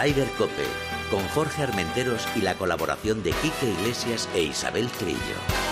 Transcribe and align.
Ryder 0.00 0.28
Cope, 0.38 0.64
con 1.10 1.26
Jorge 1.30 1.64
Armenteros 1.64 2.24
y 2.36 2.42
la 2.42 2.54
colaboración 2.54 3.24
de 3.24 3.32
Quique 3.32 3.66
Iglesias 3.80 4.28
e 4.32 4.42
Isabel 4.42 4.88
Trillo. 4.90 5.67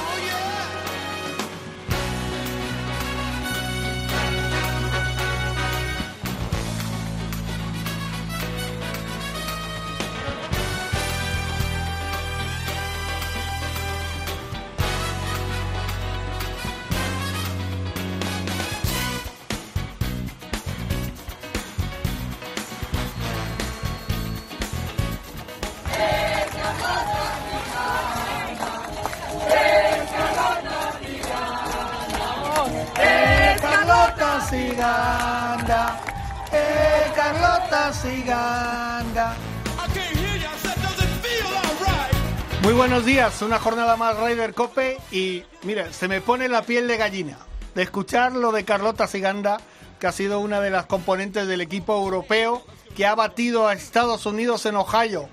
Días, 43.37 43.43
una 43.43 43.59
jornada 43.59 43.97
más 43.97 44.17
Ryder 44.19 44.55
Cope 44.55 44.99
y 45.11 45.43
mira, 45.63 45.93
se 45.93 46.09
me 46.09 46.21
pone 46.21 46.49
la 46.49 46.63
piel 46.63 46.89
de 46.89 46.97
gallina 46.97 47.39
de 47.75 47.83
escuchar 47.83 48.33
lo 48.33 48.53
de 48.53 48.65
Carlota 48.65 49.07
Siganda, 49.07 49.59
que 50.01 50.07
ha 50.07 50.13
sido 50.13 50.41
una 50.41 50.61
de 50.61 50.71
las 50.71 50.87
componentes 50.87 51.47
del 51.47 51.61
equipo 51.61 51.95
europeo 51.97 52.63
que 52.97 53.07
ha 53.07 53.15
batido 53.15 53.69
a 53.69 53.75
Estados 53.75 54.25
Unidos 54.27 54.65
en 54.67 54.77
Ohio. 54.77 55.29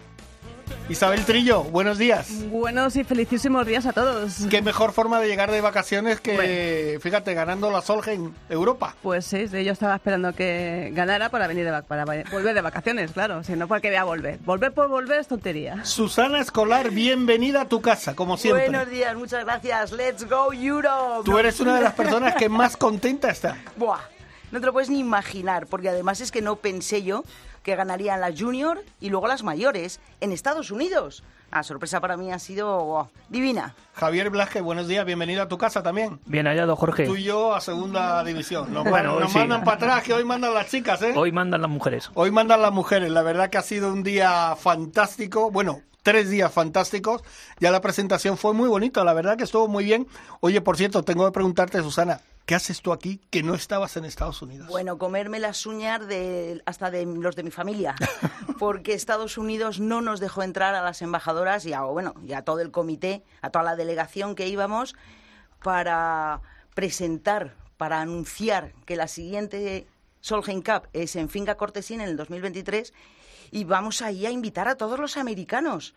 Isabel 0.90 1.24
Trillo, 1.24 1.64
buenos 1.64 1.98
días. 1.98 2.28
Buenos 2.50 2.98
y 2.98 3.06
felicísimos 3.06 3.66
días 3.66 3.86
a 3.86 3.94
todos. 3.94 4.46
Qué 4.50 4.62
mejor 4.62 4.92
forma 4.92 5.22
de 5.22 5.28
llegar 5.28 5.50
de 5.50 5.62
vacaciones 5.62 6.20
que, 6.20 7.00
fíjate, 7.02 7.34
ganando 7.34 7.72
la 7.72 7.82
Solheim 7.82 8.34
Europa. 8.50 8.94
Pues 9.02 9.26
sí, 9.26 9.48
yo 9.48 9.72
estaba 9.72 9.96
esperando 9.96 10.34
que 10.34 10.92
ganara 10.94 11.30
para 11.30 11.48
venir 11.48 11.64
de 11.64 11.84
para 11.84 12.04
volver 12.04 12.54
de 12.54 12.62
vacaciones, 12.62 13.12
claro, 13.14 13.46
si 13.46 13.54
no 13.54 13.70
porque 13.70 13.88
voy 13.88 13.98
a 13.98 14.04
volver. 14.04 14.40
Volver 14.40 14.74
por 14.74 14.90
volver 14.90 15.22
es 15.22 15.28
tontería. 15.28 15.86
Susana 15.86 16.40
Escolar, 16.40 16.92
bienvenida 16.92 17.62
a 17.62 17.70
tu 17.70 17.82
casa, 17.82 18.14
como 18.14 18.36
siempre. 18.36 18.68
Buenos 18.68 18.90
días, 18.90 19.16
muchas 19.16 19.46
gracias. 19.46 19.94
Let's 19.94 20.28
go 20.30 20.52
Europe. 20.52 21.24
Tú 21.24 21.38
eres 21.40 21.62
una 21.62 21.76
de 21.76 21.82
las 21.82 21.94
personas 21.94 22.36
que 22.36 22.50
más 22.50 22.76
contenta 22.76 23.30
está. 23.30 23.58
Buah, 23.78 24.02
no 24.52 24.60
te 24.60 24.66
lo 24.66 24.74
puedes 24.74 24.90
ni 24.90 25.00
imaginar, 25.00 25.66
porque 25.66 25.88
además 25.88 26.20
es 26.20 26.30
que 26.32 26.42
no 26.42 26.58
pensé 26.58 27.04
yo 27.04 27.24
que 27.64 27.76
ganarían 27.76 28.22
las 28.22 28.40
junior 28.40 28.84
y 29.00 29.10
luego 29.10 29.28
las 29.28 29.44
mayores 29.44 30.00
en 30.22 30.32
Estados 30.32 30.70
Unidos. 30.72 31.24
La 31.52 31.62
sorpresa 31.62 32.02
para 32.02 32.18
mí 32.18 32.32
ha 32.32 32.40
sido 32.40 33.10
divina. 33.30 33.76
Javier 33.94 34.32
Blasque, 34.32 34.60
buenos 34.60 34.88
días, 34.88 35.06
bienvenido 35.06 35.44
a 35.44 35.48
tu 35.48 35.58
casa 35.60 35.84
también. 35.84 36.20
Bien 36.26 36.48
hallado, 36.48 36.76
Jorge. 36.76 37.06
Tú 37.06 37.16
y 37.16 37.24
yo 37.24 37.54
a 37.54 37.62
segunda 37.62 38.24
división. 38.24 38.74
Nos, 38.74 38.84
Bueno, 38.86 39.20
nos 39.20 39.32
sí. 39.32 39.38
mandan 39.38 39.64
para 39.64 39.78
atrás, 39.78 40.04
que 40.04 40.14
hoy 40.14 40.24
mandan 40.26 40.54
las 40.56 40.68
chicas, 40.70 41.02
¿eh? 41.04 41.14
Hoy 41.16 41.32
mandan 41.32 41.62
las 41.62 41.70
mujeres. 41.70 42.10
Hoy 42.16 42.32
mandan 42.32 42.62
las 42.62 42.72
mujeres. 42.72 43.12
La 43.12 43.22
verdad 43.22 43.52
que 43.52 43.60
ha 43.60 43.62
sido 43.62 43.94
un 43.94 44.02
día 44.02 44.56
fantástico. 44.58 45.52
Bueno, 45.52 45.82
tres 46.02 46.32
días 46.32 46.52
fantásticos. 46.52 47.22
Ya 47.60 47.70
la 47.70 47.82
presentación 47.82 48.36
fue 48.36 48.54
muy 48.54 48.68
bonita. 48.68 49.04
La 49.04 49.14
verdad 49.14 49.38
que 49.38 49.44
estuvo 49.44 49.68
muy 49.68 49.84
bien. 49.84 50.08
Oye, 50.40 50.60
por 50.60 50.76
cierto, 50.76 51.04
tengo 51.04 51.24
que 51.28 51.32
preguntarte, 51.34 51.80
Susana, 51.84 52.20
¿qué 52.46 52.56
haces 52.56 52.82
tú 52.82 52.92
aquí 52.92 53.22
que 53.30 53.44
no 53.44 53.56
estabas 53.56 53.98
en 53.98 54.06
Estados 54.06 54.42
Unidos? 54.42 54.68
Bueno, 54.68 54.98
comerme 54.98 55.40
las 55.40 55.66
uñas 55.66 56.06
de, 56.08 56.62
hasta 56.66 56.92
de 56.92 57.06
los 57.06 57.36
de 57.36 57.44
mi 57.44 57.52
familia, 57.52 57.96
porque 58.60 58.94
Estados 58.94 59.38
Unidos 59.38 59.80
no 59.80 60.02
nos 60.02 60.20
dejó 60.20 60.44
entrar 60.44 60.76
a 60.76 60.82
las 60.82 61.02
embajadoras 61.02 61.66
y 61.66 61.74
a, 61.74 61.82
bueno, 61.82 62.14
y 62.26 62.34
a 62.34 62.44
todo 62.44 62.60
el 62.60 62.72
comité, 62.72 63.24
a 63.42 63.50
toda 63.50 63.64
la 63.64 63.76
delegación 63.76 64.36
que 64.36 64.48
íbamos 64.48 64.96
para 65.64 66.42
presentar, 66.74 67.56
para 67.78 68.02
anunciar 68.02 68.74
que 68.86 68.96
la 68.96 69.08
siguiente 69.08 69.88
Solheim 70.22 70.62
Cup 70.62 70.88
es 70.94 71.16
en 71.16 71.30
Finca 71.30 71.56
Cortesín 71.56 72.02
en 72.02 72.10
el 72.10 72.18
2023 72.18 72.94
y 73.52 73.66
vamos 73.66 74.02
ahí 74.02 74.26
a 74.26 74.32
invitar 74.32 74.68
a 74.68 74.76
todos 74.76 75.00
los 75.00 75.18
americanos. 75.18 75.94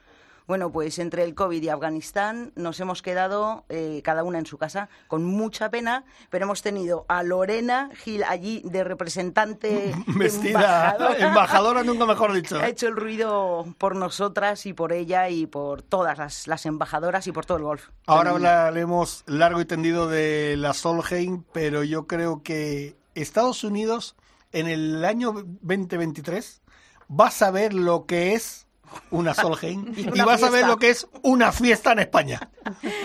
Bueno, 0.47 0.71
pues 0.71 0.99
entre 1.01 1.25
el 1.25 1.35
COVID 1.35 1.61
y 1.61 1.69
Afganistán 1.69 2.53
nos 2.55 2.79
hemos 2.79 3.03
quedado 3.03 3.65
eh, 3.69 4.01
cada 4.05 4.23
una 4.23 4.39
en 4.39 4.47
su 4.47 4.59
casa 4.59 4.89
con 5.09 5.25
mucha 5.25 5.71
pena, 5.71 6.05
pero 6.31 6.45
hemos 6.45 6.63
tenido 6.63 7.05
a 7.09 7.25
Lorena 7.25 7.91
Gil 7.95 8.23
allí 8.23 8.63
de 8.65 8.85
representante 8.85 9.95
Vestida, 10.07 10.95
embajadora. 10.95 11.29
embajadora, 11.29 11.83
nunca 11.83 12.07
mejor 12.07 12.33
dicho. 12.33 12.59
Ha 12.59 12.69
hecho 12.69 12.87
el 12.87 12.97
ruido 12.97 13.67
por 13.79 13.97
nosotras 13.97 14.67
y 14.67 14.73
por 14.73 14.93
ella 14.93 15.29
y 15.31 15.47
por 15.47 15.83
todas 15.83 16.19
las, 16.19 16.47
las 16.47 16.65
embajadoras 16.65 17.27
y 17.27 17.33
por 17.33 17.45
todo 17.45 17.59
el 17.59 17.65
golf. 17.65 17.89
Ahora 18.07 18.31
hablaremos 18.31 19.25
largo 19.27 19.61
y 19.61 19.65
tendido 19.65 20.09
de 20.09 20.57
la 20.57 20.75
Solheim, 20.75 21.43
pero 21.53 21.83
yo 21.83 22.07
creo 22.07 22.43
que 22.45 22.97
Estados 23.17 23.65
Unidos 23.65 24.15
en 24.53 24.69
el 24.69 25.05
año 25.05 25.33
2023 25.33 26.63
va 27.11 27.29
a 27.29 27.31
saber 27.31 27.75
lo 27.75 28.07
que 28.07 28.35
es 28.35 28.66
una 29.11 29.35
Solheim 29.35 29.93
y 29.97 30.09
Una 30.09 30.25
va 30.25 30.35
a 30.35 30.39
saber 30.39 30.53
fiesta. 30.61 30.69
lo 30.69 30.77
que 30.79 30.91
es 30.91 31.07
una 31.23 31.53
fiesta 31.53 31.93
en 31.93 31.99
España. 32.01 32.41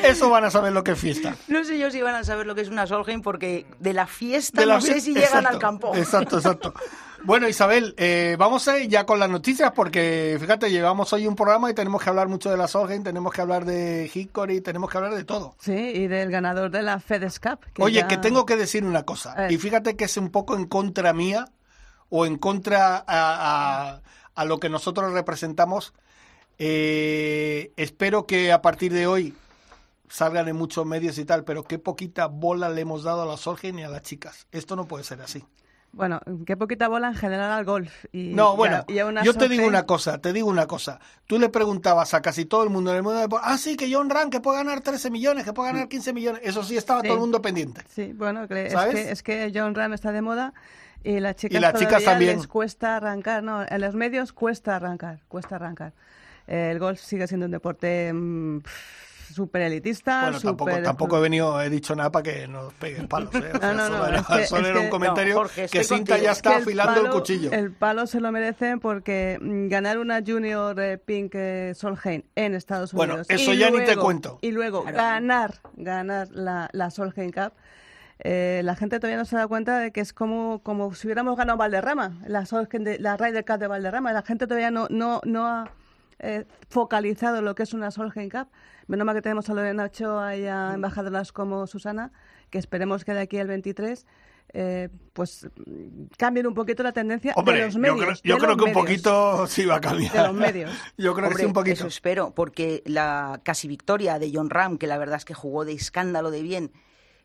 Eso 0.04 0.30
van 0.30 0.46
a 0.46 0.52
saber 0.52 0.74
lo 0.74 0.84
que 0.84 0.92
es 0.92 1.00
fiesta. 1.00 1.36
No 1.48 1.64
sé 1.64 1.78
yo 1.78 1.92
si 1.92 2.02
van 2.02 2.16
a 2.16 2.24
saber 2.24 2.46
lo 2.48 2.56
que 2.56 2.62
es 2.62 2.70
una 2.70 2.88
Solheim 2.88 3.22
porque 3.22 3.66
de 3.80 3.94
la 3.94 4.08
fiesta 4.08 4.62
De 4.62 4.68
la 4.68 4.76
no 4.76 4.82
sé 4.82 5.00
si 5.02 5.10
llegan 5.14 5.24
exacto, 5.26 5.50
al 5.50 5.60
campo. 5.60 5.96
Exacto, 5.96 6.38
exacto. 6.38 6.74
Bueno, 7.24 7.48
Isabel, 7.48 7.94
eh, 7.98 8.36
vamos 8.40 8.68
a 8.68 8.80
ir 8.80 8.90
ya 8.90 9.06
con 9.06 9.20
las 9.20 9.30
noticias 9.30 9.72
porque, 9.76 10.38
fíjate, 10.42 10.72
llevamos 10.72 11.14
hoy 11.14 11.28
un 11.28 11.36
programa 11.36 11.70
y 11.70 11.76
tenemos 11.76 12.02
que 12.02 12.10
hablar 12.10 12.28
mucho 12.28 12.50
de 12.50 12.58
la 12.58 12.68
Solheim, 12.68 13.04
tenemos 13.04 13.32
que 13.32 13.42
hablar 13.42 13.64
de 13.64 14.10
Hickory, 14.12 14.62
tenemos 14.62 14.90
que 14.90 14.98
hablar 14.98 15.14
de 15.14 15.24
todo. 15.24 15.56
Sí, 15.60 15.72
y 15.72 16.08
del 16.08 16.32
ganador 16.32 16.72
de 16.72 16.82
la 16.82 17.00
FedEx 17.00 17.40
Cup. 17.40 17.60
que 17.76 17.84
Oye, 17.84 18.00
ya- 18.00 18.08
que 18.08 18.18
tengo 18.18 18.48
que 18.48 18.56
decir 18.56 18.84
una 18.84 19.04
cosa, 19.04 19.36
ver. 19.36 19.52
y 19.52 19.60
fíjate 19.60 19.96
que 19.96 20.06
es 20.06 20.18
un 20.18 20.32
poco 20.32 20.56
en 20.56 20.66
contra 20.66 21.14
mía 21.14 21.46
o 22.10 22.26
en 22.26 22.38
contra 22.40 22.98
a, 22.98 23.04
a- 23.08 24.02
a 24.42 24.46
lo 24.46 24.60
que 24.60 24.70
nosotros 24.70 25.14
representamos. 25.14 25.94
Eh, 26.58 27.72
espero 27.78 28.26
que 28.26 28.52
a 28.52 28.62
partir 28.62 28.94
de 28.94 29.08
hoy 29.08 29.34
salgan 30.10 30.48
en 30.48 30.56
muchos 30.56 30.86
medios 30.86 31.18
y 31.18 31.26
tal, 31.26 31.44
pero 31.44 31.64
qué 31.64 31.80
poquita 31.80 32.28
bola 32.28 32.70
le 32.70 32.82
hemos 32.82 33.04
dado 33.04 33.22
a 33.24 33.26
la 33.26 33.38
Solheim 33.38 33.80
y 33.80 33.84
a 33.84 33.90
las 33.90 34.02
chicas. 34.04 34.48
Esto 34.52 34.76
no 34.76 34.86
puede 34.88 35.04
ser 35.04 35.22
así. 35.22 35.44
Bueno, 35.94 36.22
qué 36.46 36.56
poquita 36.56 36.88
bola 36.88 37.10
en 37.10 37.16
general 37.16 37.52
al 37.52 37.66
golf. 37.66 38.06
Y, 38.14 38.30
No, 38.34 38.54
y 38.54 38.58
bueno, 38.58 38.78
a- 38.78 38.86
y 38.92 39.00
a 39.00 39.06
una 39.06 39.24
yo 39.24 39.34
te 39.34 39.50
digo 39.50 39.68
una 39.68 39.86
cosa, 39.86 40.20
te 40.20 40.32
digo 40.32 40.48
una 40.50 40.66
cosa. 40.66 41.00
Tú 41.28 41.38
le 41.38 41.50
preguntabas 41.50 42.14
a 42.14 42.22
casi 42.22 42.46
todo 42.46 42.64
el 42.64 42.70
mundo 42.70 42.92
en 42.92 42.98
el 42.98 43.04
mundo 43.04 43.20
del 43.20 43.28
deporte, 43.28 43.46
ah, 43.50 43.58
sí, 43.58 43.76
que 43.76 43.92
John 43.94 44.10
Ram, 44.10 44.30
que 44.30 44.40
puede 44.40 44.60
ganar 44.60 44.80
13 44.82 45.10
millones, 45.12 45.44
que 45.44 45.52
puede 45.54 45.72
ganar 45.74 45.90
15 45.90 46.14
millones. 46.14 46.42
Eso 46.46 46.64
sí, 46.64 46.78
estaba 46.78 47.02
Sí. 47.02 47.08
todo 47.08 47.16
el 47.16 47.22
mundo 47.22 47.42
pendiente. 47.42 47.82
Sí, 47.94 48.14
bueno, 48.14 48.44
es, 48.44 48.50
que, 48.50 49.12
es 49.12 49.24
que 49.24 49.52
John 49.54 49.76
Ram 49.76 49.92
está 49.94 50.12
de 50.14 50.22
moda 50.22 50.54
y 51.04 51.20
las 51.20 51.36
chicas, 51.36 51.62
las 51.62 51.74
chicas 51.74 51.90
todavía 52.04 52.10
también. 52.12 52.38
les 52.38 52.48
cuesta 52.48 52.96
arrancar. 52.98 53.44
No, 53.44 53.64
en 53.68 53.82
los 53.82 53.96
medios 53.96 54.34
cuesta 54.34 54.76
arrancar, 54.76 55.20
cuesta 55.28 55.56
arrancar. 55.56 55.94
Eh, 56.48 56.70
el 56.72 56.80
golf 56.80 57.00
sigue 57.00 57.28
siendo 57.28 57.46
un 57.46 57.52
deporte 57.52 58.12
mm, 58.14 58.62
súper 59.34 59.62
elitista. 59.64 60.24
Bueno, 60.24 60.40
tampoco, 60.42 60.82
tampoco 60.82 61.18
he 61.18 61.22
venido, 61.22 61.62
he 61.62 61.70
dicho 61.70 61.96
nada 61.96 62.12
para 62.12 62.24
que 62.24 62.48
nos 62.48 62.74
peguen 62.74 63.08
palos. 63.08 63.34
¿eh? 63.36 63.52
O 63.54 63.60
sea, 63.60 63.74
No, 63.74 63.78
no, 63.78 63.86
solo 63.88 63.98
no, 64.00 64.08
era, 64.08 64.20
es 64.20 64.26
que- 64.28 64.46
solo 64.48 64.62
es 64.64 64.68
era 64.70 64.80
un 64.80 64.86
que- 64.86 64.90
comentario 64.90 65.34
no, 65.36 65.40
Jorge, 65.42 65.68
que 65.70 65.84
Cinta 65.84 66.18
ya 66.18 66.32
Es 66.32 66.38
está 66.38 66.50
que 66.52 66.56
el 66.58 66.62
afilando 66.64 67.00
el 67.00 67.06
palo- 67.08 67.14
cuchillo. 67.14 67.52
El 67.52 67.72
palo 67.72 68.08
se 68.08 68.20
lo 68.20 68.32
merecen 68.32 68.80
porque 68.80 69.38
mm, 69.42 69.68
ganar 69.70 69.98
una 70.00 70.22
Junior 70.26 70.78
eh, 70.82 70.98
Pink 70.98 71.32
eh, 71.36 71.74
Solheim 71.76 72.24
en 72.36 72.56
Estados 72.56 72.92
Bueno, 72.94 73.14
Unidos. 73.14 73.28
eso 73.30 73.54
y 73.54 73.58
ya 73.60 73.70
ni 73.72 73.84
te 73.86 73.96
cuento. 73.96 74.38
Y 74.42 74.52
luego 74.52 74.82
Claro. 74.84 74.98
ganar, 74.98 75.54
ganar 75.76 76.28
la, 76.32 76.70
la 76.74 76.90
Solheim 76.92 77.32
Cup. 77.32 77.54
Eh, 78.24 78.62
la 78.64 78.76
gente 78.76 79.00
todavía 79.00 79.18
no 79.18 79.26
se 79.26 79.36
da 79.36 79.48
cuenta 79.48 79.80
de 79.80 79.92
que 79.92 80.00
es 80.00 80.14
como, 80.14 80.62
como 80.64 80.94
si 80.94 81.08
hubiéramos 81.08 81.36
ganado 81.36 81.58
Valderrama, 81.58 82.20
la, 82.28 82.46
la 83.00 83.18
Ryder 83.18 83.46
Cup 83.46 83.58
de 83.58 83.68
Valderrama. 83.68 84.14
La 84.14 84.22
gente 84.22 84.46
todavía 84.46 84.70
no, 84.70 84.88
no, 84.90 85.22
no 85.26 85.48
ha 85.48 85.72
eh, 86.20 86.46
focalizado 86.70 87.42
lo 87.42 87.56
que 87.56 87.64
es 87.64 87.74
una 87.74 87.90
Solheim 87.90 88.30
Cup. 88.30 88.48
Menos 88.86 89.06
mal 89.06 89.16
que 89.16 89.24
tenemos 89.24 89.50
a 89.50 89.54
Lorena 89.54 89.86
Ochoa 89.86 90.36
y 90.36 90.46
a 90.46 90.74
embajadoras 90.76 91.32
como 91.32 91.66
Susana, 91.66 92.12
que 92.52 92.60
esperemos 92.60 93.04
que 93.06 93.14
de 93.14 93.22
aquí 93.22 93.38
al 93.40 93.48
23 93.48 94.06
eh, 94.54 94.90
pues 95.14 95.48
cambien 96.18 96.46
un 96.46 96.54
poquito 96.54 96.84
la 96.84 96.92
tendencia 96.92 97.34
Hombre, 97.38 97.56
de 97.58 97.66
los 97.66 97.74
yo 97.74 97.80
medios. 97.80 98.22
creo, 98.22 98.36
yo 98.36 98.38
creo 98.38 98.58
que 98.58 98.64
un 98.64 98.70
medios. 98.70 98.84
poquito 98.84 99.48
sí 99.48 99.66
va 99.66 99.78
a 99.78 99.82
cambiar. 99.82 100.12
De 100.12 100.24
los 100.24 100.34
medios. 100.34 100.72
Yo 100.98 101.14
creo 101.14 101.30
que 101.30 101.36
Hombre, 101.36 101.44
sí 101.44 101.46
un 101.46 101.54
poquito. 101.54 101.74
Eso 101.74 101.88
espero, 101.88 102.36
porque 102.36 102.84
la 102.86 103.40
casi 103.44 103.68
victoria 103.68 104.20
de 104.20 104.30
John 104.34 104.50
Ram, 104.50 104.78
que 104.78 104.88
la 104.88 104.98
verdad 104.98 105.18
es 105.18 105.26
que 105.26 105.34
jugó 105.34 105.64
de 105.66 105.74
escándalo 105.74 106.32
de 106.32 106.44
bien 106.44 106.72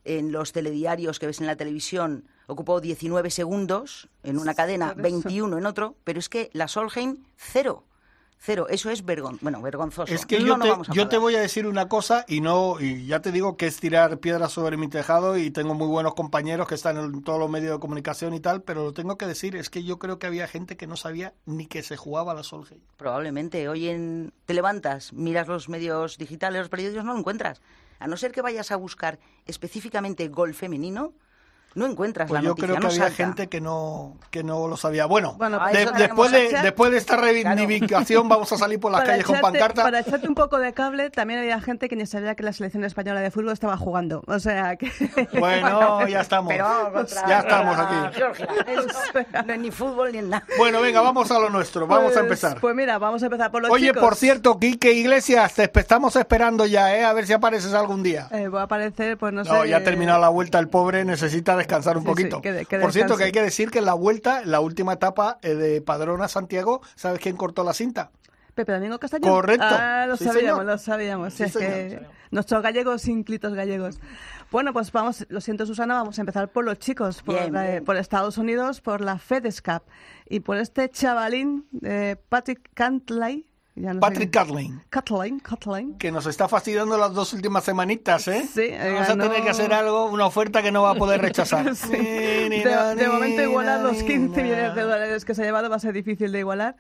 en 0.07 0.33
los 0.33 0.53
telediarios 0.53 1.19
que 1.19 1.27
ves 1.27 1.41
en 1.41 1.47
la 1.47 1.57
televisión, 1.57 2.25
ocupó 2.47 2.81
19 2.81 3.31
segundos 3.31 4.09
en 4.23 4.39
una 4.39 4.55
cadena, 4.55 4.95
Por 4.95 5.07
eso. 5.07 5.23
21 5.23 5.59
en 5.59 5.67
otro, 5.67 5.97
pero 6.05 6.19
es 6.19 6.29
que 6.29 6.51
la 6.53 6.69
Solheim, 6.69 7.25
cero. 7.37 7.85
Cero. 8.39 8.67
Eso 8.69 8.91
es 8.91 9.05
vergon 9.05 9.39
bueno, 9.41 9.61
vergonzoso. 9.63 10.13
Es 10.13 10.27
que 10.27 10.39
No 10.41 10.47
yo, 10.47 10.59
te, 10.59 10.69
vamos 10.71 10.89
a 10.89 10.93
yo 10.93 11.09
te 11.09 11.17
enfadar. 11.17 11.21
voy 11.21 11.35
a 11.37 11.41
decir 11.41 11.67
una 11.67 11.89
cosa 11.89 12.25
y 12.29 12.41
no 12.41 12.81
y 12.81 13.07
ya 13.07 13.21
te 13.21 13.33
digo 13.33 13.57
que 13.57 13.67
es 13.67 13.81
tirar 13.81 14.19
piedras 14.19 14.53
sobre 14.53 14.77
mi 14.77 14.89
tejado 14.89 15.37
y 15.37 15.51
tengo 15.51 15.75
muy 15.75 15.87
buenos 15.89 16.15
compañeros 16.15 16.69
que 16.69 16.75
están 16.75 16.97
en 16.99 17.23
todos 17.23 17.39
los 17.41 17.51
medios 17.51 17.73
de 17.73 17.81
comunicación 17.81 18.35
y 18.35 18.41
tal, 18.41 18.63
pero 18.63 18.85
lo 18.85 18.93
tengo 18.93 19.17
que 19.19 19.27
decir, 19.27 19.57
es 19.57 19.71
que 19.71 19.83
yo 19.85 19.99
creo 19.99 20.19
que 20.19 20.27
había 20.27 20.47
gente 20.47 20.77
que 20.77 20.87
no 20.87 20.97
sabía 20.97 21.35
ni 21.45 21.67
que 21.67 21.83
se 21.83 21.97
jugaba 21.97 22.35
la 22.35 22.43
Solheim. 22.43 22.81
Probablemente. 22.97 23.69
Hoy 23.69 23.89
en... 23.89 24.33
te 24.45 24.55
levantas, 24.55 25.13
miras 25.13 25.49
los 25.49 25.69
medios 25.69 26.19
digitales, 26.19 26.61
los 26.61 26.69
periódicos, 26.69 27.05
no 27.05 27.13
lo 27.15 27.19
encuentras. 27.19 27.61
A 27.99 28.07
no 28.07 28.17
ser 28.17 28.33
que 28.33 28.43
vayas 28.43 28.71
a 28.71 28.77
buscar 28.77 29.19
específicamente 29.47 30.29
gol 30.29 30.53
femenino, 30.55 31.15
no 31.77 31.87
encuentras 31.87 32.29
Pues 32.29 32.41
la 32.41 32.43
yo 32.45 32.49
noticia, 32.51 32.67
creo 32.67 32.77
que 32.77 32.83
no 32.83 32.89
había 32.89 33.01
salta. 33.03 33.15
gente 33.17 33.47
que 33.49 33.61
no 33.61 34.17
que 34.31 34.43
no 34.43 34.67
lo 34.69 34.77
sabía. 34.77 35.07
Bueno, 35.07 35.35
Bueno, 35.39 35.61
de- 35.73 35.83
eso 35.85 35.93
después, 35.93 36.33
de, 36.33 36.49
después 36.63 36.91
de 36.91 36.99
esta 36.99 37.17
reivindicación 37.17 38.29
vamos 38.29 38.51
a 38.53 38.59
salir 38.59 38.81
por 38.81 38.91
las 38.93 39.03
Para 39.03 39.13
calles 39.13 39.27
con 39.27 39.37
echarte- 39.37 39.43
pancarta. 39.53 39.83
Para 39.83 40.01
echarte 40.01 40.29
un 40.29 40.35
poco 40.35 40.59
de 40.59 40.73
cable, 40.73 41.11
también 41.11 41.41
había 41.41 41.61
gente 41.61 41.89
que 41.89 41.97
ni 41.97 42.07
sabía 42.07 42.35
que 42.35 42.43
la 42.43 42.53
selección 42.53 42.85
española 42.85 43.21
de 43.21 43.31
fútbol 43.31 43.53
estaba 43.53 43.77
jugando. 43.77 44.23
O 44.27 44.39
sea 44.39 44.77
que. 44.77 44.91
Bueno, 45.39 46.07
ya 46.09 46.21
estamos. 46.21 46.53
Pero 46.53 46.67
contra- 46.93 47.29
ya 47.29 47.39
estamos 47.41 47.79
aquí. 47.79 48.17
Georgia. 48.17 48.49
No 49.47 49.53
es 49.53 49.61
ni 49.61 49.71
fútbol 49.71 50.13
ni 50.13 50.23
nada. 50.23 50.45
Bueno, 50.59 50.81
venga, 50.81 51.01
vamos 51.01 51.31
a 51.31 51.39
lo 51.39 51.51
nuestro. 51.51 51.87
Vamos 51.87 52.11
a 52.13 52.15
Pues- 52.15 52.25
empezar. 52.25 52.61
Pues 52.61 52.75
mira, 52.75 52.99
vamos 52.99 53.23
a 53.23 53.27
empezar 53.27 53.51
por 53.51 53.63
los 53.63 53.71
Oye, 53.71 53.89
chicos. 53.89 54.03
por 54.03 54.17
cierto, 54.17 54.59
Quique 54.59 54.93
Iglesias, 54.93 55.55
te 55.55 55.71
estamos 55.75 56.17
esperando 56.17 56.67
ya, 56.67 56.97
¿eh? 56.97 57.05
A 57.05 57.13
ver 57.13 57.27
si 57.27 57.33
apareces 57.33 57.75
algún 57.75 58.03
día. 58.03 58.29
Eh, 58.31 58.49
va 58.49 58.63
a 58.63 58.65
aparecer, 58.65 59.17
pues 59.19 59.33
no, 59.33 59.45
No, 59.45 59.63
sé. 59.63 59.69
ya 59.69 59.79
ha 59.79 59.85
terminado 59.85 60.21
la 60.21 60.29
vuelta 60.29 60.59
el 60.59 60.69
pobre, 60.69 61.05
necesita 61.05 61.55
descansar 61.67 61.97
un 61.97 62.03
Sí, 62.05 62.09
sí, 62.09 62.13
poquito. 62.15 62.41
que 62.43 62.53
de- 62.53 62.67
que 62.67 62.79
Por 62.79 62.93
cierto, 62.93 63.17
que 63.17 63.25
hay 63.25 63.33
que 63.33 63.43
decir 63.43 63.71
que 63.71 63.79
en 63.81 63.85
la 63.85 63.95
vuelta, 63.95 64.43
en 64.43 64.51
la 64.51 64.61
última 64.61 64.95
etapa 64.95 65.39
eh, 65.43 65.55
de 65.55 65.81
Padrona 65.83 66.29
Santiago, 66.29 66.81
¿sabes 66.95 67.21
quién 67.21 67.37
cortó 67.37 67.65
la 67.65 67.73
cinta? 67.75 68.11
Pepe 68.55 68.73
Domingo 68.73 68.99
Castañón. 68.99 69.31
Correcto. 69.31 69.67
Ah, 69.69 70.07
lo 70.09 70.17
Sí, 70.17 70.25
sabíamos, 70.25 70.61
señor. 70.61 70.65
lo 70.65 70.79
sabíamos. 70.79 71.35
Sí, 71.35 71.43
es 71.43 71.53
señor. 71.53 71.71
que 71.71 72.07
nuestros 72.31 72.63
gallegos 72.63 73.07
inclitos 73.07 73.53
gallegos. 73.55 74.01
Bueno, 74.51 74.73
pues 74.73 74.91
vamos, 74.93 75.27
lo 75.29 75.41
siento 75.43 75.67
Susana, 75.67 75.95
vamos 75.95 76.19
a 76.19 76.23
empezar 76.23 76.49
por 76.51 76.65
los 76.65 76.79
chicos, 76.79 77.23
por, 77.23 77.35
Bien, 77.35 77.53
la- 77.53 77.63
bien. 77.65 77.85
por 77.85 77.97
Estados 77.99 78.39
Unidos, 78.39 78.81
por 78.81 79.03
la 79.03 79.19
FedEx 79.19 79.61
Cup 79.61 79.83
y 80.29 80.41
por 80.41 80.57
este 80.57 80.89
chavalín, 80.89 81.67
eh, 81.83 82.17
Patrick 82.31 82.71
Cantley. 82.73 83.47
Ya 83.77 83.89
no 83.89 83.95
sé 83.95 84.01
Patrick 84.01 84.31
Catlin, 84.33 84.83
Catlin, 84.91 85.39
Catlin. 85.41 85.99
que 85.99 86.11
nos 86.11 86.27
está 86.27 86.49
fastidiando 86.49 86.97
las 86.99 87.13
dos 87.13 87.33
últimas 87.35 87.63
semanitas, 87.65 88.27
¿eh? 88.29 88.45
Sí, 88.53 88.63
eh, 88.63 88.93
Vamos 88.95 89.09
a 89.11 89.17
tener 89.17 89.43
que 89.43 89.51
hacer 89.51 89.73
algo, 89.73 90.07
una 90.07 90.27
oferta 90.27 90.63
que 90.63 90.73
no 90.73 90.83
va 90.83 90.91
a 90.93 90.95
poder 90.95 91.21
rechazar. 91.21 91.75
Sí. 91.77 91.91
De, 91.97 92.95
de 92.97 93.09
momento 93.09 93.43
igualar 93.43 93.81
los 93.81 94.03
15 94.03 94.43
millones 94.43 94.75
de 94.75 94.83
dólares 94.83 95.25
que 95.25 95.35
se 95.35 95.43
ha 95.43 95.45
llevado 95.45 95.69
va 95.71 95.77
a 95.77 95.81
ser 95.81 95.93
difícil 95.93 96.33
de 96.33 96.39
igualar. 96.41 96.77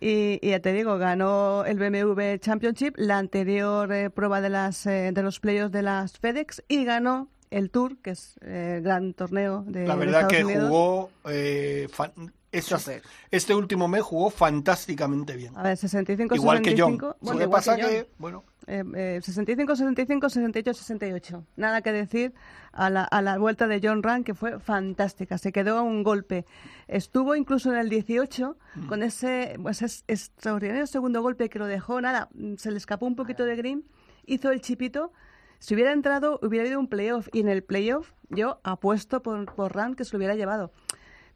Y, 0.00 0.38
y 0.42 0.50
ya 0.50 0.60
te 0.60 0.72
digo, 0.72 0.96
ganó 0.96 1.64
el 1.64 1.76
BMW 1.78 2.36
Championship, 2.38 2.94
la 2.96 3.18
anterior 3.18 3.92
eh, 3.92 4.10
prueba 4.10 4.40
de, 4.40 4.48
las, 4.48 4.86
eh, 4.86 5.10
de 5.12 5.22
los 5.22 5.40
playoffs 5.40 5.72
de 5.72 5.82
las 5.82 6.18
FedEx, 6.18 6.62
y 6.68 6.84
ganó 6.84 7.28
el 7.50 7.70
Tour, 7.70 7.96
que 8.00 8.10
es 8.10 8.38
eh, 8.42 8.74
el 8.76 8.82
gran 8.84 9.12
torneo 9.14 9.64
de, 9.66 9.86
La 9.88 9.94
de 9.96 10.00
verdad 10.06 10.20
Estados 10.22 10.32
que 10.36 10.44
Unidos. 10.44 10.68
jugó, 10.68 11.10
eh, 11.28 11.88
fan- 11.90 12.32
Súper. 12.62 13.02
este 13.30 13.54
último 13.54 13.88
mes 13.88 14.02
jugó 14.02 14.30
fantásticamente 14.30 15.36
bien. 15.36 15.56
A 15.56 15.62
ver, 15.62 15.76
65, 15.76 16.34
Igual 16.34 16.58
que 16.62 16.70
65. 16.70 17.06
John. 17.06 17.16
Bueno, 17.20 17.38
que 17.38 17.44
igual 17.44 17.58
pasa 17.58 17.76
que 17.76 17.82
John. 17.82 17.90
que, 17.90 18.08
bueno, 18.18 18.44
Eh, 18.70 18.84
eh, 18.96 19.20
65, 19.22 19.76
65, 19.76 20.28
68, 20.28 20.74
68. 20.74 21.44
Nada 21.56 21.80
que 21.80 21.90
decir 21.90 22.34
a 22.72 22.90
la, 22.90 23.02
a 23.04 23.22
la 23.22 23.38
vuelta 23.38 23.66
de 23.66 23.80
John 23.82 24.02
Rand, 24.02 24.24
que 24.26 24.34
fue 24.34 24.58
fantástica. 24.60 25.38
Se 25.38 25.52
quedó 25.52 25.78
a 25.78 25.82
un 25.82 26.02
golpe. 26.02 26.44
Estuvo 26.86 27.34
incluso 27.34 27.72
en 27.72 27.78
el 27.78 27.88
18 27.88 28.56
Mm. 28.74 28.86
con 28.88 29.02
ese, 29.02 29.56
pues, 29.62 29.80
es- 29.82 30.04
extraordinario 30.06 30.86
segundo 30.86 31.22
golpe 31.22 31.48
que 31.48 31.58
lo 31.58 31.66
dejó, 31.66 32.00
nada, 32.02 32.28
mm, 32.34 32.56
se 32.56 32.70
le 32.70 32.76
escapó 32.76 33.06
un 33.06 33.16
poquito 33.16 33.44
de 33.44 33.56
green, 33.56 33.84
hizo 34.26 34.50
el 34.50 34.60
chipito. 34.60 35.12
Si 35.60 35.74
hubiera 35.74 35.92
entrado, 35.92 36.38
hubiera 36.42 36.64
habido 36.64 36.78
un 36.78 36.88
playoff. 36.88 37.28
Y 37.32 37.40
en 37.40 37.48
el 37.48 37.64
playoff, 37.64 38.12
yo 38.28 38.60
apuesto 38.64 39.22
por, 39.22 39.46
por 39.54 39.74
Rand 39.74 39.96
que 39.96 40.04
se 40.04 40.12
lo 40.12 40.18
hubiera 40.18 40.34
llevado. 40.36 40.72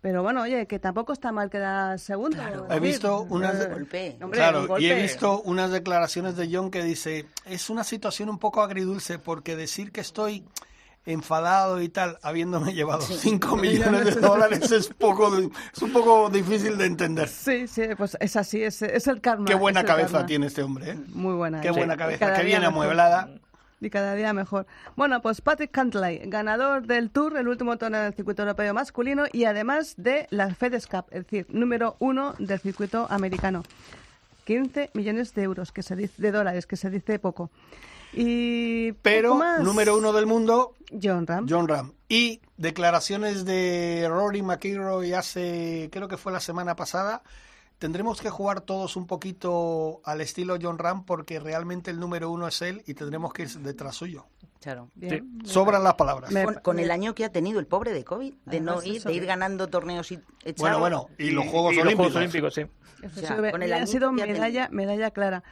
Pero 0.02 0.22
bueno, 0.24 0.42
oye, 0.42 0.66
que 0.66 0.78
tampoco 0.80 1.12
está 1.12 1.30
mal 1.30 1.48
quedar 1.48 1.98
segundo. 1.98 2.36
He 2.68 2.80
visto 2.80 3.22
unas 3.30 3.58
de- 3.58 3.66
Golpe. 3.66 4.18
Hombre, 4.20 4.36
claro, 4.38 4.60
un 4.62 4.66
golpe. 4.66 4.84
y 4.84 4.90
he 4.90 5.00
visto 5.00 5.40
unas 5.42 5.70
declaraciones 5.70 6.36
de 6.36 6.48
John 6.52 6.70
que 6.72 6.82
dice, 6.82 7.26
es 7.46 7.70
una 7.70 7.84
situación 7.84 8.28
un 8.28 8.38
poco 8.38 8.62
agridulce 8.62 9.20
porque 9.20 9.54
decir 9.56 9.92
que 9.92 10.00
estoy 10.00 10.44
enfadado 11.06 11.80
y 11.82 11.88
tal, 11.88 12.18
habiéndome 12.22 12.74
llevado 12.74 13.00
5 13.02 13.56
millones 13.56 14.14
de 14.16 14.20
dólares 14.20 14.70
es 14.72 14.88
poco 14.88 15.36
es 15.38 15.82
un 15.82 15.92
poco 15.92 16.30
difícil 16.30 16.76
de 16.78 16.86
entender. 16.86 17.28
Sí, 17.28 17.66
sí, 17.68 17.82
pues 17.96 18.16
es 18.20 18.34
así, 18.36 18.62
es, 18.62 18.82
es 18.82 19.06
el 19.06 19.20
karma. 19.20 19.44
Qué 19.46 19.54
buena 19.54 19.84
cabeza 19.84 20.12
karma. 20.12 20.26
tiene 20.26 20.46
este 20.46 20.62
hombre, 20.64 20.90
¿eh? 20.90 20.98
Muy 21.08 21.34
buena. 21.34 21.60
Qué 21.60 21.68
¿eh? 21.68 21.72
buena 21.72 21.96
cabeza, 21.96 22.34
qué 22.34 22.42
bien 22.42 22.60
mejor. 22.60 22.74
amueblada. 22.74 23.28
Y 23.82 23.90
cada 23.90 24.14
día 24.14 24.32
mejor. 24.32 24.66
Bueno, 24.94 25.20
pues 25.20 25.40
Patrick 25.40 25.72
Cantley, 25.72 26.20
ganador 26.26 26.86
del 26.86 27.10
Tour, 27.10 27.36
el 27.36 27.48
último 27.48 27.76
torneo 27.78 28.02
del 28.02 28.14
circuito 28.14 28.42
europeo 28.42 28.72
masculino 28.72 29.24
y 29.32 29.44
además 29.44 29.94
de 29.96 30.28
la 30.30 30.54
FedEx 30.54 30.86
Cup, 30.86 31.06
es 31.10 31.24
decir, 31.24 31.46
número 31.48 31.96
uno 31.98 32.34
del 32.38 32.60
circuito 32.60 33.08
americano. 33.10 33.64
15 34.44 34.90
millones 34.94 35.34
de 35.34 35.42
euros, 35.42 35.72
que 35.72 35.82
se 35.82 35.96
dice, 35.96 36.14
de 36.22 36.30
dólares, 36.30 36.66
que 36.66 36.76
se 36.76 36.90
dice 36.90 37.18
poco. 37.18 37.50
Y 38.12 38.92
Pero 39.02 39.40
número 39.62 39.96
uno 39.96 40.12
del 40.12 40.26
mundo, 40.26 40.74
John 41.02 41.26
Ram. 41.26 41.46
John 41.48 41.66
Ram. 41.66 41.92
Y 42.08 42.40
declaraciones 42.56 43.44
de 43.44 44.06
Rory 44.08 44.42
McIlroy 44.42 45.12
hace, 45.14 45.88
creo 45.90 46.06
que 46.06 46.16
fue 46.16 46.30
la 46.32 46.40
semana 46.40 46.76
pasada. 46.76 47.22
Tendremos 47.82 48.20
que 48.20 48.30
jugar 48.30 48.60
todos 48.60 48.94
un 48.94 49.08
poquito 49.08 50.00
al 50.04 50.20
estilo 50.20 50.56
John 50.62 50.78
Ram 50.78 51.04
porque 51.04 51.40
realmente 51.40 51.90
el 51.90 51.98
número 51.98 52.30
uno 52.30 52.46
es 52.46 52.62
él 52.62 52.80
y 52.86 52.94
tendremos 52.94 53.32
que 53.32 53.42
ir 53.42 53.48
detrás 53.58 53.96
suyo. 53.96 54.26
Claro. 54.60 54.88
Bien. 54.94 55.40
Sobran 55.44 55.82
las 55.82 55.94
palabras. 55.94 56.30
Me- 56.30 56.44
Con, 56.44 56.54
con 56.62 56.78
el 56.78 56.92
año 56.92 57.12
que 57.16 57.24
ha 57.24 57.32
tenido 57.32 57.58
el 57.58 57.66
pobre 57.66 57.92
de 57.92 58.04
COVID, 58.04 58.34
de 58.46 58.60
no 58.60 58.74
Además, 58.78 58.86
ir, 58.86 59.02
de 59.02 59.12
ir 59.14 59.26
ganando 59.26 59.66
torneos 59.66 60.12
y. 60.12 60.20
Bueno, 60.58 60.78
bueno, 60.78 61.08
y 61.18 61.30
los 61.30 61.44
Juegos 61.48 61.74
y 61.74 61.80
Olímpicos. 61.80 62.14
Los 62.14 62.14
Juegos 62.14 62.16
Olímpicos, 62.16 62.54
sí. 62.54 62.62
O 63.04 63.20
sea, 63.26 63.50
con 63.50 63.62
el 63.64 63.72
ha 63.72 63.76
añito 63.78 63.90
sido 63.90 64.14
que 64.14 64.22
ha 64.22 64.26
medalla, 64.28 64.68
medalla 64.70 65.10
clara. 65.10 65.42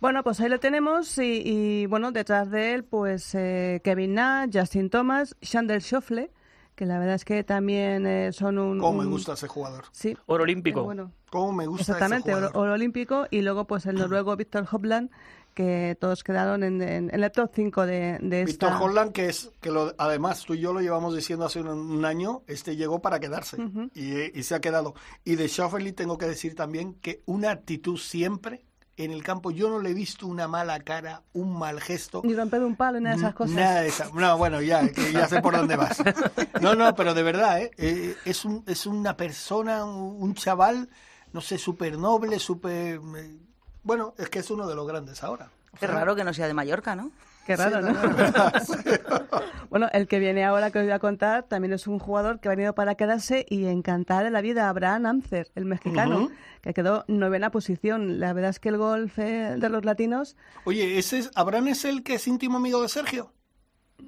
Bueno, 0.00 0.22
pues 0.22 0.38
ahí 0.38 0.48
lo 0.48 0.60
tenemos 0.60 1.18
y, 1.18 1.42
y, 1.44 1.86
bueno, 1.86 2.12
detrás 2.12 2.52
de 2.52 2.72
él, 2.74 2.84
pues 2.84 3.34
eh, 3.34 3.80
Kevin 3.82 4.14
Na, 4.14 4.46
Justin 4.52 4.90
Thomas, 4.90 5.34
Chandler 5.42 5.82
Schoffle, 5.82 6.30
que 6.80 6.86
la 6.86 6.98
verdad 6.98 7.14
es 7.16 7.26
que 7.26 7.44
también 7.44 8.06
eh, 8.06 8.32
son 8.32 8.56
un... 8.58 8.78
¿Cómo 8.78 9.02
me 9.02 9.04
gusta 9.06 9.34
ese 9.34 9.46
jugador? 9.48 9.84
Sí. 9.92 10.16
Oro 10.24 10.44
olímpico. 10.44 10.80
Eh, 10.80 10.84
bueno, 10.84 11.12
¿Cómo 11.30 11.52
me 11.52 11.66
gusta 11.66 11.82
exactamente, 11.82 12.30
ese 12.30 12.38
oro, 12.38 12.46
jugador? 12.48 12.62
oro 12.68 12.72
olímpico 12.74 13.26
y 13.30 13.42
luego 13.42 13.66
pues 13.66 13.84
el 13.84 13.96
noruego 13.96 14.34
Víctor 14.34 14.66
Hopland, 14.72 15.10
que 15.52 15.94
todos 16.00 16.24
quedaron 16.24 16.62
en, 16.64 16.80
en- 16.80 17.14
en 17.14 17.22
el 17.22 17.30
top 17.32 17.50
5 17.54 17.84
de, 17.84 18.18
de 18.22 18.44
Víctor 18.46 18.70
esta... 18.70 18.82
Holland, 18.82 19.12
que 19.12 19.26
es 19.26 19.50
que 19.60 19.70
lo, 19.70 19.92
además 19.98 20.42
tú 20.46 20.54
y 20.54 20.60
yo 20.60 20.72
lo 20.72 20.80
llevamos 20.80 21.14
diciendo 21.14 21.44
hace 21.44 21.60
un, 21.60 21.68
un 21.68 22.04
año, 22.06 22.42
este 22.46 22.76
llegó 22.76 23.02
para 23.02 23.20
quedarse 23.20 23.58
y, 23.94 24.38
y 24.38 24.42
se 24.42 24.54
ha 24.54 24.60
quedado. 24.62 24.94
Y 25.22 25.34
de 25.34 25.48
Schauffele 25.48 25.92
tengo 25.92 26.16
que 26.16 26.24
decir 26.26 26.54
también 26.54 26.94
que 26.94 27.20
una 27.26 27.50
actitud 27.50 27.98
siempre 27.98 28.64
en 29.04 29.10
el 29.12 29.22
campo, 29.22 29.50
yo 29.50 29.68
no 29.70 29.78
le 29.78 29.90
he 29.90 29.94
visto 29.94 30.26
una 30.26 30.46
mala 30.48 30.80
cara, 30.80 31.22
un 31.32 31.58
mal 31.58 31.80
gesto. 31.80 32.20
Ni 32.24 32.34
romper 32.34 32.62
un 32.62 32.76
palo, 32.76 32.98
ni 32.98 33.04
nada 33.04 33.16
de 33.16 33.22
esas 33.22 33.34
cosas. 33.34 33.54
Nada 33.56 33.80
de 33.82 33.88
esa. 33.88 34.10
No, 34.12 34.36
bueno, 34.38 34.60
ya, 34.60 34.82
ya 35.12 35.28
sé 35.28 35.40
por 35.40 35.56
dónde 35.56 35.76
vas. 35.76 36.02
No, 36.60 36.74
no, 36.74 36.94
pero 36.94 37.14
de 37.14 37.22
verdad, 37.22 37.60
¿eh? 37.62 37.70
Eh, 37.78 38.16
es, 38.26 38.44
un, 38.44 38.62
es 38.66 38.84
una 38.86 39.16
persona, 39.16 39.84
un, 39.84 40.22
un 40.22 40.34
chaval, 40.34 40.90
no 41.32 41.40
sé, 41.40 41.56
súper 41.56 41.96
noble, 41.96 42.38
súper... 42.38 43.00
eh, 43.16 43.36
Bueno, 43.82 44.14
es 44.18 44.28
que 44.28 44.40
es 44.40 44.50
uno 44.50 44.66
de 44.66 44.74
los 44.74 44.86
grandes 44.86 45.22
ahora. 45.22 45.48
Qué 45.78 45.86
raro 45.86 46.14
que 46.14 46.24
no 46.24 46.34
sea 46.34 46.46
de 46.46 46.52
Mallorca, 46.54 46.94
¿no? 46.94 47.10
Qué 47.50 47.56
raro, 47.56 47.80
Sí, 47.86 47.92
¿no? 47.92 49.40
Bueno, 49.70 49.88
el 49.92 50.06
que 50.08 50.18
viene 50.18 50.44
ahora 50.44 50.70
que 50.70 50.78
os 50.78 50.84
voy 50.84 50.92
a 50.92 50.98
contar 50.98 51.44
también 51.44 51.72
es 51.72 51.86
un 51.86 51.98
jugador 51.98 52.40
que 52.40 52.48
ha 52.48 52.50
venido 52.50 52.74
para 52.74 52.94
quedarse 52.96 53.46
y 53.48 53.66
encantar 53.66 54.24
de 54.24 54.30
la 54.30 54.40
vida. 54.40 54.68
Abraham 54.68 55.06
Amcer, 55.06 55.50
el 55.54 55.64
mexicano, 55.64 56.28
que 56.60 56.74
quedó 56.74 57.04
novena 57.08 57.50
posición. 57.50 58.18
La 58.20 58.32
verdad 58.32 58.50
es 58.50 58.60
que 58.60 58.68
el 58.68 58.78
golf 58.78 59.18
eh, 59.18 59.56
de 59.58 59.68
los 59.68 59.84
latinos, 59.84 60.36
Oye, 60.64 60.98
¿ese 60.98 61.18
es, 61.18 61.30
¿Abraham 61.34 61.68
es 61.68 61.84
el 61.84 62.02
que 62.02 62.14
es 62.14 62.26
íntimo 62.28 62.56
amigo 62.58 62.82
de 62.82 62.88
Sergio? 62.88 63.32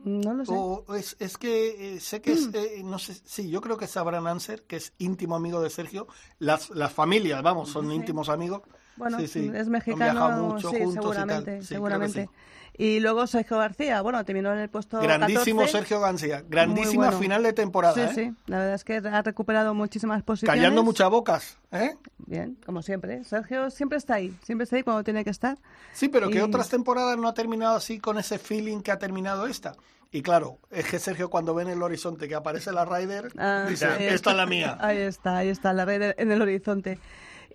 no 0.05 0.35
lo 0.35 0.45
sé. 0.45 0.53
O 0.57 0.95
es, 0.95 1.17
es 1.19 1.37
que 1.37 1.95
eh, 1.97 2.01
sé 2.01 2.21
que 2.23 2.33
es, 2.33 2.49
eh, 2.55 2.83
no 2.85 2.99
sé, 2.99 3.15
sí, 3.25 3.51
yo 3.51 3.61
creo 3.61 3.77
que 3.77 3.85
es 3.85 3.97
Abraham 3.97 4.27
Anser, 4.29 4.63
que 4.63 4.77
es 4.77 4.95
íntimo 4.99 5.37
amigo 5.37 5.61
de 5.61 5.71
Sergio. 5.71 6.07
Las, 6.39 6.71
las 6.71 6.93
familias, 6.93 7.43
vamos, 7.43 7.71
son 7.71 7.91
íntimos 7.93 8.29
amigos. 8.29 8.63
Bueno, 8.97 9.19
Sí, 9.21 9.27
sí. 9.27 9.51
es 9.55 9.69
mexicano, 9.69 10.31
mucho 10.31 10.71
sí, 10.71 10.79
juntos 10.79 11.15
seguramente, 11.15 11.63
seguramente. 11.63 12.31
Y 12.77 13.01
luego 13.01 13.27
Sergio 13.27 13.59
García, 13.59 14.01
bueno, 14.01 14.25
terminó 14.25 14.51
en 14.53 14.59
el 14.61 14.71
puesto 14.71 14.99
Grandísimo 14.99 15.61
14. 15.61 15.79
Sergio 15.79 16.01
García, 16.01 16.43
grandísima 16.49 17.05
bueno. 17.07 17.19
final 17.21 17.43
de 17.43 17.53
temporada, 17.53 17.95
Sí, 17.95 18.01
¿eh? 18.01 18.11
sí, 18.15 18.35
la 18.47 18.59
verdad 18.61 18.75
es 18.75 18.85
que 18.85 18.97
ha 18.97 19.23
recuperado 19.23 19.75
muchísimas 19.75 20.23
posiciones. 20.23 20.59
Callando 20.59 20.83
muchas 20.83 21.11
bocas, 21.11 21.59
¿eh? 21.71 21.97
Bien, 22.27 22.57
como 22.65 22.81
siempre. 22.81 23.25
Sergio 23.25 23.69
siempre 23.71 23.99
está 23.99 24.15
ahí, 24.15 24.35
siempre 24.43 24.65
está 24.65 24.77
ahí 24.77 24.83
cuando 24.83 25.05
tiene 25.05 25.23
que 25.23 25.31
estar. 25.31 25.59
Sí, 25.93 26.09
pero 26.09 26.31
que 26.31 26.39
Y- 26.39 26.41
otras 26.41 26.71
temporadas 26.71 27.19
no 27.19 27.29
ha 27.29 27.35
terminado 27.35 27.77
así 27.77 27.99
con 27.99 28.19
ese 28.19 28.39
feeling 28.39 28.81
que 28.81 28.91
ha 28.91 28.99
terminado 28.99 29.47
esta. 29.47 29.75
Y 30.11 30.23
claro, 30.23 30.59
es 30.71 30.87
que 30.87 30.99
Sergio 30.99 31.29
cuando 31.29 31.55
ve 31.55 31.63
en 31.65 31.71
el 31.71 31.83
horizonte 31.83 32.27
que 32.27 32.35
aparece 32.35 32.73
la 32.73 32.85
Ryder, 32.87 33.33
Ah, 33.39 33.67
dice, 33.69 33.87
esta 34.15 34.31
es 34.31 34.37
la 34.37 34.47
mía. 34.47 34.77
Ahí 34.81 34.99
está, 34.99 35.37
ahí 35.39 35.49
está, 35.49 35.73
la 35.75 35.85
red 35.85 36.15
en 36.17 36.33
el 36.33 36.41
horizonte. 36.41 36.99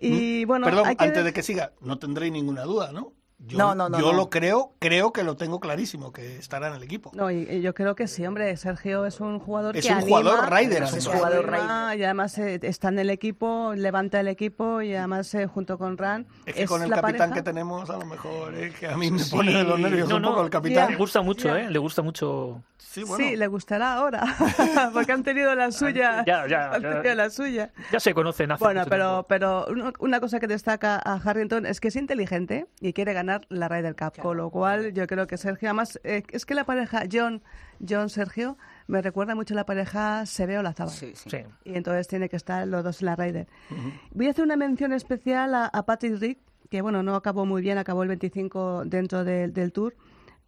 Y 0.00 0.44
bueno, 0.44 0.66
Perdón, 0.66 0.96
que- 0.96 1.04
antes 1.04 1.24
de 1.24 1.32
que 1.32 1.42
siga, 1.42 1.72
no 1.80 1.98
tendréis 1.98 2.32
ninguna 2.32 2.62
duda, 2.62 2.92
¿no? 2.92 3.12
Yo, 3.40 3.56
No, 3.56 3.74
no, 3.76 3.88
no, 3.88 4.00
Yo 4.00 4.10
no. 4.10 4.14
lo 4.18 4.30
creo, 4.30 4.72
creo 4.80 5.12
que 5.12 5.22
lo 5.22 5.36
tengo 5.36 5.60
clarísimo, 5.60 6.12
que 6.12 6.36
estará 6.38 6.68
en 6.68 6.74
el 6.74 6.82
equipo. 6.82 7.12
No, 7.14 7.30
y, 7.30 7.48
y 7.48 7.60
yo 7.60 7.72
creo 7.72 7.94
que 7.94 8.08
sí, 8.08 8.26
hombre. 8.26 8.56
Sergio 8.56 9.06
es 9.06 9.20
un 9.20 9.38
jugador 9.38 9.76
Es 9.76 9.86
que 9.86 9.92
un 9.92 9.98
anima, 9.98 10.18
jugador 10.18 10.52
rider, 10.52 10.82
Es 10.82 11.06
un 11.06 11.12
jugador 11.14 11.54
anima, 11.54 11.94
y 11.94 12.02
además 12.02 12.36
eh, 12.38 12.58
está 12.62 12.88
en 12.88 12.98
el 12.98 13.10
equipo, 13.10 13.74
levanta 13.76 14.18
el 14.18 14.26
equipo 14.26 14.82
y 14.82 14.92
además 14.96 15.32
eh, 15.34 15.46
junto 15.46 15.78
con 15.78 15.96
Ran 15.96 16.26
Es 16.46 16.56
que 16.56 16.66
con 16.66 16.82
el 16.82 16.90
la 16.90 16.96
capitán 16.96 17.30
pareja- 17.30 17.34
que 17.36 17.42
tenemos, 17.42 17.88
a 17.90 17.96
lo 17.98 18.06
mejor 18.06 18.54
es 18.56 18.74
que 18.74 18.88
a 18.88 18.96
mí 18.96 19.08
me 19.10 19.20
Sí, 19.20 19.30
pone 19.30 19.52
de 19.52 19.62
los 19.62 19.78
nervios 19.78 20.08
no, 20.08 20.16
un 20.16 20.22
no, 20.22 20.28
poco 20.30 20.42
el 20.42 20.50
capitán. 20.50 20.90
Le 20.90 20.96
gusta 20.96 21.22
mucho, 21.22 21.46
Ya. 21.48 21.60
¿eh? 21.60 21.70
Le 21.70 21.78
gusta 21.78 22.02
mucho. 22.02 22.60
Sí, 22.76 23.04
bueno. 23.04 23.24
Sí, 23.24 23.36
le 23.36 23.46
gustará 23.46 23.94
ahora, 23.94 24.24
porque 24.92 25.12
han 25.12 25.22
tenido 25.22 25.54
la 25.54 25.70
suya. 25.70 26.24
Ya, 26.26 26.48
ya, 26.48 26.72
han 26.72 26.82
ya. 26.82 26.90
tenido 26.94 27.14
la 27.14 27.30
suya. 27.30 27.70
Ya 27.92 28.00
se 28.00 28.14
conocen 28.14 28.50
hace 28.50 28.64
Bueno, 28.64 28.80
mucho 28.80 28.90
pero, 28.90 29.06
tiempo. 29.10 29.26
pero 29.28 29.66
una- 29.68 29.92
una 30.00 30.20
cosa 30.20 30.40
que 30.40 30.48
destaca 30.48 31.00
a 31.04 31.14
Harrington 31.24 31.66
es 31.66 31.78
que 31.80 31.88
es 31.88 31.96
inteligente 31.96 32.66
y 32.80 32.92
quiere 32.94 33.12
ganar 33.12 33.27
la 33.48 33.68
Ryder 33.68 33.94
Cup, 33.96 34.16
con 34.22 34.36
lo 34.36 34.50
cual 34.50 34.92
yo 34.92 35.06
creo 35.06 35.26
que 35.26 35.36
Sergio, 35.36 35.68
además, 35.68 36.00
eh, 36.04 36.22
es 36.30 36.44
que 36.46 36.54
la 36.54 36.64
pareja 36.64 37.04
John, 37.10 37.42
John 37.86 38.08
Sergio 38.10 38.56
me 38.86 39.00
recuerda 39.02 39.34
mucho 39.34 39.54
a 39.54 39.56
la 39.56 39.66
pareja 39.66 40.24
Sebeo 40.26 40.62
Lazabal. 40.62 40.92
Sí, 40.94 41.12
sí. 41.14 41.30
Sí. 41.30 41.38
Y 41.64 41.74
entonces 41.76 42.08
tiene 42.08 42.28
que 42.28 42.36
estar 42.36 42.66
los 42.66 42.82
dos 42.84 43.00
en 43.02 43.06
la 43.06 43.16
Ryder. 43.16 43.46
Voy 44.12 44.26
a 44.26 44.30
hacer 44.30 44.44
una 44.44 44.56
mención 44.56 44.92
especial 44.92 45.54
a, 45.54 45.66
a 45.66 45.84
Patrick 45.86 46.18
Rick, 46.20 46.38
que 46.70 46.82
bueno, 46.82 47.02
no 47.02 47.14
acabó 47.14 47.46
muy 47.46 47.62
bien, 47.62 47.78
acabó 47.78 48.02
el 48.02 48.08
25 48.08 48.84
dentro 48.86 49.24
del- 49.24 49.52
del 49.52 49.72
Tour, 49.72 49.94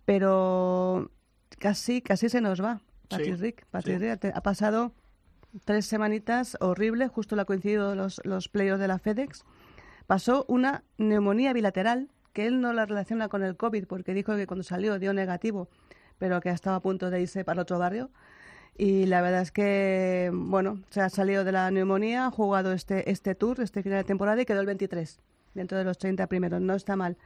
pero 0.04 1.10
casi, 1.58 2.02
casi 2.02 2.28
se 2.28 2.40
nos 2.40 2.62
va. 2.62 2.80
Patrick 3.08 3.36
Sí, 3.36 3.42
Rick, 3.42 3.66
Patrick 3.70 3.98
sí. 3.98 4.02
Rick 4.04 4.12
ha 4.12 4.16
te- 4.16 4.32
ha 4.34 4.40
pasado 4.42 4.92
tres 5.64 5.86
semanitas 5.86 6.56
horribles, 6.60 7.10
justo 7.10 7.36
le 7.36 7.42
ha 7.42 7.44
coincidido 7.44 7.94
los, 7.94 8.20
los 8.24 8.48
playoffs 8.48 8.80
de 8.80 8.88
la 8.88 8.98
FedEx. 8.98 9.44
Pasó 10.06 10.44
una 10.48 10.84
neumonía 10.98 11.52
bilateral, 11.52 12.08
que 12.32 12.46
él 12.46 12.60
no 12.60 12.72
la 12.72 12.86
relaciona 12.86 13.28
con 13.28 13.42
el 13.42 13.56
COVID, 13.56 13.86
porque 13.86 14.14
dijo 14.14 14.36
que 14.36 14.46
cuando 14.46 14.62
salió 14.62 14.98
dio 14.98 15.12
negativo, 15.12 15.68
pero 16.18 16.40
que 16.40 16.50
estaba 16.50 16.76
a 16.76 16.80
punto 16.80 17.10
de 17.10 17.22
irse 17.22 17.44
para 17.44 17.62
otro 17.62 17.78
barrio. 17.78 18.10
Y 18.76 19.06
la 19.06 19.20
verdad 19.20 19.42
es 19.42 19.52
que, 19.52 20.30
bueno, 20.32 20.80
se 20.90 21.00
ha 21.00 21.10
salido 21.10 21.44
de 21.44 21.52
la 21.52 21.70
neumonía, 21.70 22.26
ha 22.26 22.30
jugado 22.30 22.72
este, 22.72 23.10
este 23.10 23.34
tour, 23.34 23.60
este 23.60 23.82
final 23.82 23.98
de 23.98 24.04
temporada 24.04 24.40
y 24.40 24.46
quedó 24.46 24.60
el 24.60 24.66
23, 24.66 25.20
dentro 25.54 25.76
de 25.76 25.84
los 25.84 25.98
30 25.98 26.26
primeros. 26.28 26.60
No 26.60 26.74
está 26.74 26.96
mal. 26.96 27.16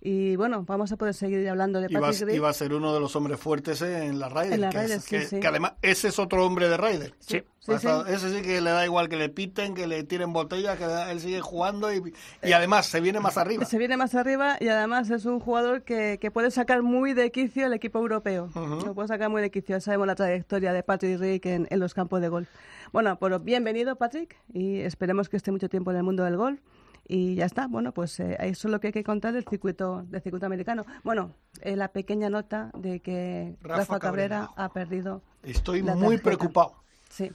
Y 0.00 0.36
bueno, 0.36 0.62
vamos 0.64 0.92
a 0.92 0.96
poder 0.96 1.14
seguir 1.14 1.48
hablando 1.48 1.80
de 1.80 1.88
Patrick 1.88 2.20
Reed. 2.26 2.34
y 2.36 2.38
va 2.38 2.50
a 2.50 2.52
ser 2.52 2.72
uno 2.74 2.94
de 2.94 3.00
los 3.00 3.16
hombres 3.16 3.40
fuertes 3.40 3.80
en 3.82 4.18
la 4.20 4.28
Ryder. 4.28 4.52
En 4.52 4.60
la 4.60 4.70
que, 4.70 4.78
es- 4.78 4.84
Ryder, 4.84 5.00
sí, 5.00 5.08
que- 5.10 5.24
sí. 5.26 5.40
que 5.40 5.46
además 5.46 5.72
ese 5.82 6.08
es 6.08 6.18
otro 6.18 6.44
hombre 6.46 6.68
de 6.68 6.76
Ryder. 6.76 7.14
Sí. 7.18 7.42
Estar- 7.66 8.08
Ese 8.08 8.30
sí 8.32 8.42
que 8.42 8.60
le 8.60 8.70
da 8.70 8.84
igual 8.84 9.08
que 9.08 9.16
le 9.16 9.28
piten, 9.28 9.74
que 9.74 9.88
le 9.88 10.04
tiren 10.04 10.32
botellas, 10.32 10.78
que 10.78 10.84
él 11.10 11.18
sigue 11.18 11.40
jugando 11.40 11.92
y, 11.92 12.12
y 12.44 12.52
además 12.52 12.86
se 12.86 13.00
viene 13.00 13.18
más 13.18 13.36
arriba. 13.38 13.64
Se 13.64 13.76
viene 13.78 13.96
más 13.96 14.14
arriba 14.14 14.56
y 14.60 14.68
además 14.68 15.10
es 15.10 15.24
un 15.24 15.40
jugador 15.40 15.82
que, 15.82 16.18
que 16.20 16.30
puede 16.30 16.52
sacar 16.52 16.82
muy 16.82 17.12
de 17.12 17.32
quicio 17.32 17.66
el 17.66 17.72
equipo 17.72 17.98
europeo. 17.98 18.50
Lo 18.54 18.94
puede 18.94 19.08
sacar 19.08 19.30
muy 19.30 19.42
de 19.42 19.50
quicio. 19.50 19.80
Sabemos 19.80 20.06
la 20.06 20.14
trayectoria 20.14 20.72
de 20.72 20.84
Patrick 20.84 21.18
Rick 21.18 21.46
en, 21.46 21.66
en 21.68 21.80
los 21.80 21.92
campos 21.94 22.20
de 22.20 22.28
golf. 22.28 22.48
Bueno, 22.92 23.18
pues 23.18 23.42
bienvenido 23.42 23.96
Patrick 23.96 24.36
y 24.52 24.78
esperemos 24.82 25.28
que 25.28 25.36
esté 25.36 25.50
mucho 25.50 25.68
tiempo 25.68 25.90
en 25.90 25.96
el 25.96 26.02
mundo 26.04 26.22
del 26.22 26.36
golf. 26.36 26.60
Y 27.08 27.36
ya 27.36 27.44
está, 27.46 27.68
bueno, 27.68 27.92
pues 27.92 28.18
eh, 28.18 28.36
eso 28.40 28.66
es 28.68 28.72
lo 28.72 28.80
que 28.80 28.88
hay 28.88 28.92
que 28.92 29.04
contar 29.04 29.32
del 29.32 29.44
circuito, 29.44 30.02
del 30.08 30.20
circuito 30.22 30.46
americano. 30.46 30.84
Bueno, 31.04 31.32
eh, 31.60 31.76
la 31.76 31.88
pequeña 31.88 32.28
nota 32.30 32.70
de 32.76 33.00
que 33.00 33.56
Rafa 33.62 33.78
Rafa, 33.80 33.98
Cabrera, 34.00 34.38
Cabrera. 34.46 34.64
ha 34.64 34.72
perdido. 34.72 35.22
Estoy 35.44 35.82
la 35.82 35.94
muy 35.94 36.18
preocupado. 36.18 36.74
Sí, 37.08 37.30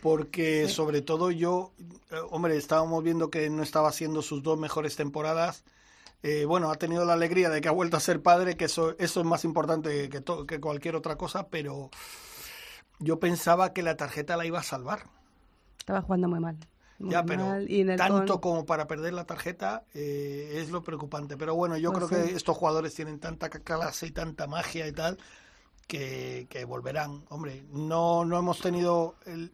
Porque 0.00 0.68
sobre 0.68 1.02
todo 1.02 1.32
yo, 1.32 1.72
eh, 2.12 2.16
hombre, 2.30 2.56
estábamos 2.56 3.02
viendo 3.02 3.28
que 3.30 3.50
no 3.50 3.64
estaba 3.64 3.88
haciendo 3.88 4.22
sus 4.22 4.42
dos 4.44 4.56
mejores 4.58 4.94
temporadas. 4.94 5.64
Eh, 6.22 6.44
bueno, 6.44 6.70
ha 6.70 6.76
tenido 6.76 7.04
la 7.04 7.14
alegría 7.14 7.48
de 7.50 7.60
que 7.60 7.68
ha 7.68 7.72
vuelto 7.72 7.96
a 7.96 8.00
ser 8.00 8.22
padre, 8.22 8.56
que 8.56 8.66
eso, 8.66 8.96
eso 8.98 9.20
es 9.20 9.26
más 9.26 9.44
importante 9.44 10.08
que, 10.08 10.20
to- 10.20 10.46
que 10.46 10.60
cualquier 10.60 10.94
otra 10.94 11.16
cosa, 11.16 11.48
pero 11.48 11.90
yo 13.00 13.18
pensaba 13.18 13.72
que 13.72 13.82
la 13.82 13.96
tarjeta 13.96 14.36
la 14.36 14.46
iba 14.46 14.60
a 14.60 14.64
salvar. 14.64 15.00
estaba 15.78 16.02
jugando 16.02 16.28
muy 16.28 16.40
mal. 16.40 16.56
Muy 16.98 17.12
Ya, 17.12 17.22
pero 17.24 17.46
mal, 17.46 17.70
y 17.70 17.82
en 17.82 17.90
el 17.90 17.96
tanto 17.96 18.40
con- 18.40 18.52
como 18.52 18.66
para 18.66 18.86
perder 18.88 19.12
la 19.12 19.24
tarjeta 19.24 19.84
eh, 19.94 20.54
es 20.56 20.70
lo 20.70 20.82
preocupante. 20.82 21.36
Pero 21.36 21.54
bueno, 21.54 21.76
yo 21.76 21.92
Pues 21.92 22.06
creo 22.06 22.22
sí. 22.24 22.30
que 22.30 22.36
estos 22.36 22.56
jugadores 22.56 22.92
tienen 22.94 23.20
tanta 23.20 23.48
clase 23.50 24.06
y 24.06 24.10
tanta 24.10 24.46
magia 24.48 24.86
y 24.86 24.92
tal 24.92 25.16
que, 25.86 26.46
que 26.50 26.64
volverán. 26.64 27.24
Hombre, 27.28 27.64
no, 27.72 28.24
no 28.24 28.38
hemos 28.38 28.60
tenido 28.60 29.14
el- 29.26 29.52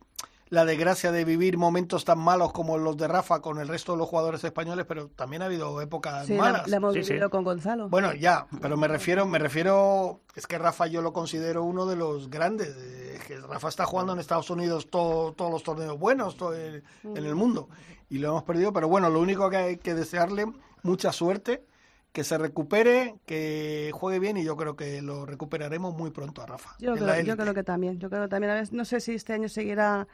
la 0.51 0.65
desgracia 0.65 1.11
de 1.11 1.25
vivir 1.25 1.57
momentos 1.59 2.05
tan 2.05 2.19
malos 2.19 2.53
como 2.53 2.79
los 2.79 2.97
de 2.97 3.09
Rafa 3.09 3.41
con 3.41 3.59
el 3.59 3.67
resto 3.67 3.93
de 3.93 3.99
los 3.99 4.09
jugadores 4.09 4.45
españoles, 4.45 4.85
pero 4.87 5.09
también 5.09 5.43
ha 5.43 5.47
habido 5.47 5.81
épocas 5.81 6.27
Sí, 6.27 6.35
la, 6.35 6.43
malas. 6.43 6.69
la 6.69 6.77
hemos 6.77 6.95
Sí, 6.95 7.03
sí. 7.03 7.09
vivido 7.11 7.29
con 7.31 7.45
Gonzalo. 7.45 7.89
Bueno, 7.89 8.13
ya, 8.15 8.47
pero 8.61 8.77
me 8.77 8.87
refiero, 8.87 9.27
me 9.27 9.39
refiero, 9.39 10.21
es 10.37 10.47
que 10.47 10.59
Rafa 10.59 10.87
yo 10.87 11.03
lo 11.03 11.13
considero 11.13 11.65
uno 11.65 11.87
de 11.87 11.97
los 11.97 12.31
grandes. 12.31 12.69
eh, 12.77 13.04
que 13.27 13.39
Rafa 13.39 13.69
está 13.69 13.85
jugando 13.87 14.13
en 14.13 14.19
Estados 14.21 14.51
Unidos 14.51 14.89
todo- 14.91 15.33
todos 15.33 15.51
los 15.51 15.63
torneos 15.63 15.99
buenos 15.99 16.37
todo 16.37 16.55
en, 16.55 16.83
en 17.05 17.25
el 17.25 17.35
mundo 17.35 17.69
y 18.11 18.19
lo 18.19 18.29
hemos 18.29 18.43
perdido. 18.45 18.73
Pero 18.73 18.89
bueno, 18.89 19.09
lo 19.11 19.21
único 19.21 19.49
que 19.51 19.57
hay 19.57 19.77
que 19.79 19.95
desearle 19.95 20.47
mucha 20.83 21.11
suerte, 21.13 21.65
que 22.13 22.23
se 22.23 22.39
recupere, 22.39 23.17
que 23.27 23.91
juegue 23.93 24.19
bien 24.21 24.37
y 24.37 24.45
yo 24.45 24.57
creo 24.57 24.77
que 24.77 25.03
lo 25.03 25.27
recuperaremos 25.27 25.95
muy 25.97 26.11
pronto 26.11 26.43
a 26.43 26.47
Rafa. 26.47 26.77
Yo 26.79 26.95
creo, 26.95 27.07
yo 27.27 27.37
creo 27.37 27.55
que 27.55 27.65
también. 27.65 27.99
Yo 27.99 28.09
creo 28.09 28.23
que 28.23 28.29
también. 28.29 28.53
A 28.53 28.55
ver, 28.55 28.73
no 28.73 28.85
sé 28.85 29.01
si 29.01 29.15
este 29.15 29.33
año 29.33 29.49
seguirá 29.49 30.07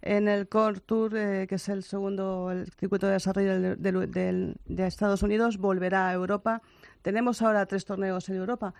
en 0.00 0.28
el 0.28 0.48
Core 0.48 0.78
Tour, 0.78 1.16
eh, 1.16 1.46
que 1.48 1.56
es 1.56 1.68
el 1.68 1.82
segundo 1.82 2.52
el 2.52 2.70
circuito 2.78 3.08
de 3.08 3.14
desarrollo 3.14 3.60
del- 3.60 3.82
del- 3.82 4.10
del- 4.12 4.56
de 4.66 4.86
Estados 4.86 5.24
Unidos, 5.24 5.58
volverá 5.58 6.08
a 6.08 6.12
Europa. 6.12 6.62
Tenemos 7.02 7.42
ahora 7.42 7.66
tres 7.66 7.84
torneos 7.84 8.28
en 8.28 8.36
Europa. 8.36 8.74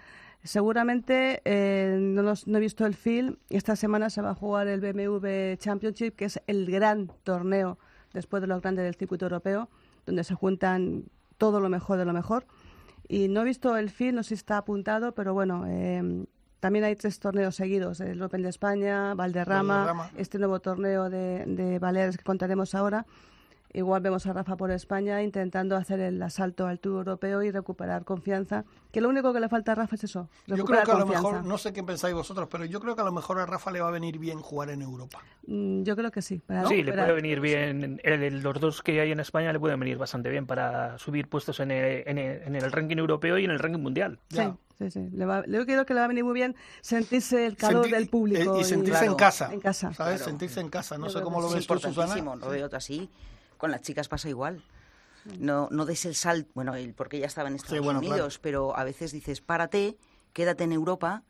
Seguramente, 0.45 1.43
eh, 1.45 1.97
no, 2.01 2.23
los- 2.23 2.47
no 2.47 2.59
he 2.59 2.61
visto 2.61 2.87
el 2.87 2.95
film, 2.95 3.37
esta 3.51 3.77
semana 3.77 4.09
se 4.09 4.23
va 4.23 4.31
a 4.31 4.35
jugar 4.35 4.67
el 4.69 4.81
BMW 4.81 5.57
Championship, 5.59 6.15
que 6.17 6.27
es 6.27 6.41
el 6.47 6.71
gran 6.71 7.11
torneo 7.25 7.79
después 8.15 8.41
de 8.41 8.47
los 8.47 8.63
grandes 8.63 8.85
del 8.85 8.95
circuito 8.95 9.27
europeo, 9.27 9.69
donde 10.07 10.25
se 10.25 10.35
juntan 10.35 11.05
todo 11.37 11.61
lo 11.61 11.69
mejor 11.69 11.99
de 11.99 12.05
lo 12.05 12.13
mejor. 12.13 12.47
Y 13.09 13.29
no 13.29 13.43
he 13.43 13.45
visto 13.45 13.77
el 13.77 13.91
film, 13.91 14.17
no 14.17 14.23
sé 14.23 14.29
si 14.31 14.35
está 14.35 14.59
apuntado, 14.59 15.13
pero 15.13 15.35
bueno, 15.35 15.65
eh, 15.67 16.25
también 16.61 16.85
hay 16.85 16.95
tres 16.97 17.19
torneos 17.21 17.55
seguidos, 17.57 18.01
el 18.01 18.21
Open 18.23 18.43
de 18.43 18.49
España, 18.49 19.15
Valderrama, 19.15 19.77
Valderrama. 19.87 20.11
este 20.17 20.39
nuevo 20.39 20.61
torneo 20.61 21.09
de, 21.11 21.45
de 21.47 21.79
Baleares 21.79 22.17
que 22.17 22.25
contaremos 22.25 22.75
ahora. 22.75 23.07
Igual 23.75 24.01
vemos 24.01 24.27
a 24.27 24.33
Rafa 24.33 24.57
por 24.57 24.71
España 24.71 25.23
intentando 25.23 25.77
hacer 25.77 26.01
el 26.01 26.23
asalto 26.23 26.67
al 26.67 26.81
Tour 26.81 27.01
Europeo 27.07 27.43
y 27.43 27.51
recuperar 27.51 28.05
confianza, 28.07 28.65
que 28.91 29.03
lo 29.03 29.11
único 29.11 29.33
que 29.35 29.41
le 29.41 29.49
falta 29.51 29.73
a 29.73 29.75
Rafa 29.75 29.97
es 29.97 30.05
eso, 30.05 30.29
Yo 30.47 30.65
creo 30.65 30.83
que 30.85 30.91
a 30.91 30.95
lo 30.99 31.05
mejor, 31.07 31.45
no 31.45 31.59
sé 31.59 31.75
qué 31.75 31.83
pensáis 31.83 32.15
vosotros, 32.15 32.49
pero 32.51 32.65
yo 32.65 32.81
creo 32.81 32.95
que 32.97 33.03
a 33.03 33.05
lo 33.05 33.13
mejor 33.13 33.39
a 33.39 33.45
Rafa 33.47 33.71
le 33.71 33.81
va 33.83 33.89
a 33.89 33.91
venir 33.91 34.19
bien 34.19 34.41
jugar 34.41 34.71
en 34.71 34.81
Europa. 34.81 35.21
Mm, 35.47 35.83
Yo 35.83 35.97
creo 35.97 36.11
que 36.11 36.23
sí. 36.23 36.39
para 36.39 36.67
Sí, 36.67 36.83
le 36.83 36.93
puede 36.95 37.13
venir 37.13 37.41
bien. 37.41 38.01
el- 38.03 38.23
el- 38.23 38.41
los 38.43 38.59
dos 38.59 38.83
que 38.83 39.01
hay 39.03 39.13
en 39.13 39.21
España 39.21 39.53
le 39.53 39.61
pueden 39.61 39.79
venir 39.79 39.99
bastante 39.99 40.31
bien 40.31 40.47
para 40.47 40.97
subir 40.99 41.29
puestos 41.29 41.61
en 41.61 41.71
el, 41.71 42.05
en 42.07 42.17
el- 42.19 42.43
en 42.43 42.57
el 42.57 42.73
ranking 42.73 42.97
europeo 42.97 43.37
y 43.39 43.45
en 43.45 43.51
el 43.51 43.59
ranking 43.59 43.81
mundial. 43.83 44.19
Sí, 44.31 44.37
Ya. 44.37 44.57
sí, 44.79 44.91
sí. 44.91 45.09
Le 45.13 45.27
va- 45.27 45.45
yo 45.47 45.67
creo 45.67 45.85
que 45.85 45.93
le 45.93 46.01
va 46.01 46.05
a 46.07 46.09
venir 46.09 46.25
muy 46.25 46.35
bien 46.35 46.57
sentirse 46.81 47.45
el 47.47 47.57
calor 47.57 47.85
Sentir- 47.85 47.99
del 47.99 48.09
público. 48.09 48.57
eh, 48.57 48.61
y 48.61 48.65
sentirse 48.65 49.01
Claro. 49.01 49.13
en 49.13 49.17
casa. 49.19 49.53
En 49.53 49.61
casa. 49.61 49.93
¿Sabes? 49.93 50.17
Claro. 50.17 50.25
Sentirse 50.25 50.61
en 50.61 50.71
casa. 50.71 50.97
No 50.97 51.07
Yo 51.09 51.19
sé 51.19 51.23
cómo 51.23 51.41
lo 51.43 51.51
ves 51.51 51.67
tú, 51.67 51.79
Susana. 51.79 52.17
lo 52.37 52.49
veo 52.49 52.69
así. 52.73 53.11
Con 53.59 53.71
las 53.71 53.83
chicas 53.83 54.09
pasa 54.09 54.29
igual. 54.29 54.63
No, 55.39 55.69
no 55.71 55.85
des 55.85 56.07
el 56.07 56.15
salto, 56.15 56.51
bueno, 56.55 56.73
porque 56.97 57.19
ya 57.19 57.27
estaba 57.27 57.49
en 57.49 57.57
Estados 57.57 57.85
bueno, 57.85 57.99
Unidos, 57.99 58.39
pero 58.39 58.75
a 58.77 58.85
veces 58.85 59.13
dices, 59.13 59.43
párate, 59.43 59.99
quédate 60.33 60.65
en 60.65 60.73
Europa, 60.73 61.23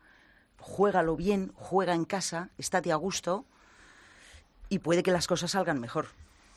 juégalo 0.61 1.17
bien, 1.17 1.51
juega 1.57 1.95
en 1.95 2.05
casa, 2.05 2.51
estate 2.59 2.93
a 2.93 2.97
gusto 2.97 3.45
y 4.69 4.79
puede 4.81 5.03
que 5.03 5.11
las 5.11 5.27
cosas 5.27 5.53
salgan 5.53 5.81
mejor. 5.81 6.07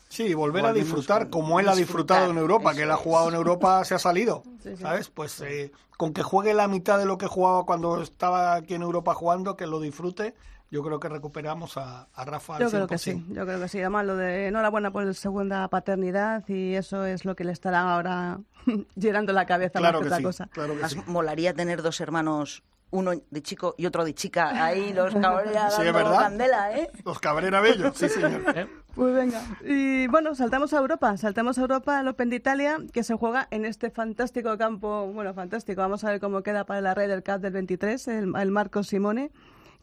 Sí, 0.08 0.24
y 0.24 0.34
volver 0.34 0.66
a 0.66 0.74
disfrutar 0.74 1.30
como 1.30 1.58
él 1.58 1.68
ha 1.68 1.74
disfrutado 1.74 2.30
en 2.30 2.36
Europa, 2.36 2.74
que 2.74 2.82
él 2.82 2.90
ha 2.90 2.96
jugado 2.96 3.30
en 3.30 3.34
Europa, 3.34 3.82
se 3.84 3.94
ha 3.94 3.98
salido, 3.98 4.42
Sí, 4.62 4.76
sí. 4.76 4.82
¿sabes? 4.82 5.08
Pues 5.08 5.40
eh, 5.40 5.72
con 5.96 6.12
que 6.12 6.22
juegue 6.22 6.52
la 6.52 6.68
mitad 6.68 6.98
de 6.98 7.06
lo 7.06 7.16
que 7.16 7.26
jugaba 7.26 7.64
cuando 7.64 8.02
estaba 8.02 8.54
aquí 8.54 8.74
en 8.74 8.82
Europa 8.82 9.14
jugando, 9.14 9.56
que 9.56 9.66
lo 9.66 9.80
disfrute, 9.80 10.34
yo 10.72 10.82
creo 10.82 10.98
que 10.98 11.08
recuperamos 11.08 11.76
a, 11.76 12.08
a 12.14 12.24
Rafa 12.24 12.56
al 12.56 12.62
Yo 12.62 12.70
creo 12.70 12.86
que 12.88 12.94
100%. 12.96 12.98
sí, 12.98 13.24
yo 13.28 13.44
creo 13.46 13.60
que 13.60 13.68
sí. 13.68 13.78
Además, 13.78 14.06
lo 14.06 14.16
de 14.16 14.48
enhorabuena 14.48 14.90
por 14.90 15.04
la 15.04 15.12
segunda 15.12 15.68
paternidad 15.68 16.42
y 16.48 16.74
eso 16.74 17.04
es 17.04 17.24
lo 17.24 17.36
que 17.36 17.44
le 17.44 17.52
estará 17.52 17.80
ahora 17.82 18.40
llenando 18.96 19.32
la 19.32 19.46
cabeza 19.46 19.78
Claro 19.78 20.00
más 20.00 20.08
que 20.08 20.08
que 20.08 20.08
otra 20.08 20.16
sí, 20.16 20.22
cosa. 20.24 20.46
claro 20.50 20.76
que 20.78 20.88
sí. 20.88 21.00
molaría 21.06 21.52
tener 21.54 21.82
dos 21.82 22.00
hermanos, 22.00 22.62
uno 22.90 23.12
de 23.30 23.42
chico 23.42 23.74
y 23.78 23.86
otro 23.86 24.04
de 24.04 24.14
chica, 24.14 24.50
ahí 24.64 24.92
los 24.94 25.14
Cabrera 25.14 25.70
Sí, 25.70 25.82
candela, 25.92 26.76
¿eh? 26.78 26.90
Los 27.04 27.18
Cabrera 27.20 27.60
Bellos, 27.60 27.96
sí 27.96 28.08
señor. 28.08 28.42
¿eh? 28.56 28.66
Pues 28.94 29.14
venga. 29.14 29.40
Y 29.64 30.06
bueno, 30.08 30.34
saltamos 30.34 30.74
a 30.74 30.78
Europa. 30.78 31.16
Saltamos 31.16 31.56
a 31.56 31.62
Europa 31.62 31.98
al 31.98 32.08
Open 32.08 32.28
de 32.28 32.36
Italia, 32.36 32.76
que 32.92 33.02
se 33.02 33.14
juega 33.16 33.48
en 33.50 33.64
este 33.64 33.90
fantástico 33.90 34.58
campo. 34.58 35.06
Bueno, 35.10 35.32
fantástico. 35.32 35.80
Vamos 35.80 36.04
a 36.04 36.10
ver 36.10 36.20
cómo 36.20 36.42
queda 36.42 36.64
para 36.66 36.82
la 36.82 36.92
Ryder 36.92 37.24
Cup 37.24 37.38
del 37.40 37.54
23, 37.54 38.08
el, 38.08 38.32
el 38.36 38.50
Marco 38.50 38.82
Simone, 38.82 39.30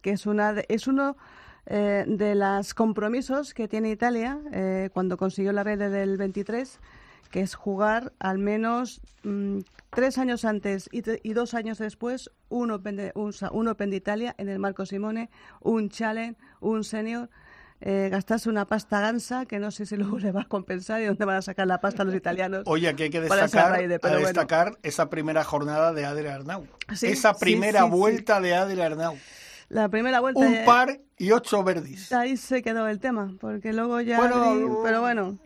que 0.00 0.10
es, 0.10 0.26
una 0.26 0.54
es 0.68 0.86
uno 0.86 1.16
eh, 1.66 2.04
de 2.06 2.34
los 2.34 2.74
compromisos 2.74 3.54
que 3.54 3.68
tiene 3.68 3.90
Italia 3.90 4.38
eh, 4.52 4.90
cuando 4.92 5.16
consiguió 5.16 5.52
la 5.52 5.62
Ryder 5.62 5.90
del 5.90 6.16
23 6.16 6.80
que 7.30 7.40
es 7.40 7.54
jugar 7.54 8.12
al 8.18 8.38
menos 8.38 9.00
mm, 9.22 9.60
tres 9.90 10.18
años 10.18 10.44
antes 10.44 10.88
y, 10.92 11.32
dos 11.32 11.54
años 11.54 11.78
después 11.78 12.30
un 12.48 12.72
Open, 12.72 12.96
de, 12.96 13.12
un, 13.14 13.32
un 13.52 13.68
Open 13.68 13.90
de 13.90 13.96
Italia 13.96 14.34
en 14.38 14.48
el 14.48 14.58
Marco 14.58 14.84
Simone, 14.84 15.30
un 15.60 15.88
Challenge, 15.90 16.36
un 16.60 16.84
Senior. 16.84 17.28
eh, 17.82 18.08
gastarse 18.10 18.50
una 18.50 18.66
pasta 18.66 19.00
gansa 19.00 19.46
que 19.46 19.58
no 19.58 19.70
sé 19.70 19.86
si 19.86 19.96
luego 19.96 20.18
le 20.18 20.32
va 20.32 20.42
a 20.42 20.44
compensar 20.44 21.00
y 21.00 21.06
dónde 21.06 21.24
van 21.24 21.36
a 21.36 21.42
sacar 21.42 21.66
la 21.66 21.80
pasta 21.80 22.04
los 22.04 22.14
italianos. 22.14 22.64
Oye, 22.66 22.88
aquí 22.88 23.04
hay 23.04 23.10
que 23.10 23.20
destacar, 23.20 23.70
raíz, 23.70 23.90
a 23.90 23.98
pero 23.98 24.14
bueno. 24.14 24.26
destacar 24.26 24.78
esa 24.82 25.08
primera 25.08 25.44
jornada 25.44 25.92
de 25.92 26.04
Adria 26.04 26.34
Arnau. 26.34 26.66
Sí, 26.94 27.06
esa 27.06 27.34
primera 27.34 27.80
sí, 27.80 27.86
sí. 27.86 27.96
vuelta 27.96 28.40
de 28.40 28.54
Adria 28.54 28.86
Arnau. 28.86 29.16
La 29.70 29.88
primera 29.88 30.20
vuelta 30.20 30.40
Un 30.40 30.64
par 30.66 31.00
y 31.16 31.30
ocho 31.32 31.62
verdis. 31.64 32.12
ahí 32.12 32.36
se 32.36 32.60
quedó 32.62 32.86
el 32.88 33.00
tema, 33.00 33.32
porque 33.40 33.72
luego 33.72 34.00
ya... 34.02 34.18
Bueno, 34.18 34.80
pero 34.84 35.00
bueno, 35.00 35.38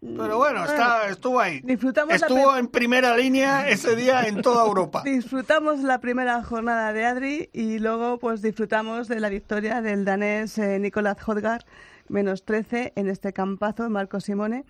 Pero 0.00 0.36
bueno, 0.38 0.64
está, 0.64 1.08
estuvo 1.08 1.40
ahí. 1.40 1.60
Disfrutamos 1.64 2.10
la 2.10 2.14
Estuvo 2.26 2.52
pe- 2.52 2.58
en 2.60 2.68
primera 2.68 3.16
línea 3.16 3.68
ese 3.68 3.96
día 3.96 4.22
en 4.28 4.40
toda 4.42 4.64
Europa. 4.66 5.02
disfrutamos 5.04 5.80
la 5.82 5.98
primera 5.98 6.42
jornada 6.44 6.92
de 6.92 7.06
Adri 7.06 7.50
y 7.52 7.78
luego 7.78 8.18
pues 8.18 8.40
disfrutamos 8.42 9.08
de 9.08 9.18
la 9.20 9.30
victoria 9.30 9.80
del 9.82 10.04
danés 10.04 10.56
eh, 10.58 10.78
Nicolás 10.78 11.16
Hodgar, 11.26 11.64
menos 12.08 12.44
13 12.44 12.92
en 12.96 13.08
este 13.08 13.32
campazo, 13.32 13.88
Marco 13.90 14.20
Simone. 14.20 14.64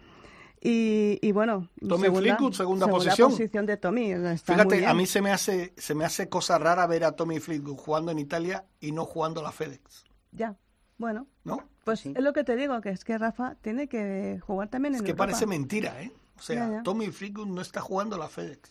Y, 0.67 1.19
y 1.21 1.33
bueno, 1.33 1.69
Tommy 1.87 2.09
Fleetwood, 2.09 2.55
segunda 2.55 2.89
posición. 2.89 3.31
posición 3.31 3.67
de 3.67 3.77
Tommy. 3.77 4.13
está 4.13 4.29
muy 4.31 4.39
Fíjate, 4.39 4.77
bien. 4.79 4.89
a 4.89 4.95
mí 4.95 5.05
se 5.07 5.21
me 5.21 5.31
hace 5.31 5.75
se 5.77 5.95
me 5.95 6.07
hace 6.07 6.31
cosa 6.31 6.59
rara 6.59 6.87
ver 6.87 7.05
a 7.05 7.13
Tommy 7.13 7.39
Fleetwood 7.39 7.77
jugando 7.77 8.11
en 8.11 8.19
Italia 8.19 8.65
y 8.81 8.93
no 8.93 9.05
jugando 9.05 9.43
la 9.43 9.53
FedEx, 9.53 10.05
Ya, 10.33 10.57
bueno, 10.97 11.27
¿no? 11.45 11.59
pues 11.85 12.01
Sí. 12.01 12.15
es 12.17 12.23
lo 12.25 12.33
que 12.33 12.45
te 12.45 12.57
digo, 12.57 12.81
que 12.81 12.89
es 12.89 13.05
que 13.05 13.19
Rafa 13.19 13.57
tiene 13.61 13.89
que 13.89 14.41
jugar 14.47 14.69
también 14.69 14.95
Es 14.95 15.01
en 15.01 15.05
que 15.05 15.11
Europa. 15.11 15.27
parece 15.27 15.45
mentira, 15.47 16.01
¿eh? 16.03 16.11
O 16.39 16.41
sea, 16.41 16.67
Ya, 16.67 16.73
ya. 16.77 16.83
Tommy 16.83 17.09
Fleetwood 17.09 17.47
no 17.49 17.61
está 17.61 17.83
jugando 17.83 18.17
la 18.17 18.29
FedEx. 18.29 18.71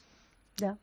Ya. 0.57 0.79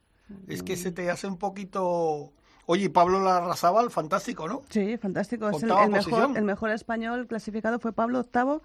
Es 0.47 0.63
que 0.63 0.77
se 0.77 0.93
te 0.93 1.11
hace 1.11 1.27
un 1.27 1.39
poquito... 1.39 2.33
Oye, 2.67 2.85
y 2.85 2.89
Pablo 2.89 3.21
Larrazábal, 3.21 3.91
fantástico, 3.91 4.47
¿no? 4.47 4.63
Sí, 4.71 4.97
fantástico. 4.97 5.49
Es 5.51 5.57
el, 5.61 5.65
Octava 5.65 5.85
el 5.87 5.91
mejor, 5.91 6.11
posición. 6.11 6.37
el 6.37 6.45
mejor 6.45 6.71
español 6.71 7.27
clasificado 7.27 7.81
fue 7.81 7.93
Pablo 7.93 8.21
octavo. 8.21 8.63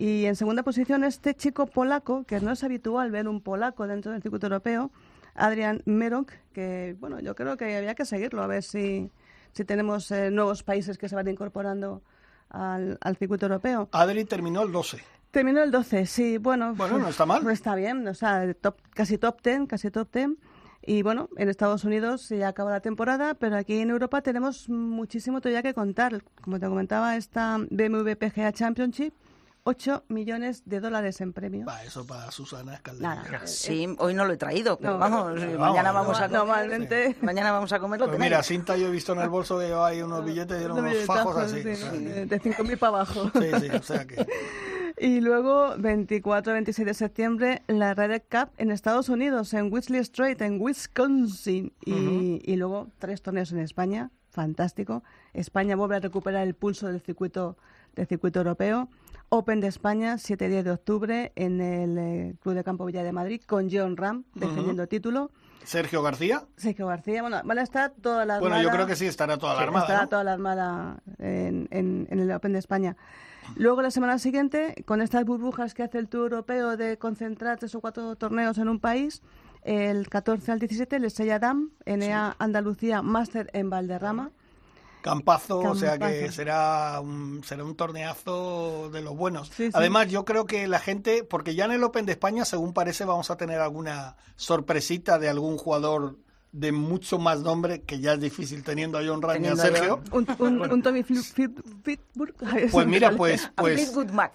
Y 0.00 0.24
en 0.24 0.34
segunda 0.34 0.62
posición 0.62 1.04
este 1.04 1.34
chico 1.34 1.66
polaco, 1.66 2.24
que 2.24 2.40
no 2.40 2.52
es 2.52 2.64
habitual 2.64 3.10
ver 3.10 3.28
un 3.28 3.42
polaco 3.42 3.86
dentro 3.86 4.12
del 4.12 4.22
circuito 4.22 4.46
europeo, 4.46 4.90
Adrian 5.34 5.82
Merok, 5.84 6.32
que 6.54 6.96
bueno, 6.98 7.20
yo 7.20 7.34
creo 7.34 7.58
que 7.58 7.76
había 7.76 7.94
que 7.94 8.06
seguirlo, 8.06 8.42
a 8.42 8.46
ver 8.46 8.62
si, 8.62 9.10
si 9.52 9.62
tenemos 9.66 10.10
eh, 10.10 10.30
nuevos 10.30 10.62
países 10.62 10.96
que 10.96 11.06
se 11.06 11.14
van 11.14 11.28
incorporando 11.28 12.00
al, 12.48 12.96
al 13.02 13.16
circuito 13.18 13.44
europeo. 13.44 13.90
Adri 13.92 14.24
terminó 14.24 14.62
el 14.62 14.72
12. 14.72 15.04
Terminó 15.32 15.62
el 15.62 15.70
12, 15.70 16.06
sí, 16.06 16.38
bueno. 16.38 16.74
Bueno, 16.76 16.98
no 16.98 17.10
está 17.10 17.26
mal. 17.26 17.44
No 17.44 17.50
está 17.50 17.74
bien, 17.74 18.08
o 18.08 18.14
sea, 18.14 18.54
top, 18.54 18.76
casi 18.94 19.18
top 19.18 19.42
10, 19.42 19.68
casi 19.68 19.90
top 19.90 20.08
10. 20.14 20.30
Y 20.80 21.02
bueno, 21.02 21.28
en 21.36 21.50
Estados 21.50 21.84
Unidos 21.84 22.26
ya 22.30 22.48
acaba 22.48 22.70
la 22.70 22.80
temporada, 22.80 23.34
pero 23.34 23.54
aquí 23.54 23.80
en 23.80 23.90
Europa 23.90 24.22
tenemos 24.22 24.66
muchísimo 24.70 25.42
todavía 25.42 25.62
que 25.62 25.74
contar. 25.74 26.22
Como 26.40 26.58
te 26.58 26.66
comentaba, 26.66 27.16
esta 27.16 27.58
BMW 27.58 28.12
PGA 28.18 28.50
Championship, 28.52 29.12
8 29.70 30.04
millones 30.08 30.62
de 30.66 30.80
dólares 30.80 31.20
en 31.20 31.32
premio. 31.32 31.64
Va, 31.64 31.84
eso 31.84 32.04
para 32.06 32.30
Susana 32.32 32.74
es 32.74 32.80
calderón. 32.80 33.14
Nada. 33.24 33.46
Sí, 33.46 33.86
hoy 33.98 34.14
no 34.14 34.24
lo 34.24 34.32
he 34.32 34.36
traído, 34.36 34.76
pero 34.78 34.94
No, 34.94 34.98
vamos, 34.98 35.32
pero 35.34 35.42
eh, 35.42 35.56
vamos, 35.56 35.68
mañana 35.68 35.92
vamos 35.92 36.18
a 36.18 36.28
normal- 36.28 36.40
comer. 36.40 36.68
Normalmente. 36.70 37.16
Mañana 37.22 37.52
vamos 37.52 37.72
a 37.72 37.78
comer 37.78 38.00
lo 38.00 38.06
Pues 38.06 38.18
mira, 38.18 38.42
cinta 38.42 38.76
yo 38.76 38.88
he 38.88 38.90
visto 38.90 39.12
en 39.12 39.20
el 39.20 39.28
bolso 39.28 39.58
que 39.58 39.72
ahí 39.72 40.02
unos 40.02 40.24
billetes 40.24 40.60
y 40.60 40.64
Unos 40.64 40.78
unos 40.78 40.96
fajos 41.04 41.36
así. 41.36 41.62
sí, 41.62 41.68
o 41.70 41.76
sea 41.76 41.90
que- 41.92 41.98
de 42.00 42.26
de 42.26 42.40
5.000 42.40 42.78
para 42.78 42.88
abajo. 42.96 43.30
Sí, 43.32 43.50
sí, 43.60 43.68
o 43.76 43.82
sea 43.82 44.04
que... 44.06 44.26
Y 45.02 45.22
luego, 45.22 45.76
24-26 45.76 46.84
de 46.84 46.92
septiembre, 46.92 47.62
la 47.68 47.94
Ryder 47.94 48.22
Cup 48.30 48.50
en 48.58 48.70
Estados 48.70 49.08
Unidos, 49.08 49.54
en 49.54 49.72
Whistler 49.72 50.04
Strait, 50.04 50.42
en 50.42 50.60
Wisconsin. 50.60 51.72
Y, 51.86 52.42
y 52.44 52.56
luego, 52.56 52.88
tres 52.98 53.22
torneos 53.22 53.50
en 53.52 53.60
España. 53.60 54.10
Fantástico. 54.28 55.02
España 55.32 55.74
vuelve 55.74 55.96
a 55.96 56.00
recuperar 56.00 56.46
el 56.46 56.52
pulso 56.54 56.86
del 56.88 57.00
circuito, 57.00 57.56
del 57.96 58.08
circuito 58.08 58.40
europeo. 58.40 58.90
Open 59.32 59.60
de 59.60 59.68
España, 59.68 60.14
7-10 60.16 60.62
de 60.64 60.70
octubre, 60.72 61.32
en 61.36 61.60
el 61.60 61.98
eh, 61.98 62.34
Club 62.42 62.54
de 62.56 62.64
Campo 62.64 62.84
Villa 62.84 63.04
de 63.04 63.12
Madrid, 63.12 63.40
con 63.46 63.68
John 63.70 63.96
Ram 63.96 64.24
defendiendo 64.34 64.86
título. 64.88 65.30
Sergio 65.64 66.02
García. 66.02 66.42
Sergio 66.56 66.88
García, 66.88 67.22
bueno, 67.22 67.40
van 67.44 67.58
a 67.58 67.62
estar 67.62 67.92
toda 68.02 68.24
la 68.24 68.40
Bueno, 68.40 68.56
yo 68.56 68.60
armada- 68.62 68.74
creo 68.76 68.86
que 68.88 68.96
sí 68.96 69.06
estará 69.06 69.38
toda 69.38 69.52
la 69.54 69.60
Sí, 69.60 69.64
armada. 69.66 69.84
estará 69.84 70.02
¿no? 70.02 70.08
toda 70.08 70.24
la 70.24 70.32
armada 70.32 71.02
en, 71.18 71.68
en- 71.70 72.08
en 72.10 72.18
el 72.18 72.32
Open 72.32 72.52
de 72.54 72.58
España. 72.58 72.96
Luego, 73.56 73.82
la 73.82 73.90
semana 73.92 74.18
siguiente, 74.18 74.82
con 74.84 75.00
estas 75.00 75.24
burbujas 75.24 75.74
que 75.74 75.82
hace 75.84 75.98
el 75.98 76.08
Tour 76.08 76.24
Europeo 76.32 76.76
de 76.76 76.98
concentrar 76.98 77.58
tres 77.58 77.74
o 77.76 77.80
cuatro 77.80 78.16
torneos 78.16 78.58
en 78.58 78.68
un 78.68 78.80
país, 78.80 79.22
el 79.62 80.08
14 80.08 80.50
al 80.52 80.58
17, 80.58 80.96
el 80.96 81.04
Estella 81.04 81.38
Dam, 81.38 81.70
NA 81.86 82.34
Andalucía 82.38 83.02
Máster 83.02 83.48
en 83.52 83.70
Valderrama. 83.70 84.30
Campazo, 85.02 85.58
o 85.60 85.74
sea 85.74 85.98
que 85.98 86.30
será 86.32 87.00
un, 87.00 87.42
será 87.44 87.64
un 87.64 87.74
torneazo 87.74 88.90
de 88.90 89.00
los 89.02 89.16
buenos. 89.16 89.48
Sí, 89.48 89.66
sí. 89.66 89.70
Además, 89.74 90.08
yo 90.08 90.24
creo 90.24 90.46
que 90.46 90.66
la 90.68 90.78
gente, 90.78 91.24
porque 91.24 91.54
ya 91.54 91.64
en 91.64 91.72
el 91.72 91.82
Open 91.84 92.06
de 92.06 92.12
España, 92.12 92.44
según 92.44 92.72
parece, 92.72 93.04
vamos 93.04 93.30
a 93.30 93.36
tener 93.36 93.60
alguna 93.60 94.16
sorpresita 94.36 95.18
de 95.18 95.28
algún 95.28 95.56
jugador 95.58 96.16
de 96.52 96.72
mucho 96.72 97.18
más 97.20 97.40
nombre, 97.42 97.82
que 97.82 98.00
ya 98.00 98.14
es 98.14 98.20
difícil 98.20 98.64
teniendo 98.64 98.98
a 98.98 99.02
John 99.06 99.22
Ram 99.22 99.36
y 99.44 99.46
a 99.46 99.54
Sergio. 99.56 100.00
Un, 100.10 100.26
un- 100.40 100.72
un 100.72 100.82
Tommy 100.82 101.02
Fitburg. 101.04 102.34
Pues 102.72 102.86
mira, 102.88 103.12
pues, 103.16 103.50
pues, 103.54 103.76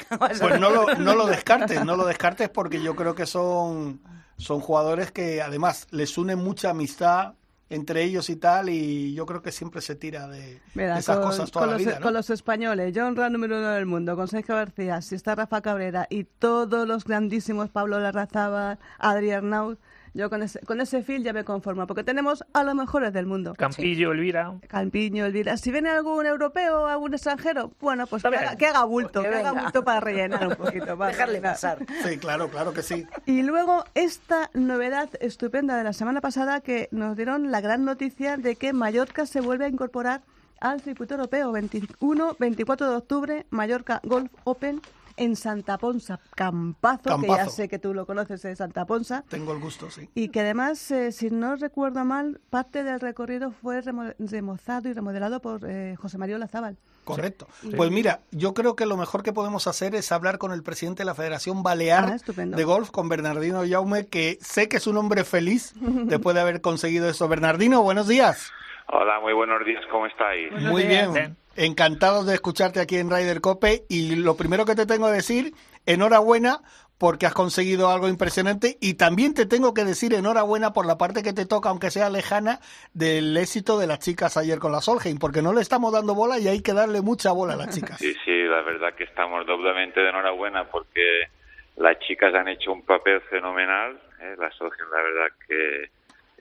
pues 0.40 0.60
no 0.60 0.70
lo, 0.70 0.96
no 0.96 1.14
lo 1.16 1.26
descartes, 1.26 1.84
no 1.84 1.96
lo 1.98 2.06
descartes 2.06 2.50
porque 2.50 2.82
yo 2.82 2.96
creo 2.96 3.16
que 3.16 3.26
son, 3.26 4.00
son 4.38 4.62
jugadores 4.62 5.12
que 5.12 5.42
además 5.42 5.88
les 5.92 6.18
une 6.18 6.36
mucha 6.38 6.70
amistad 6.70 7.34
entre 7.70 8.04
ellos 8.04 8.30
y 8.30 8.36
tal 8.36 8.70
y 8.70 9.14
yo 9.14 9.26
creo 9.26 9.42
que 9.42 9.52
siempre 9.52 9.82
se 9.82 9.96
tira 9.96 10.28
de, 10.28 10.62
Mira, 10.76 10.94
de 10.94 11.00
esas 11.00 11.18
con, 11.18 11.28
cosas 11.28 11.52
toda 11.52 11.66
con 11.66 11.72
la 11.72 11.78
los, 11.78 11.86
vida. 11.86 12.00
¿no? 12.00 12.04
con 12.06 12.14
los 12.14 12.30
españoles, 12.30 12.94
John 12.96 13.16
Ram 13.16 13.34
número 13.34 13.58
uno 13.58 13.70
del 13.70 13.86
mundo, 13.86 14.16
con 14.16 14.28
Sergio 14.28 14.56
García, 14.56 15.02
si 15.02 15.16
está 15.16 15.36
Rafa 15.36 15.62
Cabrera 15.62 16.08
y 16.10 16.26
todos 16.26 16.88
los 16.88 17.06
grandísimos 17.06 17.70
Pablo 17.70 18.00
Larrazábal, 18.00 18.78
Adrián 19.00 19.50
Naut, 19.50 19.80
yo 20.16 20.30
con 20.30 20.42
ese, 20.42 20.60
con 20.62 20.80
ese 20.80 21.04
feel 21.04 21.24
ya 21.24 21.34
me 21.34 21.44
conformo, 21.44 21.86
porque 21.88 22.04
tenemos 22.04 22.44
a 22.54 22.64
los 22.64 22.74
mejores 22.74 23.12
del 23.12 23.26
mundo. 23.26 23.54
Campillo, 23.54 24.14
Elvira. 24.14 24.54
Campiño, 24.68 25.26
Elvira. 25.26 25.58
Si 25.58 25.72
viene 25.72 25.90
algún 25.90 26.26
europeo, 26.26 26.88
algún 26.88 27.14
extranjero, 27.14 27.72
bueno, 27.82 28.08
pues 28.08 28.24
que 28.24 28.30
haga, 28.30 28.56
que 28.56 28.66
haga 28.66 28.86
bulto, 28.86 29.22
Que 29.22 29.30
que, 29.30 29.36
haga 29.36 29.52
bulto 29.52 29.84
para 29.84 30.00
rellenar 30.00 30.48
un 30.48 30.56
poquito. 30.56 30.98
para 30.98 31.12
Dejarle 31.12 31.34
rellenar. 31.34 31.54
pasar. 31.54 31.86
Sí, 32.06 32.18
claro, 32.18 32.50
claro 32.50 32.72
que 32.74 32.82
sí. 32.82 33.06
Y 33.26 33.44
luego 33.44 33.84
esta 33.94 34.50
novedad 34.54 35.10
estupenda 35.20 35.78
de 35.78 35.84
la 35.84 35.92
semana 35.92 36.22
pasada 36.22 36.62
que 36.62 36.88
nos 36.92 37.18
dieron 37.18 37.52
la 37.52 37.60
gran 37.60 37.84
noticia 37.84 38.38
de 38.38 38.56
que 38.56 38.72
Mallorca 38.72 39.26
se 39.26 39.42
vuelve 39.42 39.66
a 39.66 39.68
incorporar 39.68 40.22
al 40.62 40.80
circuito 40.80 41.16
europeo 41.16 41.52
21-24 41.52 42.90
de 42.90 42.96
octubre, 42.96 43.46
Mallorca 43.50 44.00
Golf 44.04 44.32
Open 44.46 44.82
en 45.18 45.36
Santa 45.36 45.78
Ponsa, 45.78 46.20
Campazo, 46.36 47.20
que 47.22 47.28
ya 47.28 47.48
sé 47.50 47.68
que 47.68 47.80
tú 47.80 47.94
lo 47.94 48.06
conoces 48.06 48.42
de 48.42 48.56
Santa 48.56 48.86
Ponsa. 48.86 49.24
Tengo 49.30 49.54
el 49.54 49.60
gusto, 49.60 49.90
sí. 49.90 50.10
Y 50.14 50.30
que 50.30 50.42
además, 50.42 50.92
eh, 50.92 51.12
si 51.12 51.30
no 51.30 51.56
recuerdo 51.56 52.04
mal, 52.06 52.40
parte 52.50 52.84
del 52.84 53.00
recorrido 53.00 53.52
fue 53.52 53.82
remo- 53.82 54.14
remozado 54.20 54.90
y 54.90 54.94
remodelado 54.94 55.40
por 55.42 55.62
eh, 55.66 55.96
José 55.98 56.18
María 56.18 56.36
Olazábal. 56.36 56.78
Correcto. 57.04 57.48
Pues 57.78 57.92
mira, 57.92 58.22
yo 58.32 58.54
creo 58.56 58.76
que 58.76 58.86
lo 58.88 58.98
mejor 58.98 59.22
que 59.22 59.32
podemos 59.32 59.68
hacer 59.68 59.94
es 59.94 60.12
hablar 60.12 60.40
con 60.40 60.52
el 60.52 60.64
presidente 60.64 61.02
de 61.04 61.06
la 61.06 61.14
Federación 61.14 61.62
Balear 61.62 62.16
Ah, 62.18 62.42
de 62.44 62.64
Golf, 62.64 62.90
con 62.90 63.10
Bernardino 63.10 63.62
Jaume, 63.70 64.08
que 64.08 64.40
sé 64.42 64.68
que 64.68 64.78
es 64.78 64.88
un 64.88 64.98
hombre 64.98 65.24
feliz 65.24 65.74
después 65.80 66.34
de 66.34 66.42
haber 66.42 66.62
conseguido 66.62 67.08
eso. 67.08 67.28
Bernardino, 67.28 67.84
buenos 67.84 68.08
días. 68.08 68.52
Hola, 68.88 69.20
muy 69.20 69.34
buenos 69.34 69.64
días, 69.66 69.84
¿cómo 69.92 70.06
estáis? 70.08 70.52
Buenos 70.52 70.72
Muy 70.72 70.84
días. 70.84 71.14
bien. 71.14 71.38
Encantados 71.56 72.26
de 72.26 72.34
escucharte 72.34 72.80
aquí 72.80 72.98
en 72.98 73.10
Ryder 73.10 73.42
Cope 73.42 73.86
y 73.90 74.16
lo 74.16 74.36
primero 74.36 74.66
que 74.66 74.76
te 74.76 74.86
tengo 74.86 75.08
que 75.08 75.14
decir, 75.14 75.54
enhorabuena 75.86 76.62
porque 76.98 77.26
has 77.26 77.34
conseguido 77.34 77.90
algo 77.90 78.08
impresionante 78.08 78.78
y 78.80 78.96
también 78.96 79.34
te 79.34 79.46
tengo 79.46 79.74
que 79.74 79.84
decir 79.84 80.14
enhorabuena 80.14 80.72
por 80.72 80.86
la 80.86 80.98
parte 80.98 81.24
que 81.24 81.34
te 81.34 81.46
toca, 81.46 81.70
aunque 81.70 81.92
sea 81.92 82.10
lejana, 82.10 82.60
del 82.94 83.36
éxito 83.36 83.78
de 83.78 83.88
las 83.88 84.00
chicas 84.00 84.38
ayer 84.38 84.60
con 84.60 84.72
la 84.72 84.82
Solheim, 84.82 85.18
porque 85.18 85.42
no 85.42 85.54
le 85.54 85.62
estamos 85.62 85.92
dando 85.92 86.16
bola 86.16 86.40
y 86.40 86.48
hay 86.48 86.62
que 86.62 86.74
darle 86.74 87.02
mucha 87.02 87.32
bola 87.32 87.54
a 87.54 87.58
las 87.58 87.76
chicas. 87.76 87.98
Sí, 88.00 88.16
sí, 88.24 88.44
la 88.44 88.62
verdad 88.62 88.94
que 88.96 89.04
estamos 89.04 89.46
doblemente 89.46 90.00
de 90.00 90.10
enhorabuena 90.10 90.66
porque 90.66 91.30
las 91.78 92.00
chicas 92.00 92.34
han 92.34 92.48
hecho 92.48 92.72
un 92.72 92.84
papel 92.84 93.22
fenomenal. 93.22 94.00
¿eh? 94.22 94.36
La 94.38 94.52
Solgen, 94.52 94.90
la 94.90 95.02
verdad 95.02 95.36
que 95.48 95.90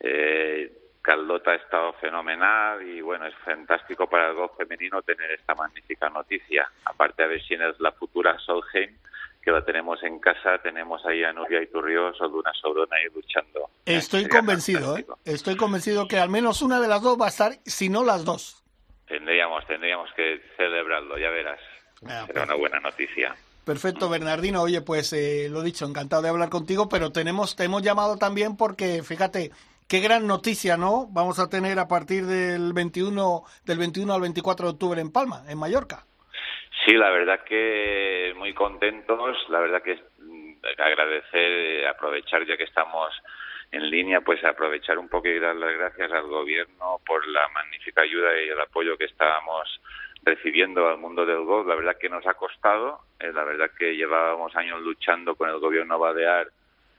eh, 0.01 0.73
Carlota 1.05 1.51
ha 1.51 1.57
estado 1.57 1.93
fenomenal 2.01 2.81
y 2.83 3.03
bueno, 3.03 3.27
es 3.27 3.35
fantástico 3.45 4.09
para 4.09 4.31
el 4.31 4.37
golf 4.37 4.53
femenino 4.57 5.03
tener 5.03 5.31
esta 5.33 5.55
magnífica 5.55 6.09
noticia. 6.09 6.67
Aparte 6.87 7.23
a 7.23 7.27
ver 7.27 7.43
si 7.47 7.53
es 7.53 7.79
la 7.79 7.93
futura 7.93 8.39
Solheim, 8.39 8.97
que 9.43 9.51
la 9.51 9.63
tenemos 9.63 10.03
en 10.03 10.19
casa, 10.19 10.57
tenemos 10.63 11.05
ahí 11.05 11.23
a 11.23 11.31
Nuria 11.35 11.63
Iturrios 11.63 12.19
o 12.23 12.27
Luna 12.27 12.53
Sobrona 12.55 12.97
ahí 12.97 13.13
luchando. 13.15 13.69
Estoy 13.85 14.23
Sería 14.23 14.39
convencido, 14.39 14.97
¿eh? 14.97 15.05
Estoy 15.27 15.57
convencido 15.59 16.09
que 16.09 16.19
al 16.19 16.31
menos 16.31 16.63
una 16.63 16.81
de 16.81 16.89
las 16.89 17.03
dos 17.03 17.21
va 17.21 17.27
a 17.27 17.29
estar, 17.29 17.53
si 17.67 17.91
no 17.91 18.03
las 18.03 18.25
dos. 18.25 18.65
Tendríamos, 19.07 19.67
tendríamos 19.67 20.09
que 20.17 20.41
celebrarlo, 20.57 21.19
ya 21.19 21.29
verás. 21.29 21.61
Ah, 22.09 22.25
Será 22.27 22.45
una 22.45 22.55
buena 22.55 22.81
noticia. 22.81 23.35
Perfecto, 23.67 24.09
Bernardino. 24.09 24.63
Oye, 24.63 24.81
pues 24.81 25.13
eh, 25.13 25.49
lo 25.51 25.63
dicho, 25.63 25.85
encantado 25.85 26.23
de 26.23 26.31
hablar 26.31 26.49
contigo, 26.49 26.89
pero 26.89 27.13
tenemos, 27.13 27.57
te 27.57 27.65
hemos 27.65 27.83
llamado 27.83 28.17
también 28.17 28.57
porque, 28.57 29.03
fíjate, 29.03 29.51
qué 29.89 30.01
gran 30.01 30.27
noticia, 30.27 30.77
¿no? 30.77 31.07
Vamos 31.11 31.39
a 31.39 31.49
tener 31.49 31.79
a 31.79 31.89
partir 31.89 32.25
del 32.25 32.73
21, 32.73 33.43
del 33.65 33.79
21 33.79 34.13
al 34.13 34.21
24 34.21 34.67
de 34.67 34.73
octubre 34.73 35.01
en 35.01 35.13
Palma, 35.13 35.43
en 35.49 35.59
Mallorca. 35.59 36.05
Sí, 36.85 36.93
la 36.95 37.11
verdad 37.11 37.41
que 37.45 38.35
muy 38.37 38.53
contentos, 38.53 39.37
la 39.49 39.61
verdad 39.61 39.83
que 39.83 39.95
mm, 40.19 40.55
agradecer, 40.79 41.87
aprovechar 41.87 42.47
ya 42.47 42.57
que 42.57 42.65
estamos 42.65 43.11
en 43.71 43.91
línea, 43.91 44.21
pues 44.21 44.45
aprovechar 44.45 44.99
un 44.99 45.09
poco 45.09 45.29
y 45.29 45.39
dar 45.39 45.57
las 45.57 45.75
gracias 45.75 46.13
al 46.13 46.29
gobierno 46.29 47.01
por 47.07 47.27
la 47.27 47.49
magnífica 47.49 48.03
ayuda 48.03 48.41
y 48.41 48.49
el 48.49 48.61
apoyo 48.61 48.97
que 48.97 49.07
estábamos 49.07 49.81
recibiendo 50.23 50.89
al 50.89 50.99
mundo 50.99 51.27
del 51.27 51.45
golf. 51.45 51.67
La 51.67 51.75
verdad 51.75 51.97
que 51.99 52.09
nos 52.09 52.27
ha 52.27 52.35
costado, 52.35 53.01
eh, 53.19 53.33
la 53.33 53.45
verdad 53.45 53.71
que 53.77 53.97
llevábamos 53.97 54.55
años 54.57 54.81
luchando 54.83 55.35
con 55.35 55.49
el 55.49 55.59
gobierno 55.59 55.99
Badear 55.99 56.49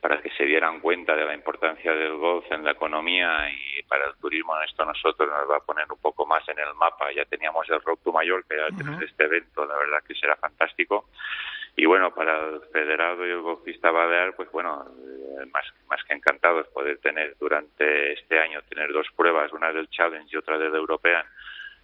para 0.00 0.20
que 0.20 0.30
se 0.30 0.44
dieran 0.44 0.80
cuenta 0.80 1.14
de 1.16 1.24
la 1.24 1.34
importancia 1.34 1.92
del 1.92 2.16
golf 2.16 2.44
en 2.50 2.64
la 2.64 2.72
economía 2.72 3.50
y 3.50 3.82
para 3.84 4.06
el 4.06 4.16
turismo 4.16 4.54
esto 4.62 4.84
nosotros 4.84 5.28
nos 5.28 5.50
va 5.50 5.56
a 5.56 5.64
poner 5.64 5.86
un 5.90 5.98
poco 5.98 6.26
más 6.26 6.46
en 6.48 6.58
el 6.58 6.74
mapa. 6.74 7.12
Ya 7.12 7.24
teníamos 7.24 7.68
el 7.70 7.80
Rock 7.80 8.00
to 8.04 8.12
Mallorca, 8.12 8.54
ya 8.54 8.76
tenemos 8.76 9.02
este 9.02 9.24
evento, 9.24 9.64
la 9.64 9.76
verdad 9.76 10.02
que 10.06 10.14
será 10.14 10.36
fantástico. 10.36 11.08
Y 11.76 11.84
bueno, 11.84 12.14
para 12.14 12.48
el 12.48 12.60
federado 12.72 13.26
y 13.26 13.30
el 13.30 13.42
golfista 13.42 13.90
Balear, 13.90 14.34
pues 14.34 14.50
bueno, 14.50 14.86
eh, 14.98 15.46
más, 15.52 15.66
más 15.88 16.02
que 16.04 16.14
encantados 16.14 16.66
poder 16.68 16.98
tener 16.98 17.36
durante 17.38 18.12
este 18.14 18.38
año, 18.38 18.62
tener 18.62 18.92
dos 18.92 19.06
pruebas, 19.14 19.52
una 19.52 19.72
del 19.72 19.88
Challenge 19.90 20.28
y 20.32 20.38
otra 20.38 20.56
del 20.56 20.74
European, 20.74 21.26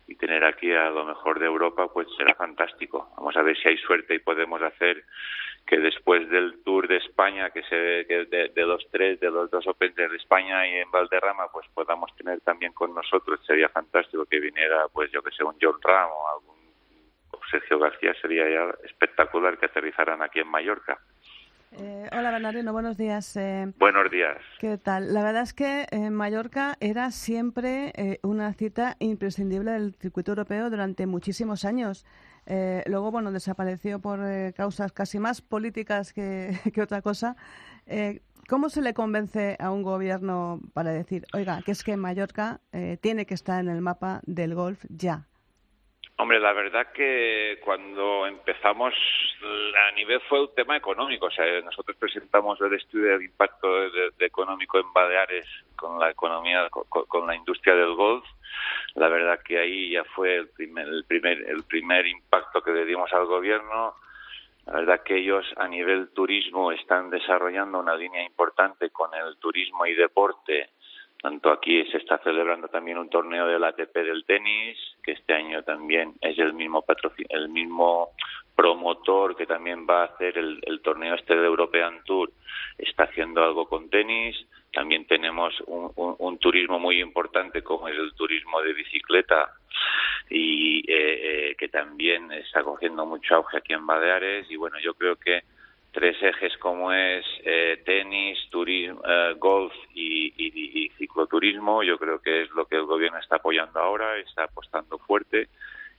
y 0.07 0.17
tener 0.17 0.45
aquí 0.45 0.73
a 0.73 0.91
lo 0.91 1.05
mejor 1.05 1.39
de 1.39 1.47
Europa, 1.47 1.89
pues 1.93 2.09
será 2.17 2.35
fantástico. 2.35 3.13
Vamos 3.17 3.37
a 3.37 3.43
ver 3.43 3.57
si 3.57 3.69
hay 3.69 3.79
suerte 3.79 4.15
y 4.15 4.19
podemos 4.19 4.61
hacer 4.63 5.05
que 5.67 5.79
después 5.79 6.29
del 6.29 6.63
Tour 6.65 6.89
de 6.89 6.97
España, 6.97 7.51
que 7.51 7.63
se 7.65 7.77
de, 7.77 8.51
de 8.55 8.67
los 8.67 8.85
tres, 8.91 9.21
de 9.21 9.31
los 9.31 9.51
dos 9.51 9.67
Open 9.67 9.95
de 9.95 10.17
España 10.17 10.67
y 10.67 10.79
en 10.79 10.91
Valderrama, 10.91 11.49
pues 11.53 11.67
podamos 11.73 12.15
tener 12.17 12.41
también 12.41 12.73
con 12.73 12.95
nosotros. 12.95 13.41
Sería 13.47 13.69
fantástico 13.69 14.27
que 14.27 14.41
viniera, 14.41 14.87
pues 14.93 15.11
yo 15.13 15.23
que 15.23 15.31
sé, 15.31 15.45
un 15.45 15.57
John 15.61 15.79
Ram 15.83 16.11
o 16.11 16.29
algún 16.29 16.63
Sergio 17.51 17.79
García 17.79 18.15
sería 18.21 18.49
ya 18.49 18.75
espectacular 18.85 19.59
que 19.59 19.67
aterrizaran 19.67 20.23
aquí 20.23 20.41
en 20.41 20.49
Mallorca. 20.49 20.99
Eh, 21.79 22.09
hola 22.13 22.31
Bernardino, 22.31 22.73
buenos 22.73 22.99
días. 22.99 23.35
Eh, 23.37 23.73
buenos 23.79 24.11
días. 24.11 24.37
¿Qué 24.59 24.77
tal? 24.77 25.15
La 25.15 25.23
verdad 25.23 25.43
es 25.43 25.55
que 25.55 25.87
en 25.91 26.13
Mallorca 26.13 26.77
era 26.81 27.11
siempre 27.11 27.93
eh, 27.95 28.19
una 28.23 28.53
cita 28.53 28.97
imprescindible 28.99 29.71
del 29.73 29.95
circuito 29.95 30.33
europeo 30.33 30.69
durante 30.69 31.07
muchísimos 31.07 31.65
años. 31.65 32.05
luego, 32.87 33.11
bueno, 33.11 33.33
desapareció 33.33 34.01
por 34.01 34.21
causas 34.55 34.93
casi 34.93 35.19
más 35.19 35.41
políticas 35.41 36.13
que, 36.13 36.59
que 36.75 36.83
otra 36.83 37.01
cosa. 37.01 37.37
¿Cómo 38.49 38.69
se 38.69 38.83
le 38.83 38.93
convence 38.93 39.57
a 39.59 39.71
un 39.71 39.83
gobierno 39.83 40.61
para 40.75 40.91
decir, 40.91 41.25
oiga, 41.33 41.63
que 41.65 41.73
es 41.73 41.83
que 41.85 41.97
Mallorca 41.97 42.61
tiene 43.01 43.25
que 43.25 43.35
estar 43.35 43.61
en 43.61 43.71
el 43.71 43.81
mapa 43.81 44.21
del 44.27 44.55
golf 44.55 44.85
ya? 44.91 45.29
Hombre, 46.17 46.39
la 46.39 46.53
verdad 46.53 46.93
que 46.93 47.59
cuando 47.65 48.27
empezamos 48.27 48.95
a 49.43 49.93
nivel 49.93 50.21
fue 50.29 50.43
un 50.43 50.55
tema 50.55 50.77
económico. 50.77 51.27
O 51.27 51.31
sea, 51.31 51.45
nosotros 51.63 51.97
presentamos 51.97 52.61
el 52.61 52.75
estudio 52.75 53.13
del 53.13 53.23
impacto 53.23 53.67
económico 54.19 54.79
en 54.79 54.93
Baleares 54.93 55.47
con 55.75 55.99
la 55.99 56.11
economía, 56.11 56.69
con, 56.71 57.27
la 57.27 57.35
industria 57.35 57.75
del 57.75 57.95
golf. 57.95 58.25
La 58.95 59.09
verdad 59.09 59.41
que 59.43 59.59
ahí 59.59 59.91
ya 59.91 60.05
fue 60.05 60.37
el 60.37 60.49
primer, 60.51 60.87
el 60.87 61.05
primer, 61.05 61.39
el 61.49 61.65
primer 61.65 62.07
impacto 62.07 62.63
que 62.63 62.73
le 62.73 62.85
dimos 62.85 63.13
al 63.13 63.27
gobierno. 63.27 63.95
La 64.67 64.75
verdad 64.75 65.03
que 65.03 65.17
ellos 65.17 65.45
a 65.57 65.67
nivel 65.67 66.11
turismo 66.11 66.71
están 66.71 67.11
desarrollando 67.11 67.81
una 67.81 67.97
línea 67.97 68.23
importante 68.23 68.91
con 68.91 69.13
el 69.15 69.39
turismo 69.39 69.87
y 69.87 69.95
deporte 69.95 70.71
tanto 71.23 71.53
aquí 71.53 71.85
se 71.87 71.99
está 71.99 72.19
celebrando 72.19 72.67
también 72.67 72.99
un 72.99 73.09
torneo 73.09 73.47
del 73.47 73.63
ATP 73.63 73.95
del 73.95 74.25
tenis, 74.25 74.77
que 75.05 75.13
este 75.13 75.33
año 75.33 75.63
también 75.63 76.15
es 76.21 76.37
el 76.39 76.53
mismo 76.53 76.85
el 77.29 77.49
mismo 77.49 78.11
promotor 78.57 79.37
que 79.37 79.47
también 79.47 79.87
va 79.89 80.03
a 80.03 80.07
hacer 80.07 80.37
el, 80.37 80.81
torneo 80.83 81.15
este 81.15 81.37
de 81.37 81.47
European 81.47 82.03
Tour, 82.05 82.31
está 82.77 83.05
haciendo 83.05 83.43
algo 83.43 83.67
con 83.67 83.89
tenis. 83.89 84.37
También 84.73 85.07
tenemos 85.07 85.55
un, 85.67 86.39
turismo 86.39 86.79
muy 86.79 87.01
importante 87.01 87.63
como 87.63 87.89
es 87.89 87.97
el 87.97 88.13
turismo 88.15 88.61
de 88.63 88.73
bicicleta 88.73 89.53
y 90.29 90.79
eh, 90.81 91.51
eh, 91.51 91.55
que 91.57 91.69
también 91.69 92.33
está 92.33 92.63
cogiendo 92.63 93.07
mucho 93.07 93.37
auge 93.37 93.59
aquí 93.59 93.75
en 93.75 93.87
Baleares. 93.87 94.51
Y 94.51 94.57
bueno, 94.57 94.79
yo 94.81 94.95
creo 94.95 95.17
que 95.17 95.43
tres 95.93 96.17
ejes 96.23 96.57
como 96.57 96.93
es 96.93 97.25
eh, 97.45 97.83
tenis, 97.85 98.39
turismo, 98.51 99.03
eh, 99.07 99.35
golf 99.39 99.73
y, 99.95 100.33
y, 100.37 100.89
cicloturismo, 100.97 101.83
yo 101.83 101.99
creo 101.99 102.21
que 102.21 102.43
es 102.43 102.51
lo 102.53 102.65
que 102.67 102.77
el 102.77 102.87
gobierno 102.87 103.19
está 103.19 103.37
apoyando 103.37 103.79
ahora, 103.79 104.17
está 104.19 104.45
apostando 104.45 104.99
fuerte. 104.99 105.49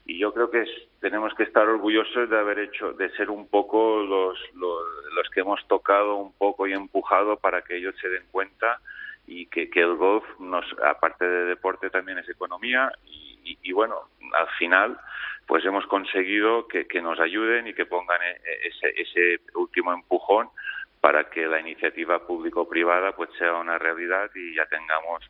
Y 0.06 0.18
yo 0.18 0.34
creo 0.34 0.50
que 0.50 0.64
tenemos 1.00 1.32
que 1.34 1.44
estar 1.44 1.66
orgullosos 1.66 2.28
de 2.28 2.38
haber 2.38 2.58
hecho, 2.58 2.92
de 2.92 3.10
ser 3.10 3.30
un 3.30 3.48
poco 3.48 4.02
los, 4.02 4.38
los, 4.54 5.30
que 5.30 5.40
hemos 5.40 5.66
tocado 5.66 6.16
un 6.16 6.32
poco 6.34 6.66
y 6.66 6.72
empujado 6.72 7.36
para 7.38 7.62
que 7.62 7.76
ellos 7.76 7.94
se 8.00 8.08
den 8.08 8.24
cuenta 8.30 8.80
y 9.26 9.46
que, 9.46 9.70
que 9.70 9.80
el 9.80 9.94
golf, 9.94 10.24
nos, 10.38 10.66
aparte 10.84 11.26
de 11.26 11.46
deporte, 11.46 11.88
también 11.88 12.18
es 12.18 12.28
economía. 12.28 12.92
Y, 13.06 13.58
y 13.62 13.72
bueno, 13.72 14.08
al 14.34 14.48
final 14.58 14.98
pues 15.46 15.64
hemos 15.64 15.86
conseguido 15.86 16.66
que, 16.68 16.86
nos 17.02 17.20
ayuden 17.20 17.66
y 17.66 17.74
que 17.74 17.86
pongan 17.86 18.20
e, 18.22 18.30
e, 18.30 18.68
ese, 18.68 19.00
ese 19.00 19.40
último 19.54 19.92
empujón 19.92 20.48
para 21.00 21.28
que 21.28 21.46
la 21.46 21.60
iniciativa 21.60 22.26
público-privada 22.26 23.12
pues 23.12 23.30
sea 23.38 23.54
una 23.54 23.78
realidad 23.78 24.30
y 24.34 24.54
ya 24.54 24.64
tengamos 24.66 25.22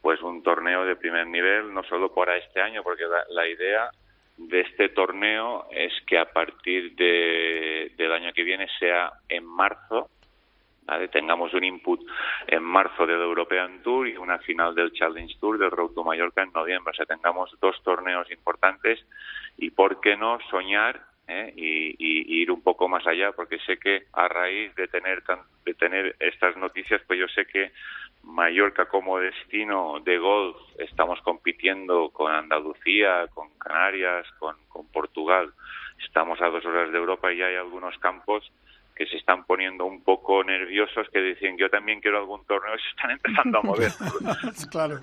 pues 0.00 0.22
un 0.22 0.42
torneo 0.42 0.84
de 0.84 0.96
primer 0.96 1.26
nivel, 1.26 1.74
no 1.74 1.82
solo 1.84 2.14
para 2.14 2.36
este 2.36 2.60
año, 2.60 2.82
porque 2.82 3.04
la, 3.28 3.46
idea 3.46 3.90
de 4.36 4.60
este 4.60 4.88
torneo 4.90 5.66
es 5.70 5.92
que 6.06 6.18
a 6.18 6.32
partir 6.32 6.94
de, 6.94 7.92
del 7.96 8.12
año 8.12 8.32
que 8.32 8.44
viene 8.44 8.68
sea 8.78 9.12
en 9.28 9.44
marzo, 9.44 10.08
tengamos 11.10 11.52
un 11.54 11.64
input 11.64 12.00
en 12.46 12.62
marzo 12.62 13.06
del 13.06 13.20
European 13.20 13.82
Tour 13.82 14.08
y 14.08 14.16
una 14.16 14.38
final 14.38 14.74
del 14.74 14.92
Challenge 14.92 15.34
Tour 15.40 15.58
del 15.58 15.70
Road 15.70 15.92
to 15.92 16.04
Mallorca 16.04 16.42
en 16.42 16.52
noviembre, 16.52 16.92
o 16.92 16.94
sea, 16.94 17.06
tengamos 17.06 17.54
dos 17.60 17.82
torneos 17.82 18.30
importantes 18.30 19.04
y 19.56 19.70
por 19.70 20.00
qué 20.00 20.16
no 20.16 20.38
soñar 20.50 21.00
¿eh? 21.28 21.52
y, 21.56 22.40
ir 22.40 22.50
un 22.50 22.62
poco 22.62 22.88
más 22.88 23.06
allá 23.06 23.32
porque 23.32 23.58
sé 23.60 23.78
que 23.78 24.06
a 24.12 24.28
raíz 24.28 24.74
de 24.74 24.88
tener 24.88 25.22
de 25.64 25.74
tener 25.74 26.16
estas 26.20 26.56
noticias 26.56 27.02
pues 27.06 27.18
yo 27.18 27.28
sé 27.28 27.46
que 27.46 27.72
Mallorca 28.22 28.86
como 28.86 29.18
destino 29.18 30.00
de 30.00 30.18
golf 30.18 30.56
estamos 30.78 31.20
compitiendo 31.22 32.10
con 32.10 32.32
Andalucía 32.32 33.26
con 33.34 33.50
Canarias 33.58 34.26
con, 34.38 34.56
Portugal. 34.92 35.52
Estamos 36.04 36.40
a 36.40 36.48
dos 36.48 36.64
horas 36.64 36.90
de 36.92 36.98
Europa 36.98 37.32
y 37.32 37.42
hay 37.42 37.56
algunos 37.56 37.96
campos 37.98 38.50
que 38.98 39.06
se 39.06 39.16
están 39.16 39.44
poniendo 39.44 39.84
un 39.84 40.02
poco 40.02 40.42
nerviosos, 40.42 41.08
que 41.10 41.20
dicen 41.20 41.56
yo 41.56 41.70
también 41.70 42.00
quiero 42.00 42.18
algún 42.18 42.44
torneo 42.46 42.74
y 42.74 42.80
se 42.80 42.88
están 42.88 43.12
empezando 43.12 43.58
a 43.58 43.62
mover. 43.62 43.92
claro. 44.72 44.98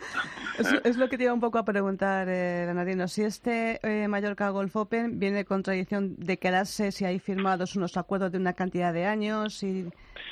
Es, 0.83 0.97
lo 0.97 1.07
que 1.07 1.17
te 1.17 1.23
iba 1.23 1.33
un 1.33 1.39
poco 1.39 1.59
a 1.59 1.63
preguntar, 1.63 2.27
eh, 2.29 3.07
Si 3.07 3.23
este 3.23 3.79
eh, 3.83 4.09
Mallorca 4.09 4.49
Golf 4.49 4.75
Open 4.75 5.17
viene 5.17 5.45
con 5.45 5.63
tradición 5.63 6.13
de 6.17 6.37
quedarse, 6.37 6.91
si 6.91 7.05
hay 7.05 7.19
firmados 7.19 7.77
unos 7.77 7.95
acuerdos 7.95 8.33
de 8.33 8.37
una 8.37 8.53
cantidad 8.53 8.93
de 8.93 9.05
años 9.05 9.63
y... 9.63 9.87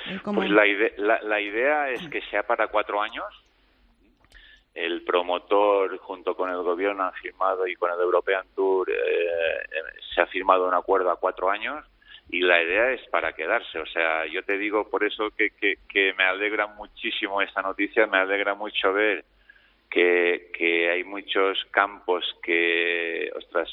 Eh, 0.09 0.19
pues 0.25 0.49
la, 0.49 1.21
la, 1.21 1.39
idea 1.39 1.89
es 1.89 2.05
que 2.09 2.19
sea 2.29 2.43
para 2.43 2.67
cuatro 2.67 3.01
años, 3.01 3.25
el 4.73 5.03
promotor 5.03 5.97
junto 5.99 6.35
con 6.35 6.49
el 6.49 6.61
gobierno 6.63 7.03
han 7.03 7.13
firmado 7.13 7.65
y 7.65 7.75
con 7.75 7.91
el 7.91 7.99
European 8.01 8.45
Tour 8.53 8.89
eh, 8.89 8.95
se 10.13 10.19
ha 10.19 10.25
firmado 10.25 10.67
un 10.67 10.73
acuerdo 10.73 11.09
a 11.09 11.15
cuatro 11.15 11.49
años 11.49 11.85
y 12.33 12.39
la 12.39 12.63
idea 12.63 12.91
es 12.91 13.07
para 13.09 13.33
quedarse. 13.33 13.77
O 13.77 13.85
sea, 13.85 14.25
yo 14.25 14.41
te 14.43 14.57
digo 14.57 14.89
por 14.89 15.03
eso 15.03 15.29
que, 15.37 15.51
que, 15.51 16.13
me 16.17 16.23
alegra 16.23 16.65
muchísimo 16.65 17.43
esta 17.43 17.61
noticia, 17.61 18.07
me 18.07 18.17
alegra 18.17 18.55
mucho 18.55 18.91
ver 18.91 19.23
que, 19.87 20.49
que 20.51 20.89
hay 20.89 21.03
muchos 21.03 21.63
campos 21.69 22.25
que, 22.41 23.31
ostras, 23.35 23.69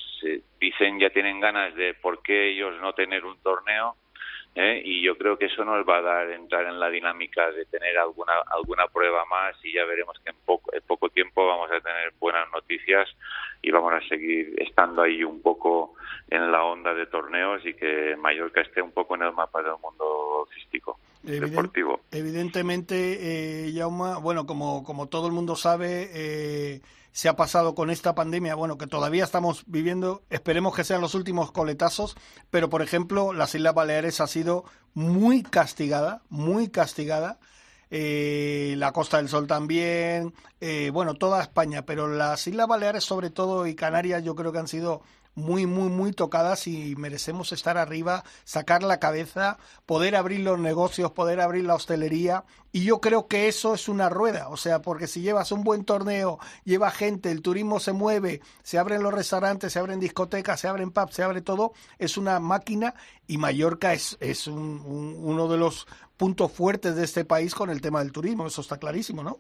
dicen 0.61 1.01
ya 1.01 1.09
tienen 1.09 1.41
ganas 1.41 1.75
de 1.75 1.95
por 1.95 2.23
qué 2.23 2.51
ellos 2.51 2.79
no 2.83 2.93
tener 2.93 3.25
un 3.25 3.39
torneo. 3.39 3.97
¿Eh? 4.55 4.83
y 4.85 5.03
yo 5.03 5.17
creo 5.17 5.39
que 5.39 5.47
eso 5.47 5.65
nos 5.65 5.87
va 5.89 5.99
a 5.99 6.03
dar 6.03 6.31
entrar 6.31 6.67
en 6.67 6.81
la 6.81 6.91
dinámica 6.91 7.51
de 7.53 7.65
tener 7.67 7.97
alguna 7.99 8.33
alguna 8.51 8.87
prueba 8.89 9.25
más 9.27 9.57
y 9.65 9.73
ya 9.73 9.85
veremos 9.85 10.19
que 10.25 10.31
en 10.31 10.37
poco 10.45 10.73
en 10.75 10.83
poco 10.83 11.09
tiempo 11.09 11.47
vamos 11.47 11.71
a 11.71 11.81
tener 11.81 12.13
buenas 12.19 12.51
noticias 12.53 13.09
y 13.63 13.71
vamos 13.71 13.93
a 13.93 14.09
seguir 14.09 14.55
estando 14.59 15.03
ahí 15.03 15.23
un 15.23 15.41
poco 15.43 15.95
en 16.31 16.51
la 16.51 16.65
onda 16.65 16.95
de 16.95 17.07
torneos 17.07 17.65
y 17.65 17.75
que 17.75 18.17
Mallorca 18.17 18.61
esté 18.61 18.81
un 18.83 18.93
poco 18.93 19.15
en 19.17 19.23
el 19.23 19.33
mapa 19.33 19.63
del 19.63 19.75
mundo 19.83 20.49
físico. 20.53 20.99
deportivo. 21.23 22.01
Evidentemente, 22.11 23.67
eh, 23.67 23.73
Yauma, 23.73 24.19
bueno, 24.19 24.47
como, 24.47 24.83
como 24.85 25.09
todo 25.09 25.27
el 25.27 25.33
mundo 25.33 25.57
sabe, 25.57 26.09
eh, 26.15 26.81
se 27.13 27.29
ha 27.29 27.37
pasado 27.37 27.75
con 27.75 27.91
esta 27.91 28.15
pandemia, 28.15 28.55
bueno, 28.55 28.79
que 28.79 28.87
todavía 28.87 29.25
estamos 29.25 29.65
viviendo, 29.67 30.23
esperemos 30.31 30.75
que 30.75 30.85
sean 30.85 31.01
los 31.01 31.15
últimos 31.15 31.51
coletazos, 31.53 32.17
pero 32.51 32.71
por 32.71 32.83
ejemplo, 32.83 33.33
las 33.33 33.55
Islas 33.55 33.75
Baleares 33.75 34.21
ha 34.21 34.27
sido 34.27 34.65
muy 34.95 35.43
castigada, 35.43 36.23
muy 36.29 36.69
castigada. 36.69 37.39
Eh, 37.93 38.75
la 38.79 38.93
Costa 38.93 39.17
del 39.17 39.29
Sol 39.29 39.49
también, 39.49 40.33
eh, 40.61 40.91
bueno, 40.93 41.15
toda 41.15 41.43
España, 41.43 41.85
pero 41.85 42.07
las 42.07 42.47
Islas 42.47 42.69
Baleares 42.69 43.03
sobre 43.03 43.31
todo 43.31 43.67
y 43.67 43.75
Canarias 43.75 44.23
yo 44.23 44.37
creo 44.37 44.53
que 44.53 44.61
han 44.61 44.69
sido 44.69 45.03
muy, 45.35 45.67
muy, 45.67 45.89
muy 45.89 46.13
tocadas 46.13 46.67
y 46.67 46.95
merecemos 46.97 47.53
estar 47.53 47.79
arriba, 47.79 48.23
sacar 48.45 48.83
la 48.83 48.99
cabeza, 48.99 49.59
poder 49.87 50.17
abrir 50.17 50.41
los 50.41 50.59
negocios, 50.59 51.13
poder 51.13 51.41
abrir 51.41 51.65
la 51.65 51.75
hostelería. 51.75 52.45
Y 52.73 52.85
yo 52.85 53.01
creo 53.01 53.27
que 53.27 53.49
eso 53.49 53.75
es 53.75 53.89
una 53.89 54.09
rueda, 54.09 54.49
o 54.49 54.57
sea, 54.57 54.81
porque 54.81 55.07
si 55.07 55.23
llevas 55.23 55.51
un 55.51 55.65
buen 55.65 55.85
torneo, 55.85 56.39
lleva 56.65 56.91
gente, 56.91 57.31
el 57.33 57.43
turismo 57.43 57.81
se 57.81 57.93
mueve, 57.93 58.41
se 58.63 58.79
abren 58.79 59.03
los 59.03 59.13
restaurantes, 59.13 59.73
se 59.73 59.79
abren 59.79 59.99
discotecas, 59.99 60.61
se 60.61 60.69
abren 60.69 60.93
pubs, 60.93 61.15
se 61.15 61.25
abre 61.25 61.43
todo, 61.43 61.73
es 61.99 62.17
una 62.17 62.39
máquina 62.39 62.95
y 63.27 63.39
Mallorca 63.39 63.93
es, 63.93 64.17
es 64.21 64.47
uno 64.47 65.49
de 65.49 65.59
los 65.59 65.87
puntos 66.17 66.53
fuertes 66.53 66.95
de 66.95 67.05
este 67.05 67.25
país 67.25 67.55
con 67.55 67.71
el 67.71 67.81
tema 67.81 68.01
del 68.01 68.13
turismo, 68.13 68.47
eso 68.47 68.61
está 68.61 68.79
clarísimo, 68.79 69.25
¿no? 69.25 69.39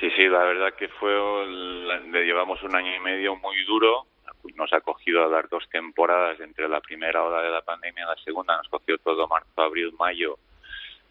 Sí, 0.00 0.08
sí, 0.14 0.26
la 0.28 0.44
verdad 0.44 0.74
que 0.78 0.88
fue, 0.88 1.10
le 1.10 2.24
llevamos 2.24 2.62
un 2.62 2.74
año 2.76 2.94
y 2.94 3.00
medio 3.00 3.36
muy 3.36 3.56
duro, 3.64 4.06
nos 4.54 4.72
ha 4.72 4.80
cogido 4.80 5.24
a 5.24 5.28
dar 5.28 5.48
dos 5.48 5.68
temporadas 5.70 6.38
entre 6.40 6.68
la 6.68 6.80
primera 6.80 7.22
hora 7.22 7.42
de 7.42 7.50
la 7.50 7.62
pandemia 7.62 8.04
y 8.04 8.06
la 8.06 8.22
segunda, 8.22 8.56
nos 8.56 8.68
cogió 8.68 8.98
todo 8.98 9.26
marzo, 9.28 9.60
abril, 9.60 9.92
mayo, 9.98 10.38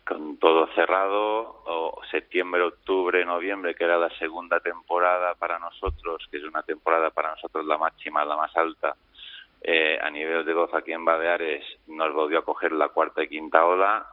con 0.06 0.38
todo 0.38 0.68
cerrado, 0.76 1.62
o 1.66 2.02
septiembre, 2.12 2.62
octubre, 2.62 3.26
noviembre, 3.26 3.74
que 3.74 3.84
era 3.84 3.98
la 3.98 4.10
segunda 4.18 4.60
temporada 4.60 5.34
para 5.36 5.58
nosotros, 5.58 6.28
que 6.30 6.38
es 6.38 6.44
una 6.44 6.62
temporada 6.62 7.10
para 7.10 7.32
nosotros 7.32 7.66
la 7.66 7.78
máxima, 7.78 8.24
la 8.24 8.38
más 8.38 8.56
alta, 8.56 8.96
eh, 9.62 9.98
a 10.00 10.10
nivel 10.12 10.46
de 10.46 10.54
gozo 10.54 10.78
aquí 10.78 10.94
en 10.94 11.04
Baleares, 11.04 11.66
nos 11.88 12.14
volvió 12.14 12.40
a 12.40 12.46
coger 12.46 12.72
la 12.72 12.90
cuarta 12.90 13.24
y 13.24 13.28
quinta 13.28 13.66
ola, 13.66 14.06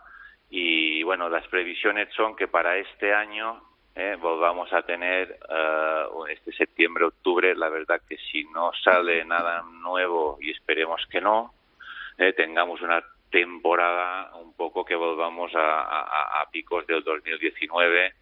y 0.49 1.03
bueno, 1.03 1.29
las 1.29 1.47
previsiones 1.49 2.09
son 2.15 2.37
que 2.37 2.49
para 2.49 2.77
este 2.79 3.13
año 3.13 3.63
eh, 3.95 4.17
volvamos 4.21 4.73
a 4.73 4.83
tener 4.83 5.39
eh, 5.49 6.05
este 6.31 6.53
septiembre, 6.53 7.05
octubre, 7.05 7.55
la 7.55 7.69
verdad 7.69 8.01
que 8.09 8.17
si 8.17 8.45
no 8.45 8.73
sale 8.83 9.25
nada 9.25 9.63
nuevo 9.83 10.39
y 10.41 10.51
esperemos 10.51 11.05
que 11.11 11.21
no, 11.21 11.53
eh, 12.17 12.33
tengamos 12.33 12.81
una 12.81 13.03
temporada 13.31 14.35
un 14.37 14.55
poco 14.55 14.85
que 14.85 14.95
volvamos 14.95 15.55
a, 15.55 16.41
a, 16.41 16.51
picos 16.51 16.87
del 16.87 17.03
2019 17.03 18.15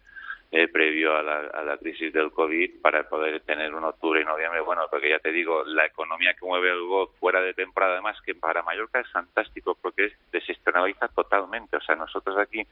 eh, 0.53 0.67
previo 0.67 1.15
a 1.15 1.23
la, 1.23 1.39
a 1.53 1.63
la, 1.63 1.77
crisis 1.77 2.11
del 2.11 2.31
COVID 2.31 2.81
para 2.81 3.07
poder 3.07 3.39
tener 3.41 3.73
un 3.73 3.85
octubre 3.85 4.21
y 4.21 4.25
noviembre. 4.25 4.59
Bueno, 4.61 4.83
porque 4.89 5.09
ya 5.09 5.19
te 5.19 5.31
digo, 5.31 5.63
la 5.65 5.85
economía 5.85 6.33
que 6.33 6.45
mueve 6.45 6.71
el 6.71 6.83
golf 6.83 7.11
fuera 7.19 7.41
de 7.41 7.53
temporada, 7.53 7.93
además 7.93 8.17
que 8.25 8.35
para 8.35 8.63
Mallorca 8.63 8.99
es 8.99 9.09
fantástico 9.11 9.77
porque 9.81 10.07
es, 10.07 10.13
desestrenaliza 10.31 11.07
totalmente. 11.09 11.77
O 11.77 11.81
sea, 11.81 11.95
nosotros 11.95 12.37
aquí, 12.37 12.65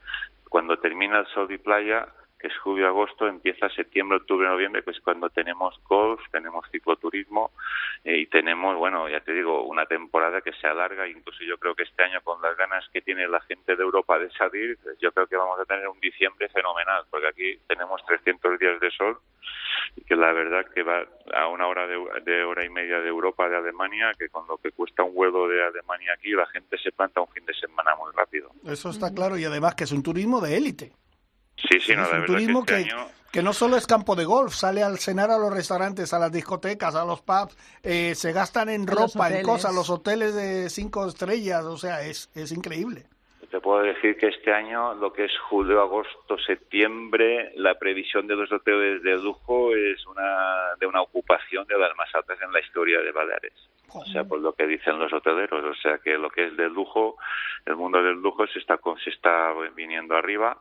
cuando 0.48 0.78
termina 0.78 1.20
el 1.20 1.26
sol 1.28 1.50
y 1.50 1.56
playa, 1.56 2.06
que 2.40 2.48
es 2.48 2.56
julio, 2.58 2.88
agosto, 2.88 3.28
empieza 3.28 3.68
septiembre, 3.68 4.16
octubre, 4.16 4.48
noviembre, 4.48 4.82
pues 4.82 4.98
cuando 5.00 5.28
tenemos 5.28 5.78
golf, 5.88 6.20
tenemos 6.32 6.64
cicloturismo 6.70 7.50
eh, 8.02 8.20
y 8.20 8.26
tenemos, 8.26 8.76
bueno, 8.76 9.08
ya 9.08 9.20
te 9.20 9.32
digo, 9.32 9.64
una 9.64 9.84
temporada 9.84 10.40
que 10.40 10.52
se 10.54 10.66
alarga, 10.66 11.06
incluso 11.06 11.44
yo 11.44 11.58
creo 11.58 11.74
que 11.74 11.82
este 11.82 12.02
año 12.02 12.20
con 12.22 12.40
las 12.40 12.56
ganas 12.56 12.88
que 12.92 13.02
tiene 13.02 13.28
la 13.28 13.40
gente 13.42 13.76
de 13.76 13.82
Europa 13.82 14.18
de 14.18 14.30
salir, 14.30 14.78
yo 15.00 15.12
creo 15.12 15.26
que 15.26 15.36
vamos 15.36 15.60
a 15.60 15.66
tener 15.66 15.86
un 15.88 16.00
diciembre 16.00 16.48
fenomenal, 16.48 17.04
porque 17.10 17.28
aquí 17.28 17.58
tenemos 17.68 18.02
300 18.06 18.58
días 18.58 18.80
de 18.80 18.90
sol 18.90 19.18
y 19.96 20.02
que 20.02 20.16
la 20.16 20.32
verdad 20.32 20.64
que 20.74 20.82
va 20.82 21.04
a 21.34 21.48
una 21.48 21.66
hora 21.66 21.86
de, 21.86 21.98
de 22.24 22.44
hora 22.44 22.64
y 22.64 22.70
media 22.70 23.00
de 23.00 23.08
Europa, 23.08 23.48
de 23.48 23.56
Alemania, 23.56 24.12
que 24.18 24.28
con 24.28 24.46
lo 24.46 24.56
que 24.56 24.70
cuesta 24.72 25.02
un 25.02 25.14
vuelo 25.14 25.46
de 25.46 25.62
Alemania 25.62 26.14
aquí, 26.14 26.30
la 26.30 26.46
gente 26.46 26.78
se 26.78 26.92
planta 26.92 27.20
un 27.20 27.28
fin 27.28 27.44
de 27.44 27.54
semana 27.54 27.94
muy 27.96 28.12
rápido. 28.14 28.50
Eso 28.64 28.90
está 28.90 29.12
claro 29.12 29.36
y 29.36 29.44
además 29.44 29.74
que 29.74 29.84
es 29.84 29.92
un 29.92 30.02
turismo 30.02 30.40
de 30.40 30.56
élite. 30.56 30.92
Sí, 31.68 31.80
sí, 31.80 31.94
no, 31.94 32.04
es 32.04 32.12
un 32.12 32.26
turismo 32.26 32.64
que, 32.64 32.80
este 32.80 32.94
que, 33.32 33.42
no 33.42 33.52
solo 33.52 33.76
es 33.76 33.86
campo 33.86 34.16
de 34.16 34.24
golf, 34.24 34.52
sale 34.52 34.82
al 34.82 34.98
cenar 34.98 35.30
a 35.30 35.38
los 35.38 35.52
restaurantes, 35.52 36.12
a 36.12 36.18
las 36.18 36.32
discotecas, 36.32 36.94
a 36.94 37.04
los 37.04 37.20
pubs, 37.20 37.56
eh, 37.82 38.14
se 38.14 38.32
gastan 38.32 38.68
en 38.68 38.86
ropa, 38.86 39.30
en 39.30 39.44
cosas, 39.44 39.74
los 39.74 39.90
hoteles 39.90 40.34
de 40.34 40.70
cinco 40.70 41.06
estrellas, 41.06 41.64
o 41.64 41.76
sea, 41.76 42.02
es, 42.02 42.30
es 42.34 42.52
increíble. 42.52 43.06
Te 43.50 43.60
puedo 43.60 43.82
decir 43.82 44.16
que 44.16 44.28
este 44.28 44.52
año, 44.52 44.94
lo 44.94 45.12
que 45.12 45.24
es 45.24 45.32
julio, 45.48 45.80
agosto, 45.80 46.38
septiembre, 46.38 47.50
la 47.56 47.74
previsión 47.74 48.28
de 48.28 48.36
los 48.36 48.50
hoteles 48.52 49.02
de 49.02 49.16
lujo 49.16 49.74
es 49.74 50.06
una 50.06 50.76
de 50.78 50.86
una 50.86 51.02
ocupación 51.02 51.66
de 51.66 51.76
las 51.76 51.96
más 51.96 52.14
altas 52.14 52.38
en 52.40 52.52
la 52.52 52.60
historia 52.60 53.00
de 53.00 53.10
Baleares. 53.10 53.52
O 53.92 54.04
sea, 54.04 54.22
por 54.22 54.38
lo 54.38 54.52
que 54.52 54.68
dicen 54.68 55.00
los 55.00 55.12
hoteleros, 55.12 55.64
o 55.64 55.74
sea 55.82 55.98
que 55.98 56.16
lo 56.16 56.30
que 56.30 56.46
es 56.46 56.56
de 56.56 56.68
lujo, 56.68 57.16
el 57.66 57.74
mundo 57.74 58.00
del 58.00 58.22
lujo 58.22 58.46
se 58.46 58.60
está 58.60 58.78
se 59.02 59.10
está 59.10 59.52
viniendo 59.74 60.14
arriba 60.14 60.56